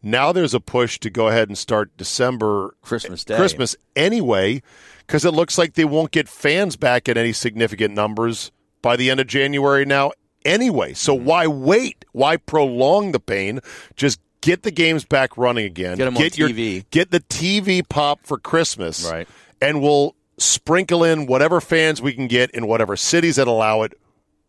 Now 0.01 0.31
there's 0.31 0.55
a 0.55 0.61
push 0.61 1.01
to 1.01 1.11
go 1.11 1.27
ahead 1.27 1.49
and 1.49 1.59
start 1.59 1.97
December 1.97 2.77
Christmas 2.83 3.25
Day. 3.25 3.37
Christmas 3.37 3.75
anyway 3.97 4.63
because 5.07 5.25
it 5.25 5.33
looks 5.33 5.59
like 5.59 5.75
they 5.75 5.85
won't 5.85 6.13
get 6.13 6.29
fans 6.29 6.77
back 6.77 7.09
in 7.09 7.17
any 7.19 7.33
significant 7.33 7.95
numbers 7.95 8.53
by 8.81 8.95
the 8.95 9.11
end 9.11 9.19
of 9.19 9.27
January 9.27 9.85
now 9.85 10.13
anyway. 10.45 10.93
So 10.95 11.17
Mm-hmm. 11.17 11.25
why 11.25 11.47
wait? 11.49 12.05
Why 12.13 12.37
prolong 12.37 13.11
the 13.11 13.19
pain? 13.19 13.59
Just 13.97 14.21
get 14.41 14.63
the 14.63 14.71
games 14.71 15.05
back 15.05 15.37
running 15.37 15.65
again. 15.67 15.97
Get 15.97 16.07
'em 16.07 16.17
on 16.17 16.23
your 16.35 16.49
TV. 16.49 16.85
get 16.91 17.11
the 17.11 17.21
TV 17.21 17.83
pop 17.83 18.21
for 18.25 18.39
Christmas. 18.39 19.09
Right. 19.11 19.29
And 19.61 19.83
we'll 19.83 20.15
sprinkle 20.39 21.03
in 21.05 21.27
whatever 21.27 21.61
fans 21.61 22.01
we 22.01 22.13
can 22.13 22.29
get 22.29 22.51
in 22.53 22.67
whatever 22.67 22.97
cities 22.97 23.37
that 23.37 23.49
allow 23.49 23.83
it 23.83 23.93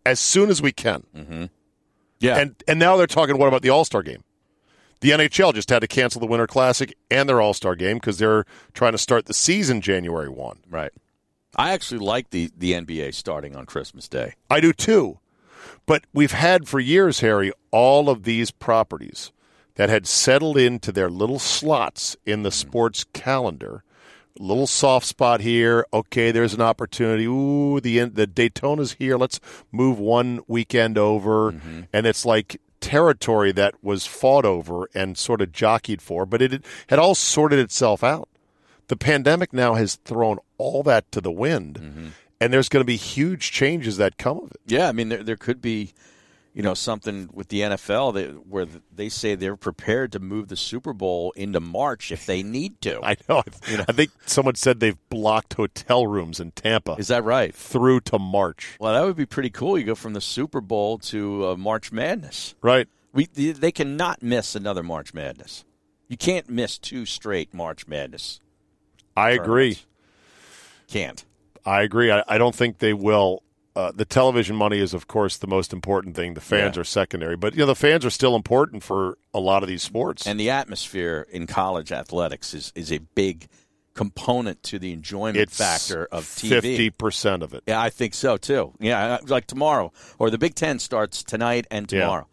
as 0.05 0.19
soon 0.19 0.49
as 0.49 0.61
we 0.61 0.71
can. 0.71 1.03
Mm-hmm. 1.15 1.45
Yeah. 2.19 2.37
And 2.37 2.55
and 2.67 2.79
now 2.79 2.97
they're 2.97 3.07
talking 3.07 3.37
what 3.37 3.47
about 3.47 3.61
the 3.61 3.69
All 3.69 3.85
Star 3.85 4.03
game? 4.03 4.23
The 5.01 5.11
NHL 5.11 5.53
just 5.53 5.69
had 5.69 5.79
to 5.79 5.87
cancel 5.87 6.19
the 6.19 6.27
Winter 6.27 6.47
Classic 6.47 6.93
and 7.09 7.29
their 7.29 7.41
All 7.41 7.53
Star 7.53 7.75
game 7.75 7.97
because 7.97 8.17
they're 8.17 8.45
trying 8.73 8.91
to 8.91 8.97
start 8.97 9.25
the 9.25 9.33
season 9.33 9.81
January 9.81 10.29
one. 10.29 10.59
Right. 10.69 10.91
I 11.55 11.71
actually 11.71 11.99
like 11.99 12.29
the 12.29 12.51
the 12.55 12.73
NBA 12.73 13.13
starting 13.13 13.55
on 13.55 13.65
Christmas 13.65 14.07
Day. 14.07 14.33
I 14.49 14.59
do 14.59 14.73
too. 14.73 15.19
But 15.85 16.03
we've 16.13 16.33
had 16.33 16.67
for 16.67 16.79
years, 16.79 17.21
Harry, 17.21 17.51
all 17.71 18.09
of 18.09 18.23
these 18.23 18.51
properties 18.51 19.31
that 19.79 19.87
had 19.87 20.05
settled 20.05 20.57
into 20.57 20.91
their 20.91 21.09
little 21.09 21.39
slots 21.39 22.17
in 22.25 22.43
the 22.43 22.51
sports 22.51 23.05
calendar. 23.13 23.81
Little 24.37 24.67
soft 24.67 25.05
spot 25.05 25.39
here. 25.39 25.85
Okay, 25.93 26.31
there's 26.31 26.53
an 26.53 26.59
opportunity. 26.59 27.25
Ooh, 27.25 27.79
the 27.79 27.99
the 27.99 28.27
Daytona's 28.27 28.93
here. 28.99 29.15
Let's 29.15 29.39
move 29.71 29.97
one 29.97 30.41
weekend 30.49 30.97
over, 30.97 31.53
mm-hmm. 31.53 31.83
and 31.93 32.05
it's 32.05 32.25
like 32.25 32.59
territory 32.81 33.53
that 33.53 33.73
was 33.81 34.05
fought 34.05 34.43
over 34.43 34.89
and 34.93 35.17
sort 35.17 35.39
of 35.39 35.53
jockeyed 35.53 36.01
for, 36.01 36.25
but 36.25 36.41
it 36.41 36.61
had 36.87 36.99
all 36.99 37.15
sorted 37.15 37.59
itself 37.59 38.03
out. 38.03 38.27
The 38.87 38.97
pandemic 38.97 39.53
now 39.53 39.75
has 39.75 39.95
thrown 39.95 40.39
all 40.57 40.83
that 40.83 41.09
to 41.13 41.21
the 41.21 41.31
wind, 41.31 41.79
mm-hmm. 41.81 42.07
and 42.41 42.51
there's 42.51 42.67
going 42.67 42.81
to 42.81 42.85
be 42.85 42.97
huge 42.97 43.53
changes 43.53 43.95
that 43.95 44.17
come 44.17 44.39
of 44.39 44.51
it. 44.51 44.59
Yeah, 44.65 44.89
I 44.89 44.91
mean 44.91 45.07
there 45.07 45.23
there 45.23 45.37
could 45.37 45.61
be, 45.61 45.93
you 46.53 46.63
know, 46.63 46.73
something 46.73 47.29
with 47.31 47.49
the 47.49 47.61
NFL 47.61 48.13
that 48.15 48.47
where 48.47 48.65
they 48.93 49.09
say 49.09 49.35
they're 49.35 49.55
prepared 49.55 50.11
to 50.13 50.19
move 50.19 50.47
the 50.47 50.55
Super 50.55 50.93
Bowl 50.93 51.31
into 51.35 51.59
March 51.59 52.11
if 52.11 52.25
they 52.25 52.43
need 52.43 52.81
to. 52.81 52.99
I 53.03 53.15
know. 53.27 53.43
I 53.67 53.91
think 53.91 54.11
someone 54.25 54.55
said 54.55 54.79
they've 54.79 54.97
blocked 55.09 55.53
hotel 55.53 56.07
rooms 56.07 56.39
in 56.39 56.51
Tampa. 56.51 56.95
Is 56.97 57.07
that 57.09 57.23
right? 57.23 57.53
Through 57.53 58.01
to 58.01 58.19
March. 58.19 58.77
Well, 58.79 58.93
that 58.93 59.05
would 59.05 59.15
be 59.15 59.25
pretty 59.25 59.49
cool. 59.49 59.77
You 59.77 59.85
go 59.85 59.95
from 59.95 60.13
the 60.13 60.21
Super 60.21 60.61
Bowl 60.61 60.97
to 60.99 61.49
uh, 61.49 61.55
March 61.55 61.91
Madness. 61.91 62.55
Right. 62.61 62.87
We 63.13 63.25
they 63.25 63.71
cannot 63.71 64.21
miss 64.21 64.55
another 64.55 64.83
March 64.83 65.13
Madness. 65.13 65.65
You 66.07 66.17
can't 66.17 66.49
miss 66.49 66.77
two 66.77 67.05
straight 67.05 67.53
March 67.53 67.87
Madness. 67.87 68.39
I 69.15 69.31
agree. 69.31 69.79
Can't. 70.87 71.23
I 71.65 71.81
agree. 71.81 72.11
I, 72.11 72.23
I 72.27 72.37
don't 72.37 72.55
think 72.55 72.79
they 72.79 72.93
will. 72.93 73.43
Uh, 73.75 73.91
the 73.93 74.05
television 74.05 74.55
money 74.55 74.79
is, 74.79 74.93
of 74.93 75.07
course, 75.07 75.37
the 75.37 75.47
most 75.47 75.71
important 75.73 76.15
thing. 76.15 76.33
The 76.33 76.41
fans 76.41 76.75
Yeah. 76.75 76.81
are 76.81 76.85
secondary, 76.85 77.37
but 77.37 77.53
you 77.53 77.59
know 77.59 77.65
the 77.67 77.75
fans 77.75 78.03
are 78.05 78.09
still 78.09 78.35
important 78.35 78.83
for 78.83 79.17
a 79.33 79.39
lot 79.39 79.63
of 79.63 79.69
these 79.69 79.83
sports. 79.83 80.25
And 80.27 80.39
the 80.39 80.49
atmosphere 80.49 81.25
in 81.31 81.47
college 81.47 81.91
athletics 81.91 82.53
is, 82.53 82.73
is 82.75 82.91
a 82.91 82.97
big 82.97 83.47
component 83.93 84.63
to 84.63 84.79
the 84.79 84.91
enjoyment 84.93 85.37
it's 85.37 85.57
factor 85.57 86.07
of 86.11 86.23
TV. 86.25 86.49
Fifty 86.49 86.89
percent 86.89 87.43
of 87.43 87.53
it. 87.53 87.63
Yeah, 87.67 87.79
I 87.81 87.89
think 87.89 88.13
so 88.15 88.37
too. 88.37 88.73
Yeah, 88.79 89.19
like 89.27 89.45
tomorrow 89.45 89.91
or 90.17 90.29
the 90.29 90.37
Big 90.37 90.55
Ten 90.55 90.79
starts 90.79 91.23
tonight 91.23 91.67
and 91.69 91.89
Yeah. 91.91 92.01
tomorrow. 92.01 92.27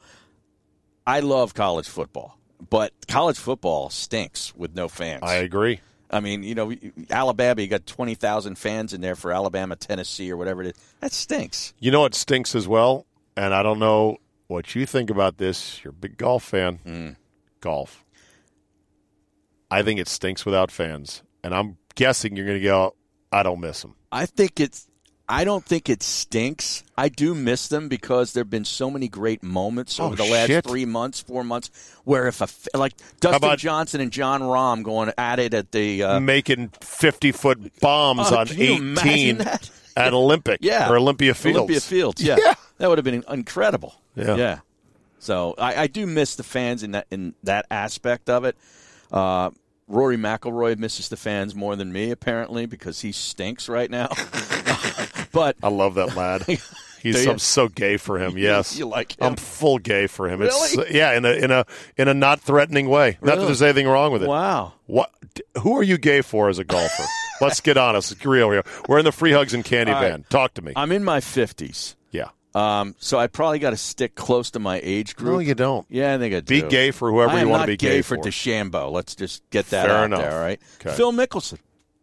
I 1.07 1.21
love 1.21 1.55
college 1.55 1.89
football, 1.89 2.39
but 2.71 2.93
college 3.09 3.39
football 3.39 3.91
stinks 3.91 4.55
with 4.57 4.75
no 4.75 4.89
fans. 4.89 5.23
I 5.23 5.35
agree. 5.37 5.81
I 6.11 6.21
mean, 6.21 6.43
you 6.43 6.55
know, 6.55 6.73
Alabama, 7.11 7.61
you 7.63 7.69
got 7.69 7.87
twenty 7.87 8.15
thousand 8.15 8.57
fans 8.57 8.93
in 8.93 9.01
there 9.01 9.17
for 9.17 9.33
Alabama, 9.33 9.77
Tennessee, 9.77 10.31
or 10.31 10.37
whatever 10.37 10.63
it 10.63 10.69
is. 10.69 10.83
That 11.01 11.13
stinks. 11.13 11.75
You 11.81 11.91
know 11.91 12.01
what 12.01 12.15
stinks 12.15 12.55
as 12.55 12.69
well, 12.69 13.07
and 13.37 13.53
I 13.53 13.63
don't 13.63 13.79
know 13.79 14.19
what 14.47 14.75
you 14.75 14.87
think 14.87 15.11
about 15.11 15.39
this. 15.39 15.83
You're 15.83 15.91
a 15.91 15.95
big 15.95 16.17
golf 16.17 16.45
fan. 16.45 16.79
Mm. 16.87 17.17
Golf. 17.61 18.05
I 19.71 19.83
think 19.83 19.99
it 19.99 20.09
stinks 20.09 20.47
without 20.47 20.71
fans, 20.71 21.23
and 21.43 21.55
I'm 21.55 21.77
guessing 21.95 22.37
you're 22.37 22.47
going 22.47 22.61
to 22.61 22.65
go. 22.65 22.95
I 23.33 23.43
don't 23.43 23.61
miss 23.61 23.83
them. 23.83 23.97
I 24.13 24.27
think 24.27 24.61
it's. 24.61 24.89
I 25.29 25.43
don't 25.45 25.65
think 25.65 25.89
it 25.89 26.03
stinks. 26.05 26.85
I 26.97 27.09
do 27.09 27.35
miss 27.35 27.67
them 27.69 27.89
because 27.89 28.33
there've 28.33 28.49
been 28.49 28.65
so 28.65 28.91
many 28.91 29.09
great 29.09 29.43
moments 29.43 29.99
over 29.99 30.13
Oh, 30.13 30.17
the 30.17 30.31
last 30.31 30.47
shit. 30.47 30.65
three 30.65 30.85
months, 30.85 31.21
four 31.21 31.43
months, 31.43 31.71
where 32.05 32.29
if 32.29 32.41
a 32.41 32.79
like 32.79 32.93
Dustin 33.21 33.57
Johnson 33.57 34.01
and 34.01 34.13
Jon 34.13 34.41
Rahm 34.41 34.85
going 34.85 35.13
at 35.19 35.39
it 35.41 35.53
at 35.53 35.73
the 35.73 36.03
uh, 36.05 36.21
Making 36.21 36.69
50 36.81 37.33
foot 37.33 37.81
bombs 37.81 38.31
Oh, 38.31 38.37
on 38.39 38.47
can 38.47 38.59
you 38.59 38.77
imagine 38.77 39.41
18 39.41 39.49
at 39.97 40.13
Olympic 40.13 40.59
yeah 40.63 40.89
or 40.89 40.97
Olympia 40.97 41.35
Fields. 41.35 41.57
Olympia 41.59 41.81
Fields, 41.81 42.23
yeah, 42.23 42.37
Yeah. 42.45 42.55
that 42.79 42.89
would 42.89 42.99
have 42.99 43.05
been 43.05 43.25
incredible. 43.29 43.95
Yeah. 44.15 44.37
yeah. 44.37 44.59
So 45.19 45.55
I, 45.59 45.83
I 45.83 45.87
do 45.89 46.07
miss 46.07 46.37
the 46.37 46.45
fans 46.45 46.83
in 46.85 46.93
that 46.93 47.07
in 47.11 47.35
that 47.43 47.67
aspect 47.71 48.31
of 48.31 48.45
it. 48.45 48.57
Uh, 49.11 49.51
Rory 49.89 50.17
McIlroy 50.17 50.77
misses 50.79 51.09
the 51.09 51.17
fans 51.17 51.55
more 51.55 51.77
than 51.77 51.93
me 51.93 52.11
apparently 52.11 52.67
because 52.67 53.01
he 53.03 53.13
stinks 53.13 53.69
right 53.69 53.91
now. 53.91 54.09
but 55.33 55.57
I 55.63 55.69
love 55.69 55.95
that 55.95 56.17
lad. 56.17 56.45
He's 57.03 57.25
I'm 57.27 57.39
so 57.39 57.69
gay 57.69 57.99
for 57.99 58.19
him. 58.19 58.37
Yes, 58.37 58.77
You 58.77 58.87
like 58.87 59.15
I'm 59.21 59.37
full 59.37 59.79
gay 59.79 60.09
for 60.09 60.29
him. 60.29 60.43
It's 60.43 60.75
Really? 60.77 60.89
Uh, 60.89 60.93
yeah, 60.93 61.17
in 61.17 61.25
a 61.25 61.31
in 61.31 61.51
a 61.53 61.65
in 61.97 62.09
a 62.09 62.15
not 62.15 62.41
threatening 62.41 62.89
way. 62.89 63.19
Not 63.23 63.39
that 63.39 63.45
there's 63.45 63.63
anything 63.63 63.87
wrong 63.87 64.11
with 64.13 64.25
it. 64.25 64.29
Wow. 64.29 64.73
What? 64.87 65.13
Who 65.63 65.77
are 65.77 65.85
you 65.85 65.99
gay 65.99 66.21
for 66.23 66.49
as 66.49 66.59
a 66.59 66.65
golfer? 66.65 67.05
Let's 67.41 67.61
get 67.61 67.77
honest. 67.77 68.11
It's 68.11 68.25
real 68.25 68.51
here. 68.51 68.65
We're 68.89 68.99
in 68.99 69.05
the 69.05 69.13
free 69.13 69.31
hugs 69.31 69.55
and 69.55 69.65
candy 69.65 69.93
van. 69.93 70.03
band. 70.03 70.31
Talk 70.31 70.55
to 70.55 70.63
me. 70.63 70.73
I'm 70.75 70.91
in 70.91 71.05
my 71.05 71.21
fifties. 71.21 71.95
Um, 72.57 72.95
so 72.99 73.19
I 73.19 73.27
probably 73.27 73.59
got 73.59 73.71
to 73.71 73.77
stick 73.77 74.15
close 74.15 74.51
to 74.53 74.59
my 74.59 74.81
age 74.83 75.15
group. 75.15 75.33
No, 75.35 75.39
you 75.41 75.55
don't. 75.55 75.87
Yeah, 75.91 76.15
I 76.15 76.19
think 76.19 76.35
I 76.35 76.41
do. 76.41 76.63
Be 76.63 76.69
gay 76.69 76.91
for 76.91 77.11
whoever 77.11 77.33
I 77.33 77.43
you 77.43 77.49
wanna 77.49 77.67
be 77.67 77.77
gay, 77.77 78.01
for. 78.01 78.17
Not 78.17 78.25
gay 78.25 78.31
for. 78.31 78.35
DeChambeau. 78.71 78.91
Let's 78.93 79.15
just 79.15 79.49
get 79.51 79.67
that 79.71 79.87
Fair 79.87 79.97
out 79.99 80.05
enough. 80.05 80.21
there, 80.23 80.33
all 80.33 80.41
right? 80.41 80.61
Okay. 80.81 80.97
Phil 80.97 81.13
Mickelson. 81.13 81.59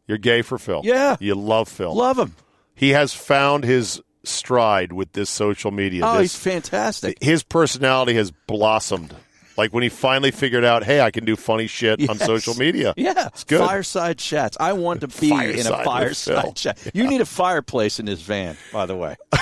You're 0.08 0.20
gay 0.20 0.43
for 0.43 0.58
Phil. 0.60 0.82
Yeah. 0.84 1.16
You 1.20 1.34
love 1.36 1.68
Phil. 1.70 1.93
Love 1.95 2.20
him. 2.20 2.36
He 2.76 2.89
has 2.89 3.14
found 3.14 3.64
his 3.64 4.01
stride 4.24 4.93
with 4.93 5.14
this 5.14 5.30
social 5.30 5.72
media. 5.72 6.04
Oh, 6.06 6.20
This- 6.20 6.34
he's 6.34 6.36
fantastic. 6.43 7.18
his 7.22 7.41
personality 7.43 8.14
has 8.14 8.32
blossomed. 8.32 9.16
Like 9.58 9.72
when 9.74 9.84
he 9.84 9.89
finally 9.89 10.32
figured 10.32 10.66
out, 10.66 10.84
hey, 10.84 10.99
I 11.01 11.12
can 11.12 11.26
do 11.26 11.36
funny 11.36 11.68
shit 11.68 12.10
on 12.10 12.18
social 12.18 12.56
media. 12.56 12.93
Yeah, 12.97 13.28
it's 13.28 13.43
good. 13.43 13.60
Fireside 13.60 14.18
chats. 14.18 14.58
I 14.60 14.74
want 14.74 15.01
to 15.01 15.08
be 15.08 15.32
in 15.32 15.68
a 15.68 15.84
fireside 15.84 16.56
chat. 16.56 16.80
You 16.93 17.08
need 17.08 17.22
a 17.22 17.26
fireplace 17.26 17.99
in 17.99 18.06
this 18.08 18.22
van, 18.22 18.58
by 18.72 18.86
the 18.88 18.95
way. 18.95 19.16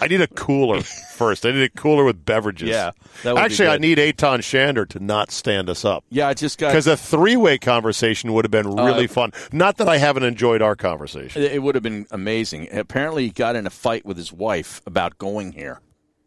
I 0.00 0.06
need 0.08 0.20
a 0.20 0.26
cooler 0.26 0.80
first. 1.14 1.44
I 1.44 1.52
need 1.52 1.62
a 1.62 1.68
cooler 1.68 2.04
with 2.04 2.24
beverages. 2.24 2.68
Yeah, 2.68 2.92
that 3.22 3.34
would 3.34 3.40
be 3.40 3.44
Actually, 3.44 3.68
I 3.68 3.78
need 3.78 3.98
Eytan 3.98 4.38
Shander 4.38 4.88
to 4.88 5.00
not 5.00 5.30
stand 5.30 5.68
us 5.68 5.84
up. 5.84 6.04
Yeah, 6.10 6.28
I 6.28 6.34
just 6.34 6.58
got. 6.58 6.68
Because 6.68 6.86
a 6.86 6.96
three-way 6.96 7.58
conversation 7.58 8.32
would 8.32 8.44
have 8.44 8.50
been 8.50 8.70
really 8.70 9.04
Uh, 9.04 9.08
fun. 9.08 9.32
Not 9.52 9.76
that 9.78 9.88
I 9.88 9.98
haven't 9.98 10.22
enjoyed 10.22 10.62
our 10.62 10.76
conversation. 10.76 11.42
It 11.42 11.62
would 11.62 11.74
have 11.74 11.82
been 11.84 12.06
amazing. 12.10 12.68
Apparently, 12.72 13.24
he 13.24 13.30
got 13.30 13.56
in 13.56 13.66
a 13.66 13.70
fight 13.70 14.04
with 14.06 14.16
his 14.16 14.32
wife 14.32 14.80
about 14.86 15.18
going 15.18 15.52
here. 15.52 15.80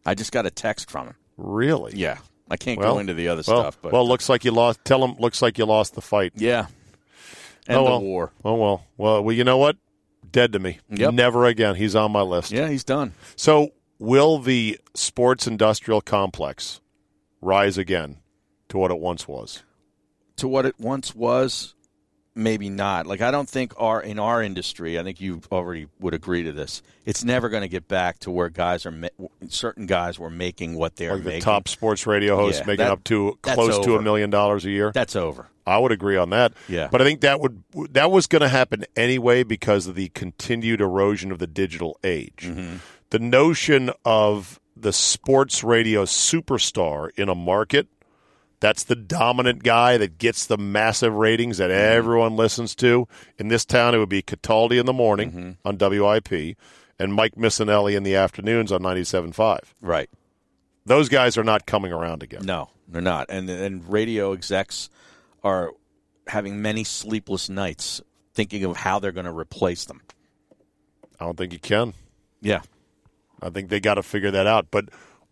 I 0.06 0.16
just 0.16 0.32
got 0.32 0.46
a 0.46 0.52
text 0.52 0.92
from 0.92 1.08
him. 1.08 1.16
Really? 1.38 1.94
Yeah, 1.96 2.18
I 2.52 2.58
can't 2.58 2.80
Well, 2.80 2.94
go 2.96 3.00
into 3.00 3.14
the 3.14 3.28
other 3.30 3.44
well, 3.48 3.62
stuff, 3.62 3.78
but 3.82 3.92
well, 3.94 4.08
looks 4.08 4.30
like 4.30 4.46
you 4.46 4.52
lost. 4.52 4.80
Tell 4.86 5.04
him. 5.04 5.16
Looks 5.18 5.42
like 5.42 5.58
you 5.58 5.66
lost 5.66 5.96
the 5.96 6.02
fight. 6.02 6.34
yeah, 6.36 6.68
and 7.68 7.78
oh, 7.78 7.84
the 7.86 7.90
well. 7.90 8.02
war. 8.02 8.32
Oh 8.46 8.56
well. 8.56 8.86
Well, 8.98 9.24
well, 9.24 9.36
you 9.36 9.44
know 9.44 9.58
what? 9.58 9.78
Dead 10.34 10.52
to 10.52 10.60
me. 10.60 10.80
Yep. 10.90 11.14
Never 11.14 11.46
again. 11.46 11.76
He's 11.76 11.96
on 11.96 12.12
my 12.12 12.22
list. 12.22 12.52
Yeah, 12.52 12.68
he's 12.68 12.84
done. 12.84 13.14
So, 13.38 13.70
will 14.00 14.40
the 14.40 14.80
sports 14.94 15.48
industrial 15.48 16.02
complex 16.02 16.82
rise 17.40 17.78
again 17.78 18.18
to 18.70 18.78
what 18.78 18.92
it 18.92 19.00
once 19.00 19.28
was? 19.28 19.64
to 20.36 20.48
what 20.48 20.66
it 20.66 20.80
once 20.80 21.14
was 21.16 21.76
maybe 22.36 22.68
not 22.70 23.06
like 23.06 23.22
i 23.22 23.30
don't 23.30 23.48
think 23.48 23.74
our 23.78 24.02
in 24.02 24.18
our 24.18 24.42
industry 24.42 24.98
i 24.98 25.04
think 25.04 25.22
you 25.22 25.40
already 25.52 25.88
would 26.00 26.14
agree 26.16 26.42
to 26.44 26.52
this 26.52 26.82
it's 27.06 27.24
never 27.24 27.48
going 27.48 27.62
to 27.62 27.68
get 27.68 27.88
back 27.88 28.18
to 28.20 28.32
where 28.32 28.50
guys 28.50 28.86
are 28.88 28.92
ma- 28.92 29.08
certain 29.50 29.86
guys 29.86 30.18
were 30.18 30.30
making 30.32 30.74
what 30.76 30.96
they're 30.96 31.14
Like 31.14 31.24
the 31.24 31.30
making 31.30 31.42
top 31.44 31.68
sports 31.68 32.08
radio 32.08 32.36
hosts 32.36 32.60
Yeah, 32.62 32.66
making 32.66 32.86
that- 32.86 32.92
up 32.92 33.04
to 33.06 33.38
close 33.44 33.86
to 33.86 33.96
a 33.98 34.02
million 34.02 34.30
dollars 34.32 34.66
a 34.66 34.70
year. 34.72 34.92
that's 34.94 35.16
over 35.16 35.48
I 35.66 35.78
would 35.78 35.94
agree 35.94 36.18
on 36.18 36.32
that. 36.32 36.52
Yeah. 36.68 36.90
But 36.92 37.02
I 37.02 37.06
think 37.06 37.22
that 37.22 37.40
would 37.40 37.64
that 37.92 38.12
was 38.12 38.28
going 38.28 38.42
to 38.42 38.50
happen 38.50 38.84
anyway 38.98 39.44
because 39.44 39.88
of 39.88 39.96
the 39.96 40.10
continued 40.10 40.82
erosion 40.82 41.32
of 41.32 41.40
the 41.40 41.48
digital 41.48 41.98
age. 42.04 42.42
Mm-hmm. 42.44 42.78
The 43.12 43.20
notion 43.20 43.90
of 44.04 44.60
the 44.76 44.92
sports 44.92 45.64
radio 45.64 46.04
superstar 46.04 47.12
in 47.16 47.30
a 47.30 47.36
market 47.36 47.88
that's 48.64 48.84
the 48.86 48.96
dominant 48.96 49.62
guy 49.62 49.98
that 49.98 50.18
gets 50.18 50.46
the 50.46 50.58
massive 50.58 51.14
ratings 51.14 51.58
that 51.58 51.70
Mm-hmm. 51.70 51.98
everyone 51.98 52.36
listens 52.38 52.74
to. 52.76 53.08
In 53.38 53.50
this 53.50 53.66
town, 53.66 53.94
it 53.94 53.98
would 53.98 54.08
be 54.08 54.22
Cataldi 54.22 54.80
in 54.80 54.86
the 54.86 54.94
morning 54.94 55.32
Mm-hmm. 55.32 55.68
on 55.68 55.78
WIP 55.78 56.56
and 56.98 57.14
Mike 57.14 57.36
Missanelli 57.36 57.96
in 57.96 58.04
the 58.04 58.16
afternoons 58.16 58.72
on 58.72 58.82
97.5. 58.82 59.60
right 59.82 60.10
Those 60.86 61.10
guys 61.10 61.38
are 61.38 61.44
not 61.44 61.66
coming 61.66 61.92
around 61.92 62.24
again. 62.24 62.46
no 62.46 62.70
they're 62.88 63.02
not 63.02 63.26
and 63.30 63.50
and 63.50 63.90
radio 63.92 64.32
execs 64.34 64.90
are 65.44 65.72
having 66.28 66.62
many 66.62 66.84
sleepless 66.86 67.50
nights 67.50 68.02
thinking 68.34 68.64
of 68.64 68.78
how 68.78 69.00
they're 69.00 69.12
going 69.12 69.26
to 69.26 69.32
replace 69.38 69.84
them 69.86 70.02
I 71.20 71.26
don't 71.26 71.38
think 71.38 71.52
you 71.54 71.60
can. 71.60 71.94
yeah 72.42 72.62
I 73.42 73.50
think 73.50 73.68
they 73.70 73.80
got 73.82 73.96
to 73.96 74.04
figure 74.04 74.32
that 74.32 74.48
out. 74.48 74.68
But 74.72 74.86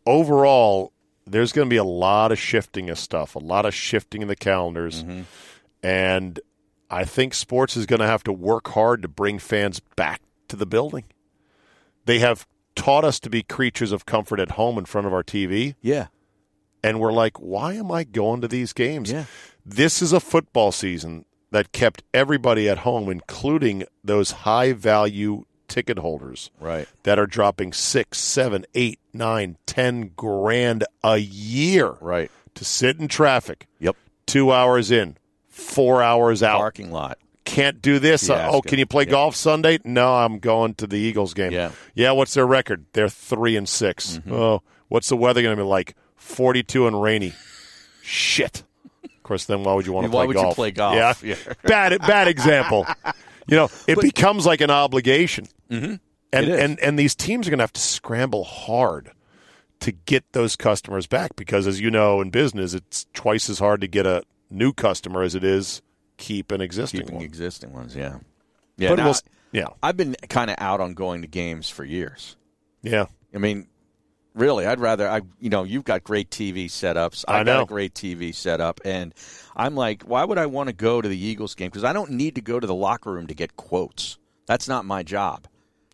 overall, 0.06 0.92
there's 1.26 1.52
going 1.52 1.68
to 1.68 1.70
be 1.70 1.78
a 1.78 1.84
lot 1.84 2.32
of 2.32 2.40
shifting 2.40 2.90
of 2.90 2.98
stuff, 2.98 3.36
a 3.36 3.40
lot 3.40 3.66
of 3.66 3.74
shifting 3.74 4.22
in 4.22 4.28
the 4.28 4.36
calendars. 4.36 5.04
Mm-hmm. 5.04 5.22
And 5.84 6.40
I 6.90 7.06
think 7.06 7.34
sports 7.34 7.78
is 7.78 7.86
going 7.86 8.00
to 8.00 8.08
have 8.08 8.24
to 8.24 8.34
work 8.34 8.70
hard 8.70 9.02
to 9.02 9.08
bring 9.08 9.40
fans 9.40 9.80
back 9.96 10.22
to 10.50 10.56
the 10.56 10.66
building. 10.66 11.06
They 12.06 12.20
have 12.20 12.48
taught 12.76 13.06
us 13.06 13.20
to 13.22 13.30
be 13.30 13.44
creatures 13.44 13.92
of 13.92 14.06
comfort 14.06 14.40
at 14.40 14.52
home 14.52 14.78
in 14.78 14.86
front 14.86 15.08
of 15.08 15.14
our 15.14 15.24
TV. 15.24 15.76
Yeah. 15.82 16.08
And 16.84 17.00
we're 17.00 17.14
like, 17.14 17.38
why 17.38 17.74
am 17.74 17.92
I 17.92 18.04
going 18.04 18.42
to 18.42 18.48
these 18.48 18.74
games? 18.74 19.12
Yeah. 19.12 19.26
This 19.66 20.02
is 20.02 20.14
a 20.14 20.20
football 20.20 20.72
season 20.72 21.26
that 21.52 21.72
kept 21.72 22.04
everybody 22.14 22.68
at 22.68 22.80
home, 22.80 23.10
including 23.10 23.84
those 24.04 24.32
high 24.32 24.74
value 24.74 25.46
ticket 25.72 25.98
holders 26.00 26.52
Right. 26.60 26.88
that 27.04 27.18
are 27.18 27.26
dropping 27.26 27.74
six, 27.74 28.20
seven, 28.20 28.66
eight, 28.76 29.00
nine, 29.14 29.58
ten 29.66 30.12
grand 30.16 30.84
a 31.04 31.18
year 31.18 31.94
Right. 32.02 32.30
to 32.56 32.66
sit 32.66 33.00
in 33.00 33.08
traffic. 33.08 33.68
Yep. 33.80 33.96
Two 34.28 34.52
hours 34.52 34.92
in, 34.92 35.18
four 35.50 36.04
hours 36.04 36.44
out. 36.44 36.58
Parking 36.60 36.92
lot. 36.92 37.18
Can't 37.46 37.82
do 37.82 37.98
this. 38.00 38.30
Oh, 38.30 38.62
can 38.62 38.78
you 38.80 38.86
play 38.86 39.04
Yeah. 39.06 39.12
golf 39.12 39.36
Sunday? 39.36 39.80
No, 39.84 40.14
I'm 40.16 40.40
going 40.40 40.74
to 40.76 40.88
the 40.88 40.98
Eagles 40.98 41.34
game. 41.34 41.52
Yeah. 41.52 41.72
Yeah. 41.96 42.12
What's 42.12 42.34
their 42.34 42.46
record? 42.46 42.86
They're 42.94 43.10
three 43.10 43.56
and 43.58 43.68
6 43.68 44.18
Mm-hmm. 44.20 44.32
Oh, 44.34 44.62
what's 44.90 45.10
the 45.10 45.18
weather 45.18 45.42
going 45.42 45.56
to 45.58 45.62
be 45.64 45.68
like? 45.68 45.96
Forty-two 46.16 46.86
and 46.88 47.02
rainy. 47.02 47.34
Shit. 48.02 48.64
Of 49.04 49.24
course, 49.24 49.46
then 49.46 49.64
why 49.64 49.74
would 49.74 49.86
you 49.86 49.92
want 49.94 50.06
to 50.06 50.12
Why 50.12 50.20
play 50.22 50.28
would 50.28 50.36
you 50.38 50.42
golf? 50.44 50.56
play 50.56 50.72
golf? 50.72 50.96
Yeah. 51.24 51.36
Yeah. 51.48 51.54
bad. 51.64 52.00
Bad 52.02 52.28
example. 52.28 52.86
You 53.52 53.58
know, 53.58 53.70
it 53.88 54.00
becomes 54.02 54.46
like 54.46 54.62
an 54.62 54.72
obligation, 54.72 55.46
Mhm. 55.70 56.00
and 56.34 56.48
and 56.48 56.80
and 56.80 56.98
these 56.98 57.14
teams 57.14 57.46
are 57.48 57.52
going 57.52 57.60
to 57.60 57.64
have 57.64 57.74
to 57.74 57.82
scramble 57.82 58.44
hard 58.46 59.12
to 59.82 59.92
get 59.92 60.24
those 60.32 60.56
customers 60.56 61.06
back 61.08 61.36
because, 61.36 61.68
as 61.68 61.80
you 61.80 61.92
know, 61.92 62.22
in 62.22 62.30
business, 62.30 62.74
it's 62.74 63.06
twice 63.14 63.50
as 63.50 63.60
hard 63.60 63.82
to 63.82 63.88
get 63.88 64.06
a 64.06 64.24
new 64.50 64.72
customer 64.74 65.22
as 65.24 65.36
it 65.36 65.44
is 65.44 65.82
keep 66.18 66.52
an 66.52 66.62
existing 66.62 67.02
Keeping 67.02 67.16
one. 67.16 67.24
existing 67.26 67.74
ones, 67.74 67.96
yeah. 67.96 68.20
Yeah. 68.78 68.90
But 68.90 68.96
now, 69.00 69.06
we'll 69.06 69.16
yeah. 69.52 69.68
I've 69.82 69.98
been 69.98 70.16
kind 70.30 70.50
of 70.52 70.56
out 70.60 70.80
on 70.80 70.94
going 70.94 71.22
to 71.24 71.28
games 71.28 71.68
for 71.68 71.84
years. 71.84 72.36
Yeah. 72.84 73.06
I 73.34 73.38
mean, 73.40 73.68
really, 74.34 74.66
I'd 74.66 74.80
rather 74.80 75.08
I 75.08 75.22
you 75.40 75.50
know, 75.50 75.64
you've 75.64 75.84
got 75.84 76.04
great 76.04 76.30
TV 76.30 76.66
setups. 76.66 77.26
I 77.28 77.40
I've 77.40 77.46
got 77.46 77.64
a 77.64 77.66
great 77.66 77.94
TV 77.94 78.34
setup 78.34 78.82
and 78.86 79.14
I'm 79.56 79.76
like, 79.76 80.04
why 80.04 80.24
would 80.24 80.38
I 80.38 80.46
want 80.46 80.68
to 80.68 80.74
go 80.74 81.02
to 81.02 81.08
the 81.08 81.18
Eagles 81.18 81.56
game 81.56 81.70
because 81.70 81.84
I 81.84 81.94
don't 81.94 82.12
need 82.12 82.36
to 82.36 82.42
go 82.42 82.60
to 82.60 82.68
the 82.68 82.76
locker 82.76 83.12
room 83.12 83.28
to 83.28 83.34
get 83.34 83.56
quotes. 83.56 84.18
That's 84.46 84.68
not 84.68 84.86
my 84.86 85.04
job. 85.04 85.48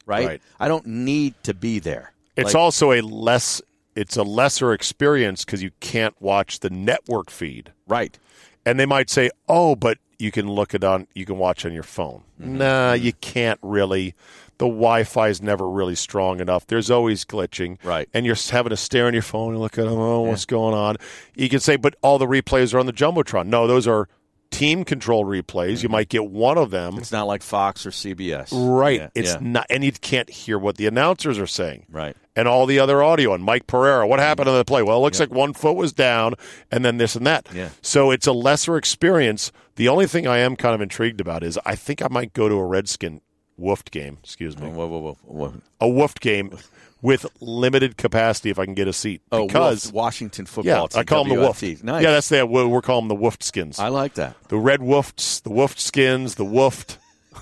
Right? 0.06 0.28
Right. 0.28 0.42
I 0.60 0.68
don't 0.68 0.86
need 0.86 1.36
to 1.44 1.54
be 1.54 1.80
there. 1.80 2.14
It's 2.36 2.54
Like, 2.54 2.56
also 2.56 2.92
a 2.92 3.02
less 3.02 3.62
it's 3.96 4.16
a 4.16 4.24
lesser 4.24 4.74
experience 4.74 5.44
because 5.44 5.64
you 5.64 5.72
can't 5.80 6.16
watch 6.22 6.60
the 6.60 6.70
network 6.70 7.32
feed. 7.32 7.74
Right. 7.88 8.18
And 8.66 8.80
they 8.80 8.86
might 8.86 9.10
say, 9.10 9.32
"Oh, 9.50 9.76
but 9.76 9.98
you 10.20 10.32
can 10.32 10.50
look 10.50 10.74
it 10.76 10.84
on 10.84 11.08
you 11.16 11.26
can 11.26 11.38
watch 11.38 11.66
on 11.66 11.74
your 11.74 11.84
phone." 11.84 12.24
Mm-hmm. 12.40 12.58
Nah, 12.60 12.94
you 12.94 13.14
can't 13.14 13.60
really. 13.64 14.14
The 14.60 14.66
Wi-Fi 14.66 15.28
is 15.30 15.42
never 15.42 15.70
really 15.70 15.96
strong 15.96 16.40
enough. 16.40 16.66
There's 16.68 16.90
always 16.90 17.26
glitching, 17.26 17.78
Right. 17.84 18.10
And 18.14 18.26
you're 18.26 18.36
having 18.50 18.72
to 18.72 18.78
stare 18.78 19.06
on 19.08 19.14
your 19.14 19.22
phone 19.22 19.54
and 19.54 19.62
look 19.62 19.78
at, 19.78 19.86
oh, 19.88 20.22
what's 20.22 20.46
going 20.46 20.74
on? 20.74 20.98
You 21.36 21.48
can 21.50 21.60
say, 21.60 21.76
but 21.76 21.96
all 22.02 22.18
the 22.18 22.26
replays 22.26 22.74
are 22.74 22.80
on 22.80 22.86
the 22.88 22.94
jumbotron. 22.94 23.46
No, 23.48 23.68
those 23.68 23.86
are 23.88 24.10
team 24.50 24.84
control 24.86 25.26
replays. 25.26 25.84
You 25.84 25.90
might 25.90 26.10
get 26.10 26.26
one 26.32 26.58
of 26.58 26.72
them, 26.72 26.94
Mm-hmm. 26.94 27.02
It's 27.02 27.12
not 27.12 27.28
like 27.28 27.44
Fox 27.44 27.86
or 27.86 27.92
CBS. 27.92 28.50
right? 28.52 29.02
Yeah, 29.02 29.10
It's 29.14 29.34
yeah. 29.34 29.40
not, 29.42 29.68
and 29.70 29.84
you 29.84 29.92
can't 29.92 30.30
hear 30.30 30.58
what 30.58 30.78
the 30.78 30.88
announcers 30.88 31.38
are 31.38 31.46
saying, 31.46 31.86
Right. 31.92 32.16
and 32.36 32.48
all 32.48 32.66
the 32.66 32.80
other 32.80 33.04
audio 33.04 33.34
and 33.34 33.44
Mike 33.44 33.68
Pereira. 33.68 34.08
What 34.08 34.20
happened 34.20 34.48
on 34.50 34.58
the 34.58 34.66
play? 34.66 34.82
Well, 34.84 34.98
it 34.98 35.02
looks 35.02 35.20
like 35.20 35.32
one 35.32 35.54
foot 35.54 35.76
was 35.76 35.92
down, 35.94 36.34
and 36.72 36.84
then 36.86 36.98
this 36.98 37.16
and 37.16 37.28
that. 37.28 37.48
Yeah. 37.54 37.70
So 37.82 38.10
it's 38.10 38.26
a 38.26 38.32
lesser 38.32 38.78
experience. 38.78 39.52
The 39.76 39.90
only 39.90 40.08
thing 40.08 40.26
I 40.26 40.38
am 40.40 40.56
kind 40.56 40.74
of 40.74 40.82
intrigued 40.82 41.20
about 41.22 41.44
is 41.44 41.60
I 41.66 41.76
think 41.76 42.02
I 42.02 42.08
might 42.10 42.34
go 42.34 42.48
to 42.50 42.56
a 42.56 42.66
Redskin 42.66 43.22
woofed 43.60 43.92
game. 43.92 44.18
Excuse 44.24 44.58
me, 44.58 44.68
Whoa, 44.70 44.88
whoa, 44.88 45.00
whoa, 45.00 45.18
whoa. 45.24 45.54
a 45.82 45.86
woofed 45.88 46.20
game 46.20 46.58
with 47.02 47.26
limited 47.42 47.98
capacity 47.98 48.50
if 48.50 48.58
I 48.60 48.66
can 48.66 48.74
get 48.74 48.88
a 48.88 48.94
seat. 48.94 49.22
Oh, 49.32 49.48
because 49.48 49.92
Washington 49.92 50.46
football 50.46 50.82
yeah, 50.84 50.88
team. 50.88 51.00
I 51.00 51.04
call 51.04 51.24
them 51.24 51.38
the 51.38 51.44
woofed. 51.44 51.84
Nice. 51.84 52.04
Yeah, 52.04 52.12
that's 52.12 52.30
the 52.30 52.46
we're 52.46 52.82
calling 52.82 53.08
them 53.08 53.18
the 53.18 53.24
woofed 53.24 53.44
skins. 53.44 53.80
I 53.80 53.90
like 53.90 54.16
that. 54.16 54.36
the 54.50 54.58
red 54.58 54.80
woofed, 54.80 55.44
the 55.44 55.50
woofed 55.52 55.80
skins, 55.80 56.36
the 56.36 56.46
woofed. 56.46 56.98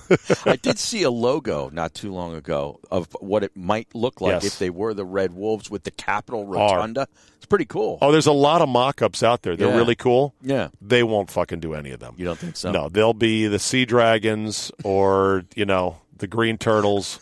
I 0.46 0.56
did 0.56 0.78
see 0.78 1.02
a 1.04 1.10
logo 1.10 1.70
not 1.72 1.94
too 1.94 2.12
long 2.12 2.34
ago 2.34 2.80
of 2.90 3.08
what 3.20 3.42
it 3.42 3.56
might 3.56 3.88
look 3.94 4.20
like 4.20 4.32
Yes. 4.42 4.44
if 4.44 4.58
they 4.58 4.68
were 4.68 4.92
the 4.92 5.06
Red 5.06 5.32
Wolves 5.32 5.70
with 5.70 5.84
the 5.84 5.90
Capitol 5.90 6.44
Rotunda. 6.46 7.08
It's 7.38 7.46
pretty 7.46 7.64
cool. 7.64 7.96
Oh, 8.02 8.12
there's 8.12 8.26
a 8.26 8.32
lot 8.32 8.60
of 8.60 8.68
mock-ups 8.68 9.22
out 9.22 9.40
there. 9.42 9.56
They're 9.56 9.68
Yeah. 9.70 9.76
really 9.76 9.94
cool. 9.94 10.34
Yeah. 10.42 10.68
They 10.82 11.02
won't 11.02 11.30
fucking 11.30 11.60
do 11.60 11.72
any 11.74 11.92
of 11.92 12.00
them. 12.00 12.14
You 12.18 12.26
don't 12.26 12.38
think 12.38 12.56
so? 12.56 12.70
No, 12.72 12.88
they'll 12.90 13.14
be 13.14 13.46
the 13.46 13.58
sea 13.58 13.86
dragons 13.86 14.70
or 14.84 15.44
you 15.56 15.64
know 15.64 15.96
the 16.18 16.26
green 16.26 16.58
turtles. 16.58 17.18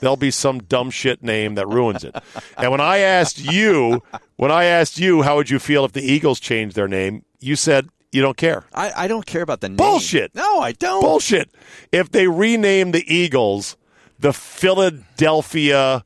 There'll 0.00 0.16
be 0.16 0.30
some 0.30 0.58
dumb 0.62 0.90
shit 0.90 1.22
name 1.22 1.54
that 1.54 1.66
ruins 1.68 2.04
it. 2.04 2.14
And 2.58 2.70
when 2.70 2.80
I 2.82 2.98
asked 2.98 3.38
you, 3.42 4.02
when 4.36 4.50
I 4.50 4.64
asked 4.64 4.98
you, 4.98 5.22
how 5.22 5.36
would 5.36 5.48
you 5.48 5.58
feel 5.58 5.84
if 5.86 5.92
the 5.92 6.02
Eagles 6.02 6.38
changed 6.38 6.76
their 6.76 6.88
name? 6.88 7.24
You 7.40 7.56
said 7.56 7.88
you 8.12 8.20
don't 8.22 8.36
care. 8.36 8.64
I, 8.74 8.92
I 9.04 9.08
don't 9.08 9.24
care 9.24 9.42
about 9.42 9.60
the 9.62 9.68
name. 9.70 9.76
Bullshit. 9.76 10.34
No, 10.34 10.60
I 10.60 10.72
don't. 10.72 11.00
Bullshit. 11.00 11.50
If 11.92 12.10
they 12.10 12.28
rename 12.28 12.92
the 12.92 13.04
Eagles 13.12 13.76
the 14.18 14.32
Philadelphia 14.32 16.04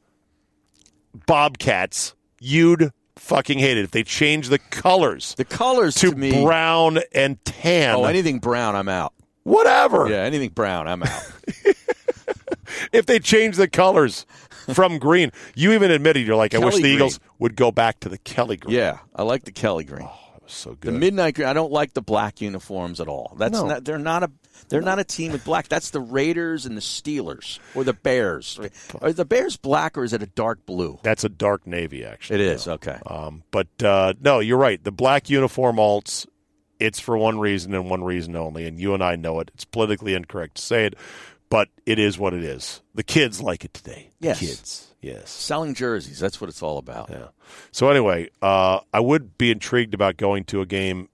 Bobcats, 1.27 2.15
you'd 2.41 2.91
fucking 3.17 3.59
hate 3.59 3.77
it. 3.79 3.85
If 3.85 3.91
they 3.91 4.03
change 4.03 4.49
the 4.49 4.59
colors 4.59 5.35
The 5.37 5.45
colors 5.45 5.95
to, 5.97 6.11
to, 6.11 6.17
me. 6.17 6.43
brown 6.45 6.99
and 7.13 7.45
tan, 7.45 7.97
oh, 7.97 8.05
anything 8.05 8.39
brown, 8.39 8.75
I'm 8.77 8.89
out. 8.89 9.13
whatever. 9.43 10.09
Yeah, 10.09 10.23
anything 10.23 10.51
brown, 10.51 10.89
I'm 10.89 11.03
out. 11.03 11.33
If 12.93 13.07
they 13.07 13.19
change 13.19 13.57
the 13.57 13.69
colors 13.69 14.27
from 14.75 14.99
green, 14.99 15.33
you 15.55 15.73
even 15.73 15.91
admitted 15.91 16.27
you're 16.27 16.37
like, 16.37 16.55
I 16.55 16.59
wish 16.59 16.77
the 16.77 16.83
green. 16.83 16.95
Eagles 16.95 17.21
would 17.39 17.57
go 17.57 17.71
back 17.71 18.01
to 18.01 18.09
the 18.09 18.19
Kelly 18.19 18.57
green. 18.57 18.77
yeah, 18.77 18.99
I 19.15 19.23
like 19.23 19.45
the 19.45 19.53
Kelly 19.53 19.85
green. 19.85 20.07
That 20.07 20.43
was 20.43 20.53
so 20.53 20.71
good. 20.75 20.95
the 20.95 20.99
midnight 20.99 21.35
green. 21.35 21.49
I 21.49 21.53
don't 21.53 21.73
like 21.73 21.95
the 21.95 22.03
black 22.03 22.41
uniforms 22.41 23.01
at 23.01 23.09
all. 23.09 23.35
That's 23.39 23.53
No. 23.53 23.67
not. 23.67 23.85
They're 23.85 23.99
not 23.99 24.23
a. 24.25 24.31
They're 24.69 24.83
not 24.83 24.99
a 24.99 25.05
team 25.05 25.33
with 25.33 25.45
black. 25.45 25.69
That's 25.69 25.91
the 25.91 26.01
Raiders 26.03 26.67
and 26.67 26.77
the 26.77 26.83
Steelers 26.83 27.59
or 27.75 27.83
the 27.83 27.95
Bears. 27.95 28.61
Are 29.01 29.11
the 29.13 29.25
Bears 29.25 29.57
black 29.57 29.97
or 29.99 30.05
is 30.05 30.13
it 30.13 30.23
a 30.23 30.27
dark 30.27 30.65
blue? 30.67 30.99
That's 31.03 31.25
a 31.25 31.29
dark 31.31 31.67
navy, 31.67 32.05
actually. 32.05 32.37
It 32.37 32.41
is 32.43 32.69
okay. 32.69 32.99
Um, 33.07 33.43
but 33.51 33.67
uh, 33.83 34.13
no, 34.21 34.39
you're 34.39 34.59
right. 34.59 34.83
The 34.85 34.93
black 34.93 35.31
uniform 35.31 35.77
alts, 35.77 36.27
it's 36.79 37.01
for 37.01 37.17
one 37.17 37.41
reason 37.41 37.75
and 37.75 37.89
one 37.91 38.05
reason 38.05 38.37
only, 38.37 38.67
and 38.67 38.79
you 38.79 38.93
and 38.95 39.03
I 39.03 39.17
know 39.17 39.41
it. 39.41 39.51
It's 39.55 39.65
politically 39.65 40.15
incorrect 40.15 40.57
to 40.57 40.63
say 40.63 40.85
it, 40.85 40.95
but 41.51 41.69
it 41.85 41.99
is 41.99 42.19
what 42.19 42.33
it 42.33 42.43
is. 42.45 42.81
The 42.95 43.03
kids 43.03 43.43
like 43.43 43.65
it 43.65 43.75
today. 43.75 44.11
The 44.21 44.29
Yes. 44.29 44.39
kids. 44.41 44.87
Yes. 45.03 45.31
Selling 45.31 45.75
jerseys. 45.75 46.19
That's 46.19 46.41
what 46.41 46.49
it's 46.49 46.63
all 46.63 46.79
about. 46.79 47.11
Yeah. 47.11 47.29
So 47.73 47.89
anyway, 47.91 48.29
uh, 48.41 48.81
I 48.95 49.01
would 49.01 49.37
be 49.37 49.51
intrigued 49.51 49.93
about 49.95 50.17
going 50.17 50.45
to 50.45 50.61
a 50.63 50.67
game 50.67 51.09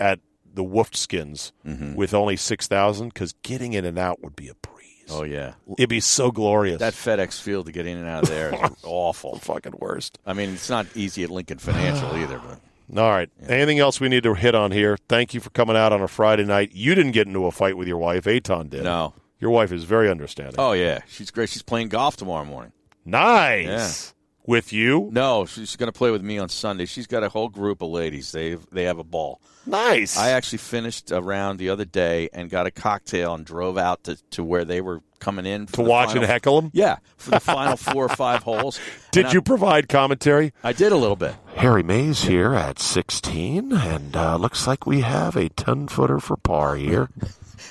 at 0.00 0.20
the 0.52 0.64
Woofed 0.64 0.96
Skins 0.96 1.52
Mm-hmm. 1.66 1.94
with 1.94 2.12
only 2.14 2.36
six 2.36 2.66
thousand 2.66 3.08
because 3.14 3.32
getting 3.42 3.72
in 3.74 3.84
and 3.84 3.98
out 3.98 4.22
would 4.22 4.34
be 4.36 4.48
a 4.48 4.54
breeze. 4.54 4.74
Oh 5.10 5.22
yeah. 5.24 5.54
It'd 5.78 5.88
be 5.88 6.00
so 6.00 6.30
glorious. 6.30 6.80
That 6.80 6.92
FedEx 6.94 7.40
Field 7.40 7.66
to 7.66 7.72
get 7.72 7.86
in 7.86 7.96
and 7.98 8.06
out 8.08 8.24
of 8.24 8.28
there 8.30 8.54
is 8.54 8.70
awful. 8.84 9.34
the 9.34 9.40
fucking 9.40 9.74
worst. 9.78 10.18
I 10.26 10.32
mean, 10.32 10.50
it's 10.50 10.68
not 10.70 10.86
easy 10.94 11.22
at 11.22 11.30
Lincoln 11.30 11.58
Financial 11.58 12.16
either, 12.22 12.38
but 12.40 12.98
All 13.00 13.10
right. 13.10 13.30
Anything 13.46 13.78
else 13.78 14.00
we 14.00 14.08
need 14.08 14.22
to 14.24 14.34
hit 14.34 14.54
on 14.54 14.70
here? 14.72 14.96
Thank 15.08 15.34
you 15.34 15.40
for 15.40 15.50
coming 15.50 15.76
out 15.76 15.92
on 15.92 16.00
a 16.02 16.08
Friday 16.08 16.44
night. 16.44 16.72
You 16.72 16.94
didn't 16.94 17.12
get 17.12 17.26
into 17.26 17.44
a 17.46 17.50
fight 17.50 17.76
with 17.76 17.86
your 17.88 17.98
wife. 17.98 18.24
Eytan 18.24 18.70
did. 18.70 18.84
no. 18.84 19.12
Your 19.40 19.50
wife 19.50 19.72
is 19.72 19.84
very 19.84 20.10
understanding. 20.10 20.56
Oh 20.58 20.72
yeah, 20.72 21.00
she's 21.08 21.30
great. 21.30 21.48
She's 21.48 21.62
playing 21.62 21.88
golf 21.88 22.16
tomorrow 22.16 22.44
morning. 22.44 22.72
nice. 23.04 24.14
With 24.46 24.72
you? 24.72 25.10
No, 25.12 25.44
she's 25.44 25.76
going 25.76 25.92
to 25.92 25.96
play 25.96 26.10
with 26.10 26.22
me 26.22 26.38
on 26.38 26.48
Sunday. 26.48 26.86
She's 26.86 27.06
got 27.06 27.22
a 27.22 27.28
whole 27.28 27.50
group 27.50 27.82
of 27.82 27.90
ladies. 27.90 28.32
They 28.32 28.54
they 28.72 28.84
have 28.84 28.98
a 28.98 29.04
ball. 29.04 29.42
Nice. 29.66 30.16
I 30.16 30.30
actually 30.30 30.56
finished 30.60 31.10
a 31.10 31.20
round 31.20 31.58
the 31.58 31.68
other 31.68 31.84
day 31.84 32.30
and 32.32 32.48
got 32.48 32.66
a 32.66 32.70
cocktail 32.70 33.34
and 33.34 33.44
drove 33.44 33.76
out 33.76 34.04
to, 34.04 34.16
to 34.30 34.42
where 34.42 34.64
they 34.64 34.80
were 34.80 35.02
coming 35.18 35.44
in 35.44 35.66
for 35.66 35.72
to 35.76 35.82
the 35.82 35.88
watch 35.90 36.06
final, 36.08 36.22
and 36.22 36.30
heckle 36.32 36.62
them. 36.62 36.70
Yeah, 36.72 36.96
for 37.18 37.32
the 37.32 37.40
final 37.40 37.76
four 37.76 38.06
or 38.06 38.08
five 38.08 38.42
holes. 38.42 38.80
Did 39.10 39.26
And 39.26 39.34
you 39.34 39.40
I, 39.40 39.42
provide 39.42 39.86
commentary? 39.90 40.54
I 40.64 40.72
did 40.72 40.92
a 40.92 40.96
little 40.96 41.16
bit. 41.16 41.34
Harry 41.56 41.82
Mayes 41.82 42.22
here 42.22 42.54
at 42.54 42.78
16, 42.78 43.70
and 43.74 44.16
uh, 44.16 44.36
looks 44.36 44.66
like 44.66 44.86
we 44.86 45.02
have 45.02 45.36
a 45.36 45.50
10 45.50 45.88
footer 45.88 46.20
for 46.20 46.38
par 46.38 46.76
here. 46.76 47.10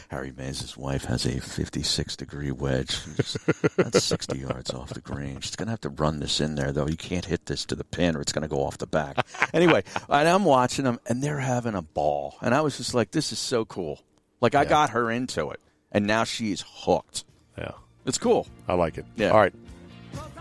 Harry 0.10 0.34
Mayes' 0.36 0.76
wife 0.78 1.06
has 1.06 1.26
a 1.26 1.40
56 1.40 2.16
degree 2.16 2.52
wedge. 2.52 3.00
That's 3.76 4.04
60 4.04 4.38
yards 4.40 4.72
off 4.74 4.90
the 4.94 5.02
green. 5.02 5.40
She's 5.42 5.56
going 5.56 5.68
to 5.68 5.72
have 5.72 5.82
to 5.82 5.90
run 5.90 6.20
this 6.20 6.40
in 6.42 6.56
there, 6.56 6.72
though. 6.72 6.88
You 6.88 6.98
can't 6.98 7.26
hit 7.26 7.46
this 7.46 7.66
to 7.66 7.76
the 7.76 7.84
pin 7.84 8.16
or 8.16 8.22
it's 8.22 8.32
going 8.32 8.42
to 8.44 8.48
go 8.48 8.64
off 8.64 8.78
the 8.78 8.88
back. 8.88 9.26
Anyway, 9.54 9.84
and 10.10 10.28
I'm 10.28 10.46
watching 10.46 10.86
them, 10.86 11.00
and 11.08 11.22
they're 11.24 11.40
having 11.40 11.76
a 11.76 11.82
ball. 11.82 12.36
And 12.42 12.54
I 12.56 12.62
was 12.62 12.78
just 12.78 12.94
like, 12.94 13.12
this 13.12 13.32
is 13.32 13.40
so 13.40 13.66
cool. 13.66 14.02
Like, 14.42 14.56
I 14.56 14.66
got 14.66 14.92
her 14.92 15.10
into 15.10 15.50
it, 15.52 15.60
and 15.92 16.06
now 16.06 16.24
she's 16.24 16.64
hooked. 16.68 17.24
Yeah, 17.58 17.72
It's 18.06 18.18
cool. 18.20 18.48
I 18.68 18.76
like 18.76 18.98
it. 18.98 19.06
Yeah. 19.16 19.30
All 19.32 19.40
right. 19.40 19.54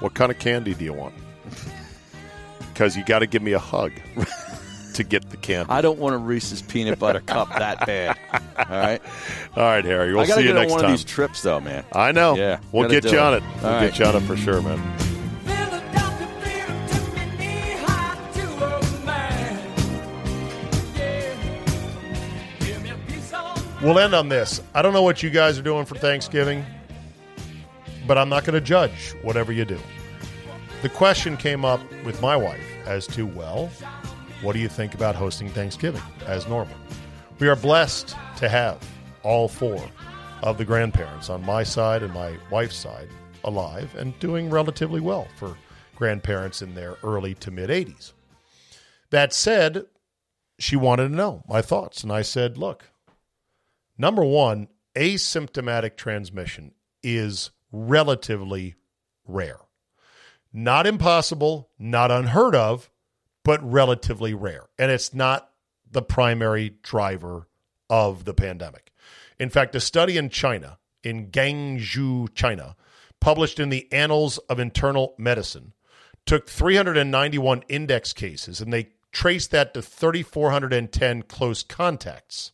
What 0.01 0.15
kind 0.15 0.31
of 0.31 0.39
candy 0.39 0.75
do 0.75 0.85
you 0.85 0.93
want? 0.93 1.15
Because 2.73 2.95
you 2.97 3.05
got 3.05 3.21
to 3.21 3.27
give 3.27 3.41
me 3.43 3.53
a 3.53 3.59
hug 3.59 3.93
to 4.97 5.05
get 5.05 5.31
the 5.31 5.37
candy. 5.37 5.71
I 5.71 5.81
don't 5.81 5.99
want 5.99 6.15
a 6.15 6.19
Reese's 6.19 6.63
peanut 6.63 6.99
butter 6.99 7.21
cup 7.21 7.49
that 7.51 7.87
bad. 7.87 8.19
All 8.59 8.65
right, 8.69 9.03
all 9.55 9.63
right, 9.63 9.85
Harry. 9.85 10.15
We'll 10.15 10.25
see 10.25 10.43
you 10.43 10.55
next 10.55 10.73
on 10.73 10.79
time. 10.79 10.85
one 10.85 10.85
of 10.87 10.91
these 10.91 11.05
trips, 11.05 11.43
though, 11.43 11.61
man. 11.61 11.85
I 11.93 12.11
know. 12.11 12.37
Yeah, 12.37 12.59
we'll 12.73 12.89
get 12.89 13.05
you 13.05 13.11
it. 13.11 13.19
on 13.19 13.35
it. 13.35 13.43
All 13.43 13.51
we'll 13.63 13.73
right. 13.73 13.91
get 13.91 13.99
you 13.99 14.07
on 14.07 14.17
it 14.17 14.21
for 14.21 14.35
sure, 14.35 14.63
man. 14.63 14.81
We'll 23.83 23.99
end 23.99 24.15
on 24.15 24.31
this. 24.31 24.63
I 24.75 24.81
don't 24.81 24.95
know 24.95 25.03
what 25.03 25.23
you 25.23 25.29
guys 25.29 25.59
are 25.59 25.63
doing 25.63 25.85
for 25.85 25.97
Thanksgiving, 25.97 26.65
but 28.07 28.17
I'm 28.17 28.31
not 28.31 28.45
going 28.45 28.55
to 28.55 28.61
judge 28.61 29.15
whatever 29.23 29.53
you 29.53 29.67
do. 29.67 29.79
The 30.81 30.89
question 30.89 31.37
came 31.37 31.65
up 31.65 31.81
with 32.05 32.23
my 32.23 32.37
wife 32.37 32.65
as 32.87 33.07
to, 33.09 33.27
well, 33.27 33.71
what 34.43 34.53
do 34.53 34.59
you 34.59 34.69
think 34.69 34.95
about 34.95 35.15
hosting 35.15 35.49
Thanksgiving 35.49 36.03
as 36.27 36.47
normal? 36.47 36.77
We 37.39 37.49
are 37.49 37.57
blessed 37.57 38.15
to 38.37 38.49
have 38.49 38.79
all 39.23 39.49
four 39.49 39.83
of 40.43 40.59
the 40.59 40.65
grandparents 40.65 41.31
on 41.31 41.45
my 41.45 41.63
side 41.63 42.03
and 42.03 42.13
my 42.13 42.37
wife's 42.51 42.77
side 42.77 43.09
alive 43.45 43.95
and 43.97 44.19
doing 44.19 44.51
relatively 44.51 45.01
well 45.01 45.27
for 45.37 45.57
grandparents 45.95 46.63
in 46.63 46.75
their 46.75 46.97
early 47.03 47.35
to 47.37 47.51
mid 47.51 47.71
80s. 47.71 48.13
That 49.11 49.33
said, 49.33 49.87
she 50.59 50.77
wanted 50.77 51.09
to 51.09 51.15
know 51.15 51.43
my 51.49 51.63
thoughts. 51.63 52.03
And 52.03 52.13
I 52.13 52.23
said, 52.23 52.59
look, 52.59 52.91
number 53.97 54.25
one, 54.25 54.69
asymptomatic 54.95 55.97
transmission 55.97 56.73
is 57.03 57.51
relatively 57.73 58.75
rare. 59.27 59.59
Not 60.53 60.87
impossible, 60.87 61.71
not 61.79 62.11
unheard 62.11 62.55
of, 62.55 62.91
but 63.47 63.63
relatively 63.63 64.35
rare. 64.35 64.65
And 64.77 64.91
it's 64.91 65.15
not 65.15 65.51
the 65.89 66.03
primary 66.03 66.75
driver 66.83 67.47
of 67.89 68.25
the 68.25 68.35
pandemic. 68.35 68.91
In 69.39 69.51
fact, 69.51 69.77
a 69.77 69.81
study 69.81 70.17
in 70.17 70.31
China, 70.31 70.79
in 71.05 71.29
Guangzhou, 71.29 72.35
China, 72.35 72.75
published 73.21 73.61
in 73.61 73.69
the 73.69 73.87
Annals 73.93 74.39
of 74.51 74.59
Internal 74.59 75.15
Medicine, 75.17 75.75
took 76.27 76.49
391 76.49 77.63
index 77.69 78.13
cases 78.13 78.61
and 78.61 78.73
they 78.73 78.89
traced 79.13 79.53
that 79.53 79.73
to 79.75 79.81
3,410 79.81 81.23
close 81.23 81.63
contacts. 81.63 82.51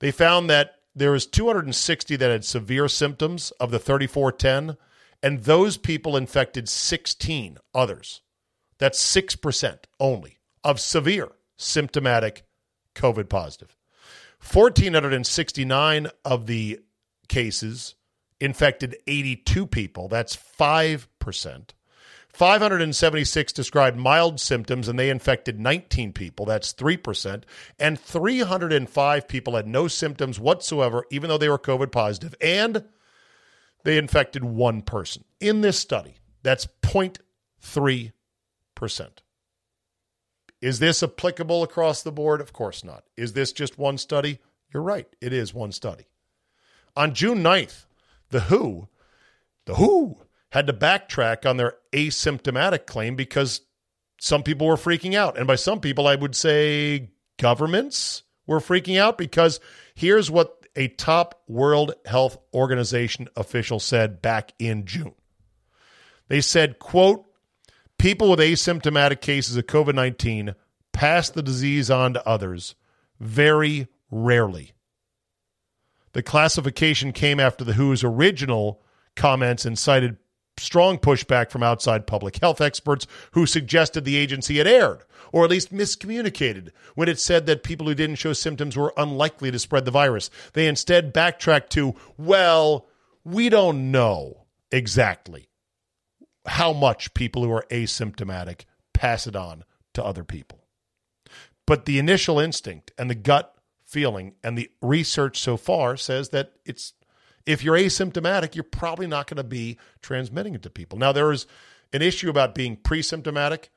They 0.00 0.10
found 0.10 0.50
that 0.50 0.80
there 0.92 1.12
was 1.12 1.24
260 1.24 2.16
that 2.16 2.30
had 2.32 2.44
severe 2.44 2.88
symptoms 2.88 3.52
of 3.60 3.70
the 3.70 3.78
3,410, 3.78 4.76
and 5.22 5.44
those 5.44 5.76
people 5.76 6.16
infected 6.16 6.68
16 6.68 7.58
others. 7.72 8.22
That's 8.80 9.00
6% 9.14 9.78
only 10.00 10.38
of 10.64 10.80
severe 10.80 11.28
symptomatic 11.56 12.44
COVID 12.94 13.28
positive. 13.28 13.76
1,469 14.52 16.08
of 16.24 16.46
the 16.46 16.80
cases 17.28 17.94
infected 18.40 18.96
82 19.06 19.66
people. 19.66 20.08
That's 20.08 20.34
5%. 20.34 21.68
576 22.32 23.52
described 23.52 23.98
mild 23.98 24.40
symptoms 24.40 24.88
and 24.88 24.98
they 24.98 25.10
infected 25.10 25.60
19 25.60 26.14
people. 26.14 26.46
That's 26.46 26.72
3%. 26.72 27.42
And 27.78 28.00
305 28.00 29.28
people 29.28 29.56
had 29.56 29.66
no 29.66 29.88
symptoms 29.88 30.40
whatsoever, 30.40 31.04
even 31.10 31.28
though 31.28 31.38
they 31.38 31.48
were 31.50 31.58
COVID 31.58 31.92
positive, 31.92 32.34
and 32.40 32.84
they 33.84 33.98
infected 33.98 34.42
one 34.42 34.80
person. 34.80 35.24
In 35.38 35.60
this 35.60 35.78
study, 35.78 36.16
that's 36.42 36.66
0.3%. 36.82 38.12
Is 40.60 40.78
this 40.78 41.02
applicable 41.02 41.62
across 41.62 42.02
the 42.02 42.12
board? 42.12 42.40
Of 42.40 42.52
course 42.52 42.84
not. 42.84 43.04
Is 43.16 43.32
this 43.32 43.52
just 43.52 43.78
one 43.78 43.98
study? 43.98 44.38
You're 44.72 44.82
right. 44.82 45.08
It 45.20 45.32
is 45.32 45.54
one 45.54 45.72
study. 45.72 46.04
On 46.96 47.14
June 47.14 47.42
9th, 47.42 47.86
the 48.30 48.40
WHO, 48.40 48.88
the 49.66 49.74
WHO 49.76 50.18
had 50.50 50.66
to 50.66 50.72
backtrack 50.72 51.48
on 51.48 51.56
their 51.56 51.76
asymptomatic 51.92 52.86
claim 52.86 53.16
because 53.16 53.62
some 54.20 54.42
people 54.42 54.66
were 54.66 54.76
freaking 54.76 55.14
out. 55.14 55.38
And 55.38 55.46
by 55.46 55.54
some 55.54 55.80
people, 55.80 56.06
I 56.06 56.16
would 56.16 56.34
say 56.34 57.10
governments 57.38 58.22
were 58.46 58.60
freaking 58.60 58.98
out 58.98 59.16
because 59.16 59.60
here's 59.94 60.30
what 60.30 60.66
a 60.76 60.88
top 60.88 61.42
World 61.48 61.94
Health 62.04 62.38
Organization 62.52 63.28
official 63.36 63.80
said 63.80 64.20
back 64.20 64.52
in 64.58 64.84
June. 64.84 65.14
They 66.28 66.40
said, 66.40 66.78
quote, 66.78 67.24
people 68.00 68.30
with 68.30 68.38
asymptomatic 68.38 69.20
cases 69.20 69.56
of 69.58 69.66
COVID 69.66 69.94
19 69.94 70.54
pass 70.90 71.28
the 71.28 71.42
disease 71.42 71.90
on 71.90 72.14
to 72.14 72.26
others 72.26 72.74
very 73.20 73.88
rarely. 74.10 74.72
The 76.12 76.22
classification 76.22 77.12
came 77.12 77.38
after 77.38 77.62
the 77.62 77.74
WHO's 77.74 78.02
original 78.02 78.82
comments 79.16 79.66
and 79.66 79.78
cited 79.78 80.16
strong 80.56 80.98
pushback 80.98 81.50
from 81.50 81.62
outside 81.62 82.06
public 82.06 82.38
health 82.38 82.62
experts 82.62 83.06
who 83.32 83.44
suggested 83.44 84.04
the 84.04 84.16
agency 84.16 84.56
had 84.56 84.66
erred 84.66 85.02
or 85.30 85.44
at 85.44 85.50
least 85.50 85.72
miscommunicated 85.72 86.70
when 86.94 87.08
it 87.08 87.20
said 87.20 87.44
that 87.46 87.62
people 87.62 87.86
who 87.86 87.94
didn't 87.94 88.16
show 88.16 88.32
symptoms 88.32 88.78
were 88.78 88.94
unlikely 88.96 89.50
to 89.50 89.58
spread 89.58 89.84
the 89.84 89.90
virus. 89.90 90.30
They 90.54 90.66
instead 90.66 91.12
backtracked 91.12 91.70
to, 91.72 91.94
well, 92.16 92.86
we 93.24 93.50
don't 93.50 93.90
know 93.90 94.46
exactly 94.72 95.49
how 96.50 96.72
much 96.72 97.14
people 97.14 97.44
who 97.44 97.52
are 97.52 97.64
asymptomatic 97.70 98.64
pass 98.92 99.28
it 99.28 99.36
on 99.36 99.62
to 99.94 100.04
other 100.04 100.24
people. 100.24 100.58
But 101.64 101.84
the 101.84 102.00
initial 102.00 102.40
instinct 102.40 102.90
and 102.98 103.08
the 103.08 103.14
gut 103.14 103.54
feeling 103.86 104.34
and 104.42 104.58
the 104.58 104.68
research 104.82 105.38
so 105.38 105.56
far 105.56 105.96
says 105.96 106.30
that 106.30 106.54
it's 106.64 106.94
if 107.46 107.62
you're 107.62 107.76
asymptomatic, 107.76 108.56
you're 108.56 108.64
probably 108.64 109.06
not 109.06 109.28
going 109.28 109.36
to 109.36 109.44
be 109.44 109.78
transmitting 110.02 110.54
it 110.54 110.62
to 110.62 110.70
people. 110.70 110.98
Now 110.98 111.12
there 111.12 111.30
is 111.30 111.46
an 111.92 112.02
issue 112.02 112.28
about 112.28 112.56
being 112.56 112.76
pre-symptomatic, 112.76 113.70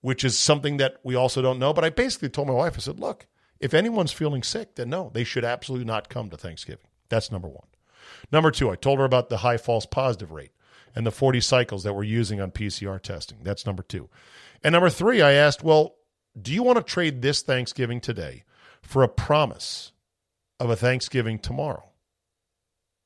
which 0.00 0.24
is 0.24 0.36
something 0.36 0.76
that 0.78 0.96
we 1.04 1.14
also 1.14 1.40
don't 1.40 1.60
know, 1.60 1.72
but 1.72 1.84
I 1.84 1.90
basically 1.90 2.30
told 2.30 2.48
my 2.48 2.54
wife 2.54 2.74
I 2.76 2.80
said, 2.80 2.98
"Look, 2.98 3.28
if 3.60 3.72
anyone's 3.72 4.12
feeling 4.12 4.42
sick, 4.42 4.74
then 4.74 4.90
no, 4.90 5.12
they 5.14 5.22
should 5.22 5.44
absolutely 5.44 5.86
not 5.86 6.08
come 6.08 6.30
to 6.30 6.36
Thanksgiving." 6.36 6.88
That's 7.08 7.30
number 7.30 7.48
1. 7.48 7.58
Number 8.32 8.50
2, 8.50 8.70
I 8.70 8.76
told 8.76 8.98
her 8.98 9.04
about 9.04 9.28
the 9.28 9.38
high 9.38 9.56
false 9.56 9.86
positive 9.86 10.32
rate 10.32 10.52
and 10.98 11.06
the 11.06 11.10
40 11.10 11.40
cycles 11.40 11.84
that 11.84 11.94
we're 11.94 12.02
using 12.02 12.42
on 12.42 12.50
PCR 12.50 13.00
testing. 13.00 13.38
That's 13.42 13.64
number 13.64 13.82
2. 13.82 14.10
And 14.62 14.74
number 14.74 14.90
3, 14.90 15.22
I 15.22 15.32
asked, 15.32 15.64
"Well, 15.64 15.94
do 16.40 16.52
you 16.52 16.62
want 16.62 16.76
to 16.76 16.82
trade 16.82 17.22
this 17.22 17.40
Thanksgiving 17.40 18.00
today 18.00 18.44
for 18.82 19.02
a 19.02 19.08
promise 19.08 19.92
of 20.60 20.70
a 20.70 20.76
Thanksgiving 20.76 21.38
tomorrow. 21.38 21.90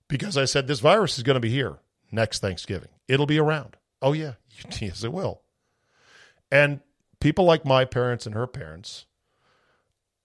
Because 0.09 0.36
I 0.36 0.45
said 0.45 0.66
this 0.66 0.80
virus 0.80 1.16
is 1.16 1.24
going 1.24 1.34
to 1.34 1.40
be 1.40 1.51
here 1.51 1.78
next 2.11 2.40
Thanksgiving. 2.40 2.90
It'll 3.09 3.26
be 3.26 3.38
around. 3.38 3.76
Oh, 4.01 4.12
yeah. 4.12 4.34
Yes, 4.80 5.03
it 5.03 5.12
will. 5.12 5.43
And 6.51 6.80
people 7.20 7.45
like 7.45 7.64
my 7.64 7.84
parents 7.84 8.26
and 8.26 8.34
her 8.34 8.47
parents, 8.47 9.07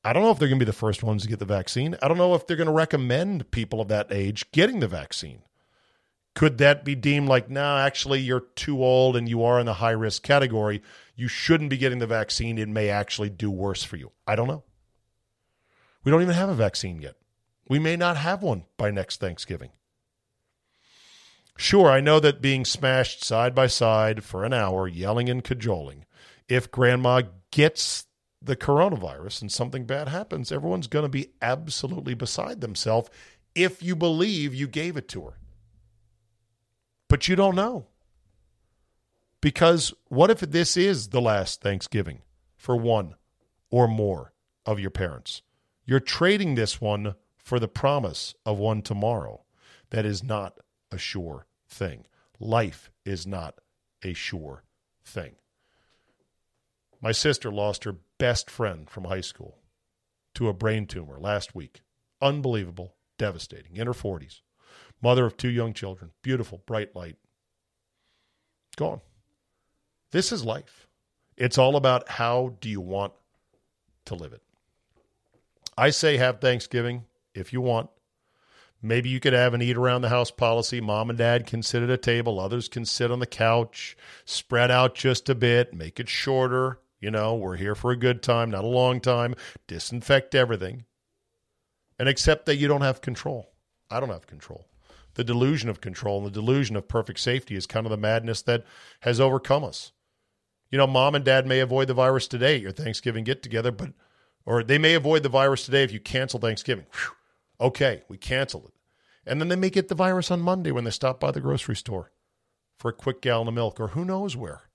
I 0.04 0.14
don't 0.14 0.24
know 0.24 0.32
if 0.32 0.40
they're 0.40 0.50
going 0.50 0.60
to 0.60 0.66
be 0.66 0.70
the 0.70 0.74
first 0.74 1.02
ones 1.02 1.24
to 1.24 1.30
get 1.30 1.40
the 1.40 1.46
vaccine. 1.46 1.96
I 2.02 2.08
don't 2.08 2.18
know 2.18 2.36
if 2.36 2.46
they're 2.46 2.58
going 2.58 2.68
to 2.68 2.74
recommend 2.74 3.50
people 3.52 3.80
of 3.82 3.88
that 3.88 4.12
age 4.12 4.52
getting 4.52 4.80
the 4.80 4.88
vaccine. 4.88 5.42
Could 6.38 6.60
that 6.60 6.86
be 6.86 6.94
deemed 6.94 7.28
like, 7.28 7.50
no, 7.50 7.78
actually, 7.78 8.20
you're 8.20 8.42
too 8.42 8.84
old 8.84 9.16
and 9.18 9.28
you 9.28 9.44
are 9.44 9.60
in 9.60 9.66
the 9.66 9.74
high 9.74 9.90
risk 9.90 10.22
category? 10.22 10.84
You 11.16 11.28
shouldn't 11.28 11.72
be 11.72 11.80
getting 11.80 11.98
the 11.98 12.06
vaccine. 12.06 12.60
It 12.60 12.70
may 12.70 12.90
actually 12.90 13.32
do 13.32 13.50
worse 13.50 13.82
for 13.82 13.96
you. 13.96 14.12
I 14.28 14.36
don't 14.36 14.48
know. 14.48 14.64
We 16.04 16.12
don't 16.12 16.22
even 16.22 16.36
have 16.36 16.50
a 16.50 16.54
vaccine 16.54 17.02
yet. 17.02 17.16
We 17.68 17.80
may 17.80 17.96
not 17.96 18.18
have 18.18 18.44
one 18.44 18.66
by 18.78 18.92
next 18.92 19.20
Thanksgiving. 19.20 19.72
Sure, 21.58 21.90
I 21.90 22.02
know 22.02 22.20
that 22.20 22.40
being 22.40 22.66
smashed 22.66 23.24
side 23.24 23.56
by 23.56 23.66
side 23.66 24.24
for 24.24 24.46
an 24.46 24.54
hour, 24.54 24.88
yelling 24.88 25.30
and 25.30 25.44
cajoling, 25.44 26.06
if 26.48 26.70
grandma 26.70 27.24
gets 27.50 28.06
the 28.40 28.56
coronavirus 28.56 29.42
and 29.42 29.52
something 29.52 29.86
bad 29.86 30.08
happens, 30.08 30.52
everyone's 30.52 30.86
going 30.86 31.02
to 31.02 31.10
be 31.10 31.30
absolutely 31.42 32.14
beside 32.14 32.62
themselves 32.62 33.10
if 33.56 33.82
you 33.82 33.96
believe 33.96 34.54
you 34.54 34.68
gave 34.68 34.98
it 34.98 35.08
to 35.08 35.24
her. 35.24 35.40
But 37.08 37.28
you 37.28 37.36
don't 37.36 37.56
know. 37.56 37.88
Because 39.42 39.94
what 40.08 40.30
if 40.30 40.40
this 40.40 40.76
is 40.76 41.10
the 41.10 41.22
last 41.22 41.62
Thanksgiving 41.62 42.22
for 42.56 42.76
one 42.76 43.16
or 43.70 43.88
more 43.88 44.34
of 44.66 44.80
your 44.80 44.90
parents? 44.90 45.42
You're 45.86 46.00
trading 46.00 46.56
this 46.56 46.82
one 46.82 47.16
for 47.38 47.60
the 47.60 47.68
promise 47.68 48.36
of 48.46 48.58
one 48.58 48.82
tomorrow. 48.82 49.44
That 49.92 50.06
is 50.06 50.24
not 50.24 50.60
a 50.92 50.98
sure 50.98 51.46
thing. 51.70 52.06
Life 52.40 52.92
is 53.06 53.26
not 53.26 53.60
a 54.04 54.14
sure 54.14 54.64
thing. 55.04 55.36
My 57.02 57.12
sister 57.12 57.52
lost 57.52 57.84
her 57.84 57.96
best 58.18 58.50
friend 58.50 58.90
from 58.90 59.06
high 59.06 59.22
school 59.22 59.60
to 60.34 60.50
a 60.50 60.54
brain 60.54 60.88
tumor 60.88 61.20
last 61.20 61.56
week. 61.56 61.82
Unbelievable, 62.22 62.96
devastating, 63.18 63.78
in 63.78 63.88
her 63.88 63.94
40s. 63.94 64.42
Mother 65.02 65.26
of 65.26 65.38
two 65.38 65.50
young 65.50 65.74
children, 65.74 66.12
beautiful, 66.22 66.62
bright 66.66 66.96
light. 66.96 67.18
Gone. 68.78 69.02
This 70.12 70.32
is 70.32 70.44
life. 70.46 70.88
It's 71.36 71.58
all 71.58 71.76
about 71.76 72.10
how 72.10 72.56
do 72.62 72.70
you 72.70 72.82
want 72.82 73.14
to 74.06 74.16
live 74.16 74.34
it. 74.34 74.42
I 75.78 75.92
say 75.92 76.18
have 76.18 76.40
Thanksgiving 76.42 77.06
if 77.36 77.54
you 77.54 77.62
want. 77.62 77.90
Maybe 78.82 79.10
you 79.10 79.20
could 79.20 79.34
have 79.34 79.54
an 79.54 79.62
eat 79.62 79.78
around 79.78 80.02
the 80.02 80.10
house 80.10 80.32
policy. 80.32 80.80
Mom 80.82 81.10
and 81.10 81.18
dad 81.18 81.46
can 81.48 81.62
sit 81.64 81.84
at 81.84 81.90
a 81.90 81.98
table, 81.98 82.40
others 82.40 82.68
can 82.68 82.86
sit 82.86 83.12
on 83.12 83.20
the 83.20 83.26
couch, 83.28 83.98
spread 84.26 84.72
out 84.72 84.96
just 84.96 85.30
a 85.30 85.36
bit, 85.36 85.74
make 85.74 86.00
it 86.00 86.10
shorter. 86.10 86.80
You 87.00 87.12
know, 87.12 87.36
we're 87.36 87.58
here 87.58 87.76
for 87.76 87.92
a 87.92 87.98
good 87.98 88.24
time, 88.24 88.50
not 88.52 88.64
a 88.64 88.68
long 88.68 89.00
time. 89.02 89.36
Disinfect 89.68 90.34
everything. 90.36 90.86
and 92.00 92.08
accept 92.08 92.46
that 92.46 92.58
you 92.58 92.68
don't 92.68 92.82
have 92.82 93.02
control. 93.02 93.52
I 93.90 94.00
don't 94.00 94.10
have 94.10 94.28
control. 94.28 94.66
The 95.18 95.24
delusion 95.24 95.68
of 95.68 95.82
control 95.82 96.20
and 96.20 96.28
the 96.28 96.32
delusion 96.32 96.76
of 96.76 96.88
perfect 96.88 97.20
safety 97.20 97.56
is 97.56 97.66
kind 97.66 97.88
of 97.88 97.90
the 97.90 97.98
madness 97.98 98.44
that 98.44 98.64
has 99.00 99.20
overcome 99.20 99.64
us. 99.64 99.92
You 100.70 100.78
know, 100.78 100.86
mom 100.86 101.16
and 101.16 101.26
dad 101.26 101.48
may 101.48 101.60
avoid 101.60 101.88
the 101.88 101.96
virus 101.96 102.28
today 102.28 102.58
at 102.58 102.62
your 102.62 102.72
Thanksgiving 102.72 103.24
get 103.24 103.42
together, 103.42 103.72
but 103.72 103.94
or 104.46 104.62
they 104.62 104.78
may 104.78 104.94
avoid 104.94 105.24
the 105.24 105.30
virus 105.30 105.66
today 105.66 105.84
if 105.84 105.92
you 105.92 106.00
cancel 106.00 106.40
Thanksgiving. 106.40 106.86
Whew. 106.94 107.16
Okay, 107.60 108.04
we 108.08 108.18
canceled 108.18 108.66
it. 108.66 108.74
And 109.26 109.42
then 109.42 109.48
they 109.48 109.56
may 109.56 109.72
get 109.72 109.88
the 109.88 109.96
virus 109.96 110.30
on 110.30 110.40
Monday 110.40 110.70
when 110.70 110.84
they 110.84 110.92
stop 110.92 111.20
by 111.20 111.32
the 111.32 111.42
grocery 111.42 111.76
store 111.76 112.12
for 112.78 112.90
a 112.90 112.94
quick 112.94 113.20
gallon 113.20 113.48
of 113.48 113.56
milk 113.56 113.80
or 113.80 113.88
who 113.90 114.06
knows 114.06 114.38
where. 114.38 114.70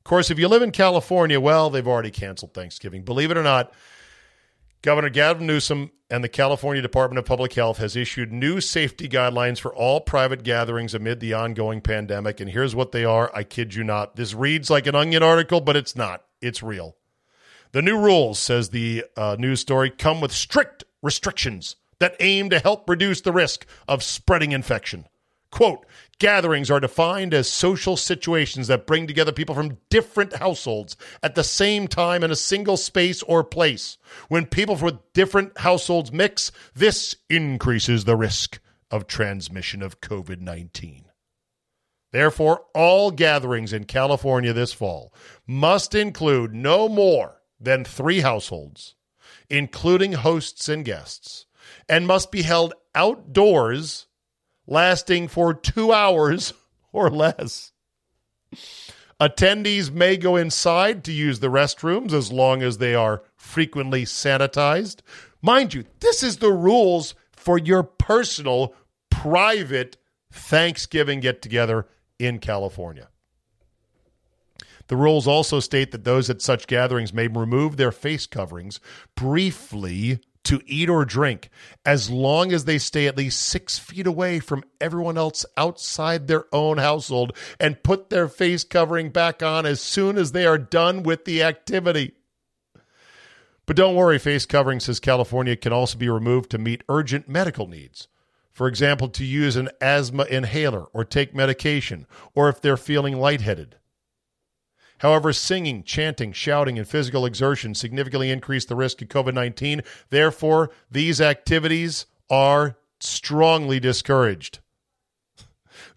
Of 0.00 0.04
course, 0.04 0.32
if 0.32 0.38
you 0.40 0.48
live 0.48 0.62
in 0.62 0.72
California, 0.72 1.38
well, 1.38 1.70
they've 1.70 1.86
already 1.86 2.10
canceled 2.10 2.54
Thanksgiving. 2.54 3.04
Believe 3.04 3.30
it 3.30 3.38
or 3.38 3.44
not, 3.44 3.72
Governor 4.82 5.10
Gavin 5.10 5.46
Newsom 5.46 5.90
and 6.08 6.22
the 6.22 6.28
California 6.28 6.80
Department 6.80 7.18
of 7.18 7.24
Public 7.24 7.54
Health 7.54 7.78
has 7.78 7.96
issued 7.96 8.32
new 8.32 8.60
safety 8.60 9.08
guidelines 9.08 9.58
for 9.58 9.74
all 9.74 10.00
private 10.00 10.44
gatherings 10.44 10.94
amid 10.94 11.18
the 11.20 11.34
ongoing 11.34 11.80
pandemic. 11.80 12.40
And 12.40 12.50
here's 12.50 12.74
what 12.74 12.92
they 12.92 13.04
are. 13.04 13.34
I 13.34 13.42
kid 13.42 13.74
you 13.74 13.82
not. 13.82 14.16
This 14.16 14.34
reads 14.34 14.70
like 14.70 14.86
an 14.86 14.94
onion 14.94 15.22
article, 15.22 15.60
but 15.60 15.76
it's 15.76 15.96
not. 15.96 16.24
It's 16.40 16.62
real. 16.62 16.96
The 17.72 17.82
new 17.82 17.98
rules, 17.98 18.38
says 18.38 18.70
the 18.70 19.04
uh, 19.16 19.36
news 19.38 19.60
story, 19.60 19.90
come 19.90 20.20
with 20.20 20.32
strict 20.32 20.84
restrictions 21.02 21.76
that 21.98 22.16
aim 22.20 22.50
to 22.50 22.58
help 22.60 22.88
reduce 22.88 23.20
the 23.20 23.32
risk 23.32 23.66
of 23.88 24.02
spreading 24.02 24.52
infection. 24.52 25.06
Quote, 25.56 25.86
gatherings 26.18 26.70
are 26.70 26.80
defined 26.80 27.32
as 27.32 27.48
social 27.48 27.96
situations 27.96 28.66
that 28.66 28.86
bring 28.86 29.06
together 29.06 29.32
people 29.32 29.54
from 29.54 29.78
different 29.88 30.34
households 30.36 30.98
at 31.22 31.34
the 31.34 31.42
same 31.42 31.88
time 31.88 32.22
in 32.22 32.30
a 32.30 32.36
single 32.36 32.76
space 32.76 33.22
or 33.22 33.42
place. 33.42 33.96
When 34.28 34.44
people 34.44 34.76
from 34.76 35.00
different 35.14 35.56
households 35.56 36.12
mix, 36.12 36.52
this 36.74 37.16
increases 37.30 38.04
the 38.04 38.16
risk 38.16 38.60
of 38.90 39.06
transmission 39.06 39.80
of 39.80 40.02
COVID 40.02 40.42
19. 40.42 41.06
Therefore, 42.12 42.66
all 42.74 43.10
gatherings 43.10 43.72
in 43.72 43.84
California 43.84 44.52
this 44.52 44.74
fall 44.74 45.10
must 45.46 45.94
include 45.94 46.52
no 46.52 46.86
more 46.86 47.40
than 47.58 47.82
three 47.82 48.20
households, 48.20 48.94
including 49.48 50.12
hosts 50.12 50.68
and 50.68 50.84
guests, 50.84 51.46
and 51.88 52.06
must 52.06 52.30
be 52.30 52.42
held 52.42 52.74
outdoors 52.94 54.06
lasting 54.66 55.28
for 55.28 55.54
two 55.54 55.92
hours 55.92 56.52
or 56.92 57.10
less. 57.10 57.72
Attendees 59.20 59.90
may 59.90 60.16
go 60.16 60.36
inside 60.36 61.02
to 61.04 61.12
use 61.12 61.40
the 61.40 61.48
restrooms 61.48 62.12
as 62.12 62.30
long 62.30 62.62
as 62.62 62.78
they 62.78 62.94
are 62.94 63.22
frequently 63.34 64.04
sanitized. 64.04 65.00
Mind 65.40 65.72
you, 65.72 65.84
this 66.00 66.22
is 66.22 66.36
the 66.38 66.52
rules 66.52 67.14
for 67.32 67.56
your 67.56 67.82
personal, 67.82 68.74
private 69.10 69.96
Thanksgiving 70.30 71.20
get 71.20 71.40
together 71.40 71.86
in 72.18 72.38
California. 72.38 73.08
The 74.88 74.96
rules 74.96 75.26
also 75.26 75.60
state 75.60 75.90
that 75.92 76.04
those 76.04 76.30
at 76.30 76.42
such 76.42 76.66
gatherings 76.66 77.12
may 77.12 77.26
remove 77.26 77.76
their 77.76 77.92
face 77.92 78.26
coverings 78.26 78.80
briefly 79.14 80.20
to 80.46 80.60
eat 80.66 80.88
or 80.88 81.04
drink 81.04 81.50
as 81.84 82.10
long 82.10 82.52
as 82.52 82.64
they 82.64 82.78
stay 82.78 83.06
at 83.06 83.16
least 83.16 83.40
six 83.40 83.78
feet 83.78 84.06
away 84.06 84.38
from 84.40 84.64
everyone 84.80 85.18
else 85.18 85.44
outside 85.56 86.26
their 86.26 86.44
own 86.52 86.78
household 86.78 87.36
and 87.60 87.82
put 87.82 88.10
their 88.10 88.28
face 88.28 88.64
covering 88.64 89.10
back 89.10 89.42
on 89.42 89.66
as 89.66 89.80
soon 89.80 90.16
as 90.16 90.32
they 90.32 90.46
are 90.46 90.58
done 90.58 91.02
with 91.02 91.24
the 91.24 91.42
activity. 91.42 92.12
But 93.66 93.76
don't 93.76 93.96
worry, 93.96 94.18
face 94.18 94.46
covering, 94.46 94.78
says 94.78 95.00
California, 95.00 95.56
can 95.56 95.72
also 95.72 95.98
be 95.98 96.08
removed 96.08 96.50
to 96.52 96.58
meet 96.58 96.84
urgent 96.88 97.28
medical 97.28 97.66
needs. 97.66 98.06
For 98.52 98.68
example, 98.68 99.08
to 99.08 99.24
use 99.24 99.56
an 99.56 99.68
asthma 99.80 100.24
inhaler 100.24 100.84
or 100.92 101.04
take 101.04 101.34
medication, 101.34 102.06
or 102.34 102.48
if 102.48 102.60
they're 102.60 102.76
feeling 102.76 103.18
lightheaded. 103.18 103.76
However, 104.98 105.32
singing, 105.32 105.82
chanting, 105.82 106.32
shouting, 106.32 106.78
and 106.78 106.88
physical 106.88 107.26
exertion 107.26 107.74
significantly 107.74 108.30
increase 108.30 108.64
the 108.64 108.76
risk 108.76 109.02
of 109.02 109.08
COVID 109.08 109.34
19. 109.34 109.82
Therefore, 110.10 110.70
these 110.90 111.20
activities 111.20 112.06
are 112.30 112.76
strongly 113.00 113.78
discouraged. 113.78 114.60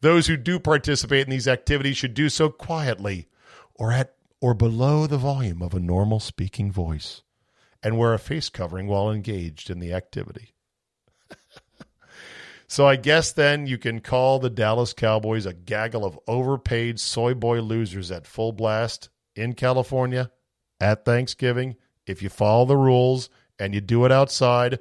Those 0.01 0.27
who 0.27 0.37
do 0.37 0.59
participate 0.59 1.25
in 1.25 1.31
these 1.31 1.47
activities 1.47 1.97
should 1.97 2.13
do 2.13 2.29
so 2.29 2.49
quietly 2.49 3.27
or 3.75 3.91
at 3.91 4.15
or 4.41 4.53
below 4.53 5.05
the 5.05 5.17
volume 5.17 5.61
of 5.61 5.73
a 5.73 5.79
normal 5.79 6.19
speaking 6.19 6.71
voice 6.71 7.23
and 7.83 7.97
wear 7.97 8.13
a 8.13 8.19
face 8.19 8.49
covering 8.49 8.87
while 8.87 9.11
engaged 9.11 9.69
in 9.69 9.79
the 9.79 9.93
activity. 9.93 10.53
So 12.69 12.87
I 12.87 12.97
guess 12.97 13.31
then 13.31 13.65
you 13.65 13.79
can 13.79 13.99
call 13.99 14.37
the 14.37 14.49
Dallas 14.49 14.93
Cowboys 14.93 15.47
a 15.47 15.53
gaggle 15.53 16.05
of 16.05 16.19
overpaid 16.27 16.99
soy 16.99 17.33
boy 17.33 17.61
losers 17.61 18.11
at 18.11 18.27
full 18.27 18.51
blast 18.51 19.09
in 19.35 19.53
California 19.53 20.29
at 20.79 21.03
Thanksgiving 21.03 21.77
if 22.05 22.21
you 22.21 22.29
follow 22.29 22.65
the 22.65 22.77
rules 22.77 23.31
and 23.57 23.73
you 23.73 23.81
do 23.81 24.05
it 24.05 24.11
outside 24.11 24.77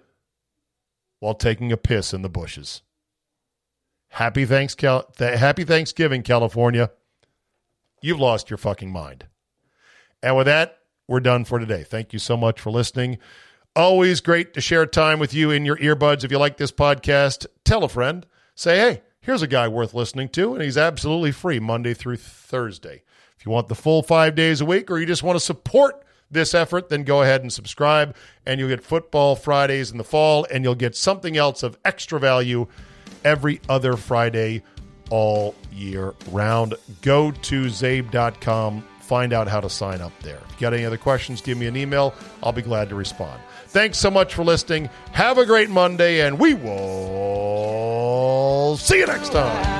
while 1.20 1.32
taking 1.32 1.72
a 1.72 1.78
piss 1.78 2.12
in 2.12 2.20
the 2.20 2.28
bushes. 2.28 2.82
Happy, 4.10 4.44
thanks, 4.44 4.74
Cal- 4.74 5.04
th- 5.16 5.38
happy 5.38 5.64
Thanksgiving, 5.64 6.22
California. 6.22 6.90
You've 8.02 8.20
lost 8.20 8.50
your 8.50 8.58
fucking 8.58 8.92
mind. 8.92 9.26
And 10.22 10.36
with 10.36 10.46
that, 10.46 10.78
we're 11.06 11.20
done 11.20 11.46
for 11.46 11.58
today. 11.58 11.84
Thank 11.84 12.12
you 12.12 12.18
so 12.18 12.36
much 12.36 12.60
for 12.60 12.70
listening. 12.70 13.16
Always 13.76 14.20
great 14.20 14.54
to 14.54 14.60
share 14.60 14.86
time 14.86 15.18
with 15.18 15.32
you 15.32 15.50
in 15.50 15.64
your 15.64 15.76
earbuds. 15.76 16.24
If 16.24 16.32
you 16.32 16.38
like 16.38 16.56
this 16.56 16.72
podcast, 16.72 17.46
tell 17.64 17.84
a 17.84 17.88
friend. 17.88 18.26
Say, 18.54 18.78
hey, 18.78 19.02
here's 19.20 19.42
a 19.42 19.46
guy 19.46 19.68
worth 19.68 19.94
listening 19.94 20.30
to, 20.30 20.54
and 20.54 20.62
he's 20.62 20.76
absolutely 20.76 21.30
free 21.30 21.60
Monday 21.60 21.94
through 21.94 22.16
Thursday. 22.16 23.02
If 23.38 23.46
you 23.46 23.52
want 23.52 23.68
the 23.68 23.76
full 23.76 24.02
five 24.02 24.34
days 24.34 24.60
a 24.60 24.64
week 24.64 24.90
or 24.90 24.98
you 24.98 25.06
just 25.06 25.22
want 25.22 25.36
to 25.36 25.44
support 25.44 26.04
this 26.30 26.54
effort, 26.54 26.88
then 26.88 27.04
go 27.04 27.22
ahead 27.22 27.42
and 27.42 27.52
subscribe, 27.52 28.16
and 28.44 28.58
you'll 28.58 28.68
get 28.68 28.82
football 28.82 29.36
Fridays 29.36 29.92
in 29.92 29.98
the 29.98 30.04
fall, 30.04 30.46
and 30.50 30.64
you'll 30.64 30.74
get 30.74 30.96
something 30.96 31.36
else 31.36 31.62
of 31.62 31.78
extra 31.84 32.18
value 32.18 32.66
every 33.24 33.60
other 33.68 33.96
Friday 33.96 34.62
all 35.10 35.54
year 35.72 36.14
round. 36.30 36.74
Go 37.00 37.30
to 37.30 37.66
zabe.com, 37.66 38.84
find 39.00 39.32
out 39.32 39.48
how 39.48 39.60
to 39.60 39.70
sign 39.70 40.00
up 40.00 40.12
there. 40.22 40.40
If 40.48 40.54
you 40.54 40.60
got 40.60 40.74
any 40.74 40.84
other 40.84 40.98
questions, 40.98 41.40
give 41.40 41.56
me 41.56 41.66
an 41.66 41.76
email. 41.76 42.14
I'll 42.42 42.52
be 42.52 42.62
glad 42.62 42.88
to 42.88 42.94
respond. 42.94 43.40
Thanks 43.68 43.98
so 43.98 44.10
much 44.10 44.34
for 44.34 44.44
listening. 44.44 44.88
Have 45.12 45.36
a 45.36 45.44
great 45.44 45.68
Monday, 45.68 46.22
and 46.22 46.38
we 46.38 46.54
will 46.54 47.98
see 48.78 49.00
you 49.00 49.06
next 49.06 49.30
time. 49.30 49.78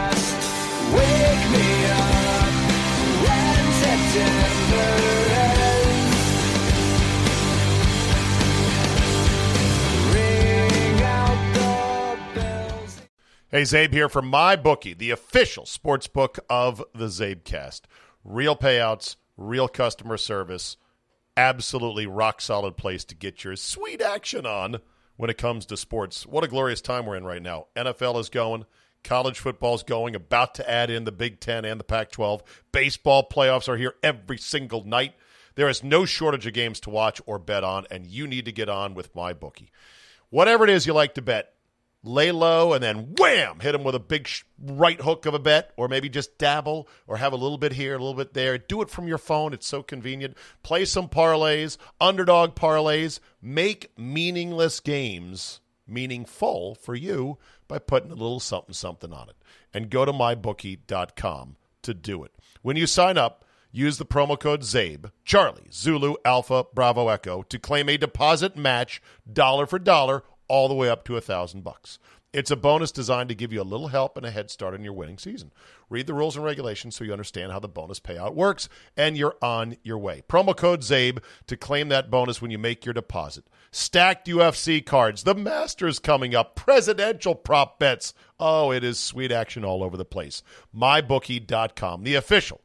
Hey, 13.51 13.62
Zabe 13.62 13.95
here 13.95 14.11
from 14.11 14.30
MyBookie, 14.30 14.99
the 14.99 15.11
official 15.11 15.64
sports 15.64 16.07
book 16.07 16.39
of 16.51 16.84
the 16.95 17.07
Zabecast. 17.07 17.80
Real 18.22 18.55
payouts, 18.55 19.16
real 19.39 19.68
customer 19.68 20.18
service 20.18 20.76
absolutely 21.38 22.04
rock 22.04 22.40
solid 22.40 22.76
place 22.76 23.04
to 23.04 23.14
get 23.14 23.44
your 23.44 23.54
sweet 23.54 24.02
action 24.02 24.44
on 24.44 24.80
when 25.16 25.30
it 25.30 25.38
comes 25.38 25.64
to 25.66 25.76
sports. 25.76 26.26
What 26.26 26.42
a 26.42 26.48
glorious 26.48 26.80
time 26.80 27.06
we're 27.06 27.14
in 27.14 27.24
right 27.24 27.40
now. 27.40 27.68
NFL 27.76 28.18
is 28.18 28.28
going, 28.28 28.66
college 29.04 29.38
football 29.38 29.76
is 29.76 29.84
going, 29.84 30.16
about 30.16 30.56
to 30.56 30.68
add 30.68 30.90
in 30.90 31.04
the 31.04 31.12
Big 31.12 31.38
Ten 31.38 31.64
and 31.64 31.78
the 31.78 31.84
Pac 31.84 32.10
12. 32.10 32.42
Baseball 32.72 33.28
playoffs 33.32 33.68
are 33.68 33.76
here 33.76 33.94
every 34.02 34.36
single 34.36 34.82
night. 34.84 35.14
There 35.54 35.68
is 35.68 35.84
no 35.84 36.04
shortage 36.04 36.46
of 36.46 36.54
games 36.54 36.80
to 36.80 36.90
watch 36.90 37.20
or 37.24 37.38
bet 37.38 37.62
on, 37.62 37.86
and 37.88 38.04
you 38.04 38.26
need 38.26 38.44
to 38.46 38.52
get 38.52 38.68
on 38.68 38.94
with 38.94 39.14
my 39.14 39.32
bookie. 39.32 39.70
Whatever 40.30 40.64
it 40.64 40.70
is 40.70 40.88
you 40.88 40.92
like 40.92 41.14
to 41.14 41.22
bet, 41.22 41.52
lay 42.03 42.30
low 42.33 42.72
and 42.72 42.83
then 42.83 43.14
wham, 43.18 43.61
hit 43.61 43.72
them 43.72 43.84
with 43.84 43.95
a 43.95 44.00
big 44.00 44.29
right 44.61 45.00
hook 45.00 45.26
of 45.26 45.34
a 45.34 45.38
bet, 45.38 45.72
or 45.76 45.88
maybe 45.88 46.08
just 46.08 46.38
dabble 46.38 46.88
or 47.07 47.16
have 47.16 47.33
a 47.33 47.37
little 47.37 47.58
bit 47.58 47.72
here, 47.72 47.95
a 47.95 47.99
little 47.99 48.14
bit 48.14 48.34
there. 48.34 48.58
Do 48.58 48.83
it 48.83 48.91
from 48.91 49.08
your 49.08 49.18
phone. 49.18 49.53
It's 49.53 49.66
so 49.66 49.83
convenient. 49.83 50.37
Play 50.62 50.84
some 50.84 51.08
parlays, 51.08 51.76
underdog 52.00 52.54
parlays. 52.54 53.20
Make 53.42 53.91
meaningless 53.99 54.80
games 54.80 55.61
meaningful 55.87 56.75
for 56.75 56.95
you 56.95 57.38
by 57.66 57.79
putting 57.79 58.11
a 58.11 58.14
little 58.14 58.41
something 58.41 58.75
something 58.75 59.12
on 59.12 59.29
it. 59.29 59.37
And 59.72 59.91
go 59.91 60.04
to 60.04 60.12
mybookie.com 60.12 61.57
to 61.83 61.95
do 61.95 62.25
it. 62.25 62.33
When 62.62 62.76
you 62.76 62.87
sign 62.87 63.18
up, 63.18 63.45
use 63.70 63.99
the 63.99 64.07
promo 64.07 64.38
code 64.38 64.62
ZABE, 64.62 65.12
Charlie, 65.25 65.68
Zulu, 65.72 66.14
Alpha, 66.25 66.64
Bravo, 66.75 67.08
Echo 67.08 67.42
to 67.42 67.58
claim 67.58 67.88
a 67.88 67.96
deposit 67.96 68.57
match 68.57 69.03
dollar 69.30 69.66
for 69.66 69.79
dollar 69.79 70.22
all 70.49 70.68
the 70.68 70.75
way 70.75 70.88
up 70.88 71.04
to 71.04 71.16
a 71.16 71.20
thousand 71.20 71.62
bucks. 71.62 71.99
It's 72.30 72.50
a 72.50 72.57
bonus 72.57 72.92
designed 72.92 73.30
to 73.30 73.34
give 73.34 73.54
you 73.54 73.62
a 73.62 73.64
little 73.64 73.88
help 73.88 74.18
and 74.18 74.26
a 74.26 74.30
head 74.30 74.50
start 74.50 74.75
in 74.75 74.84
your 74.84 74.92
winning 74.92 75.16
season. 75.16 75.50
Read 75.88 76.07
the 76.07 76.12
rules 76.12 76.37
and 76.37 76.45
regulations 76.45 76.95
so 76.95 77.04
you 77.04 77.12
understand 77.12 77.53
how 77.53 77.58
the 77.58 77.68
bonus 77.68 78.00
payout 78.00 78.34
works, 78.34 78.68
and 78.99 79.16
you're 79.16 79.37
on 79.41 79.76
your 79.83 79.96
way. 79.96 80.22
Promo 80.29 80.54
code 80.54 80.83
ZABE 80.83 81.22
to 81.46 81.57
claim 81.57 81.88
that 81.88 82.11
bonus 82.11 82.42
when 82.42 82.50
you 82.50 82.58
make 82.58 82.84
your 82.84 82.92
deposit. 82.92 83.45
Stacked 83.70 84.29
UFC 84.29 84.84
cards, 84.84 85.22
the 85.22 85.34
Masters 85.34 85.99
coming 85.99 86.34
up, 86.34 86.54
presidential 86.54 87.34
prop 87.34 87.79
bets. 87.79 88.12
Oh, 88.38 88.72
it 88.72 88.84
is 88.84 88.99
sweet 88.99 89.33
action 89.33 89.64
all 89.64 89.83
over 89.83 89.96
the 89.96 90.04
place. 90.04 90.42
MyBookie.com, 90.76 92.04
the 92.04 92.14
official 92.14 92.61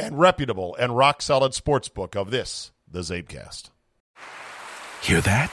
and 0.00 0.18
reputable 0.18 0.74
and 0.76 0.96
rock 0.96 1.20
solid 1.20 1.52
sports 1.54 1.88
book 1.88 2.16
of 2.16 2.30
this, 2.30 2.72
the 2.90 3.00
Zabecast. 3.00 3.70
Hear 5.02 5.20
that? 5.20 5.52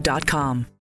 Cancerscreeninfo.com. 0.00 0.71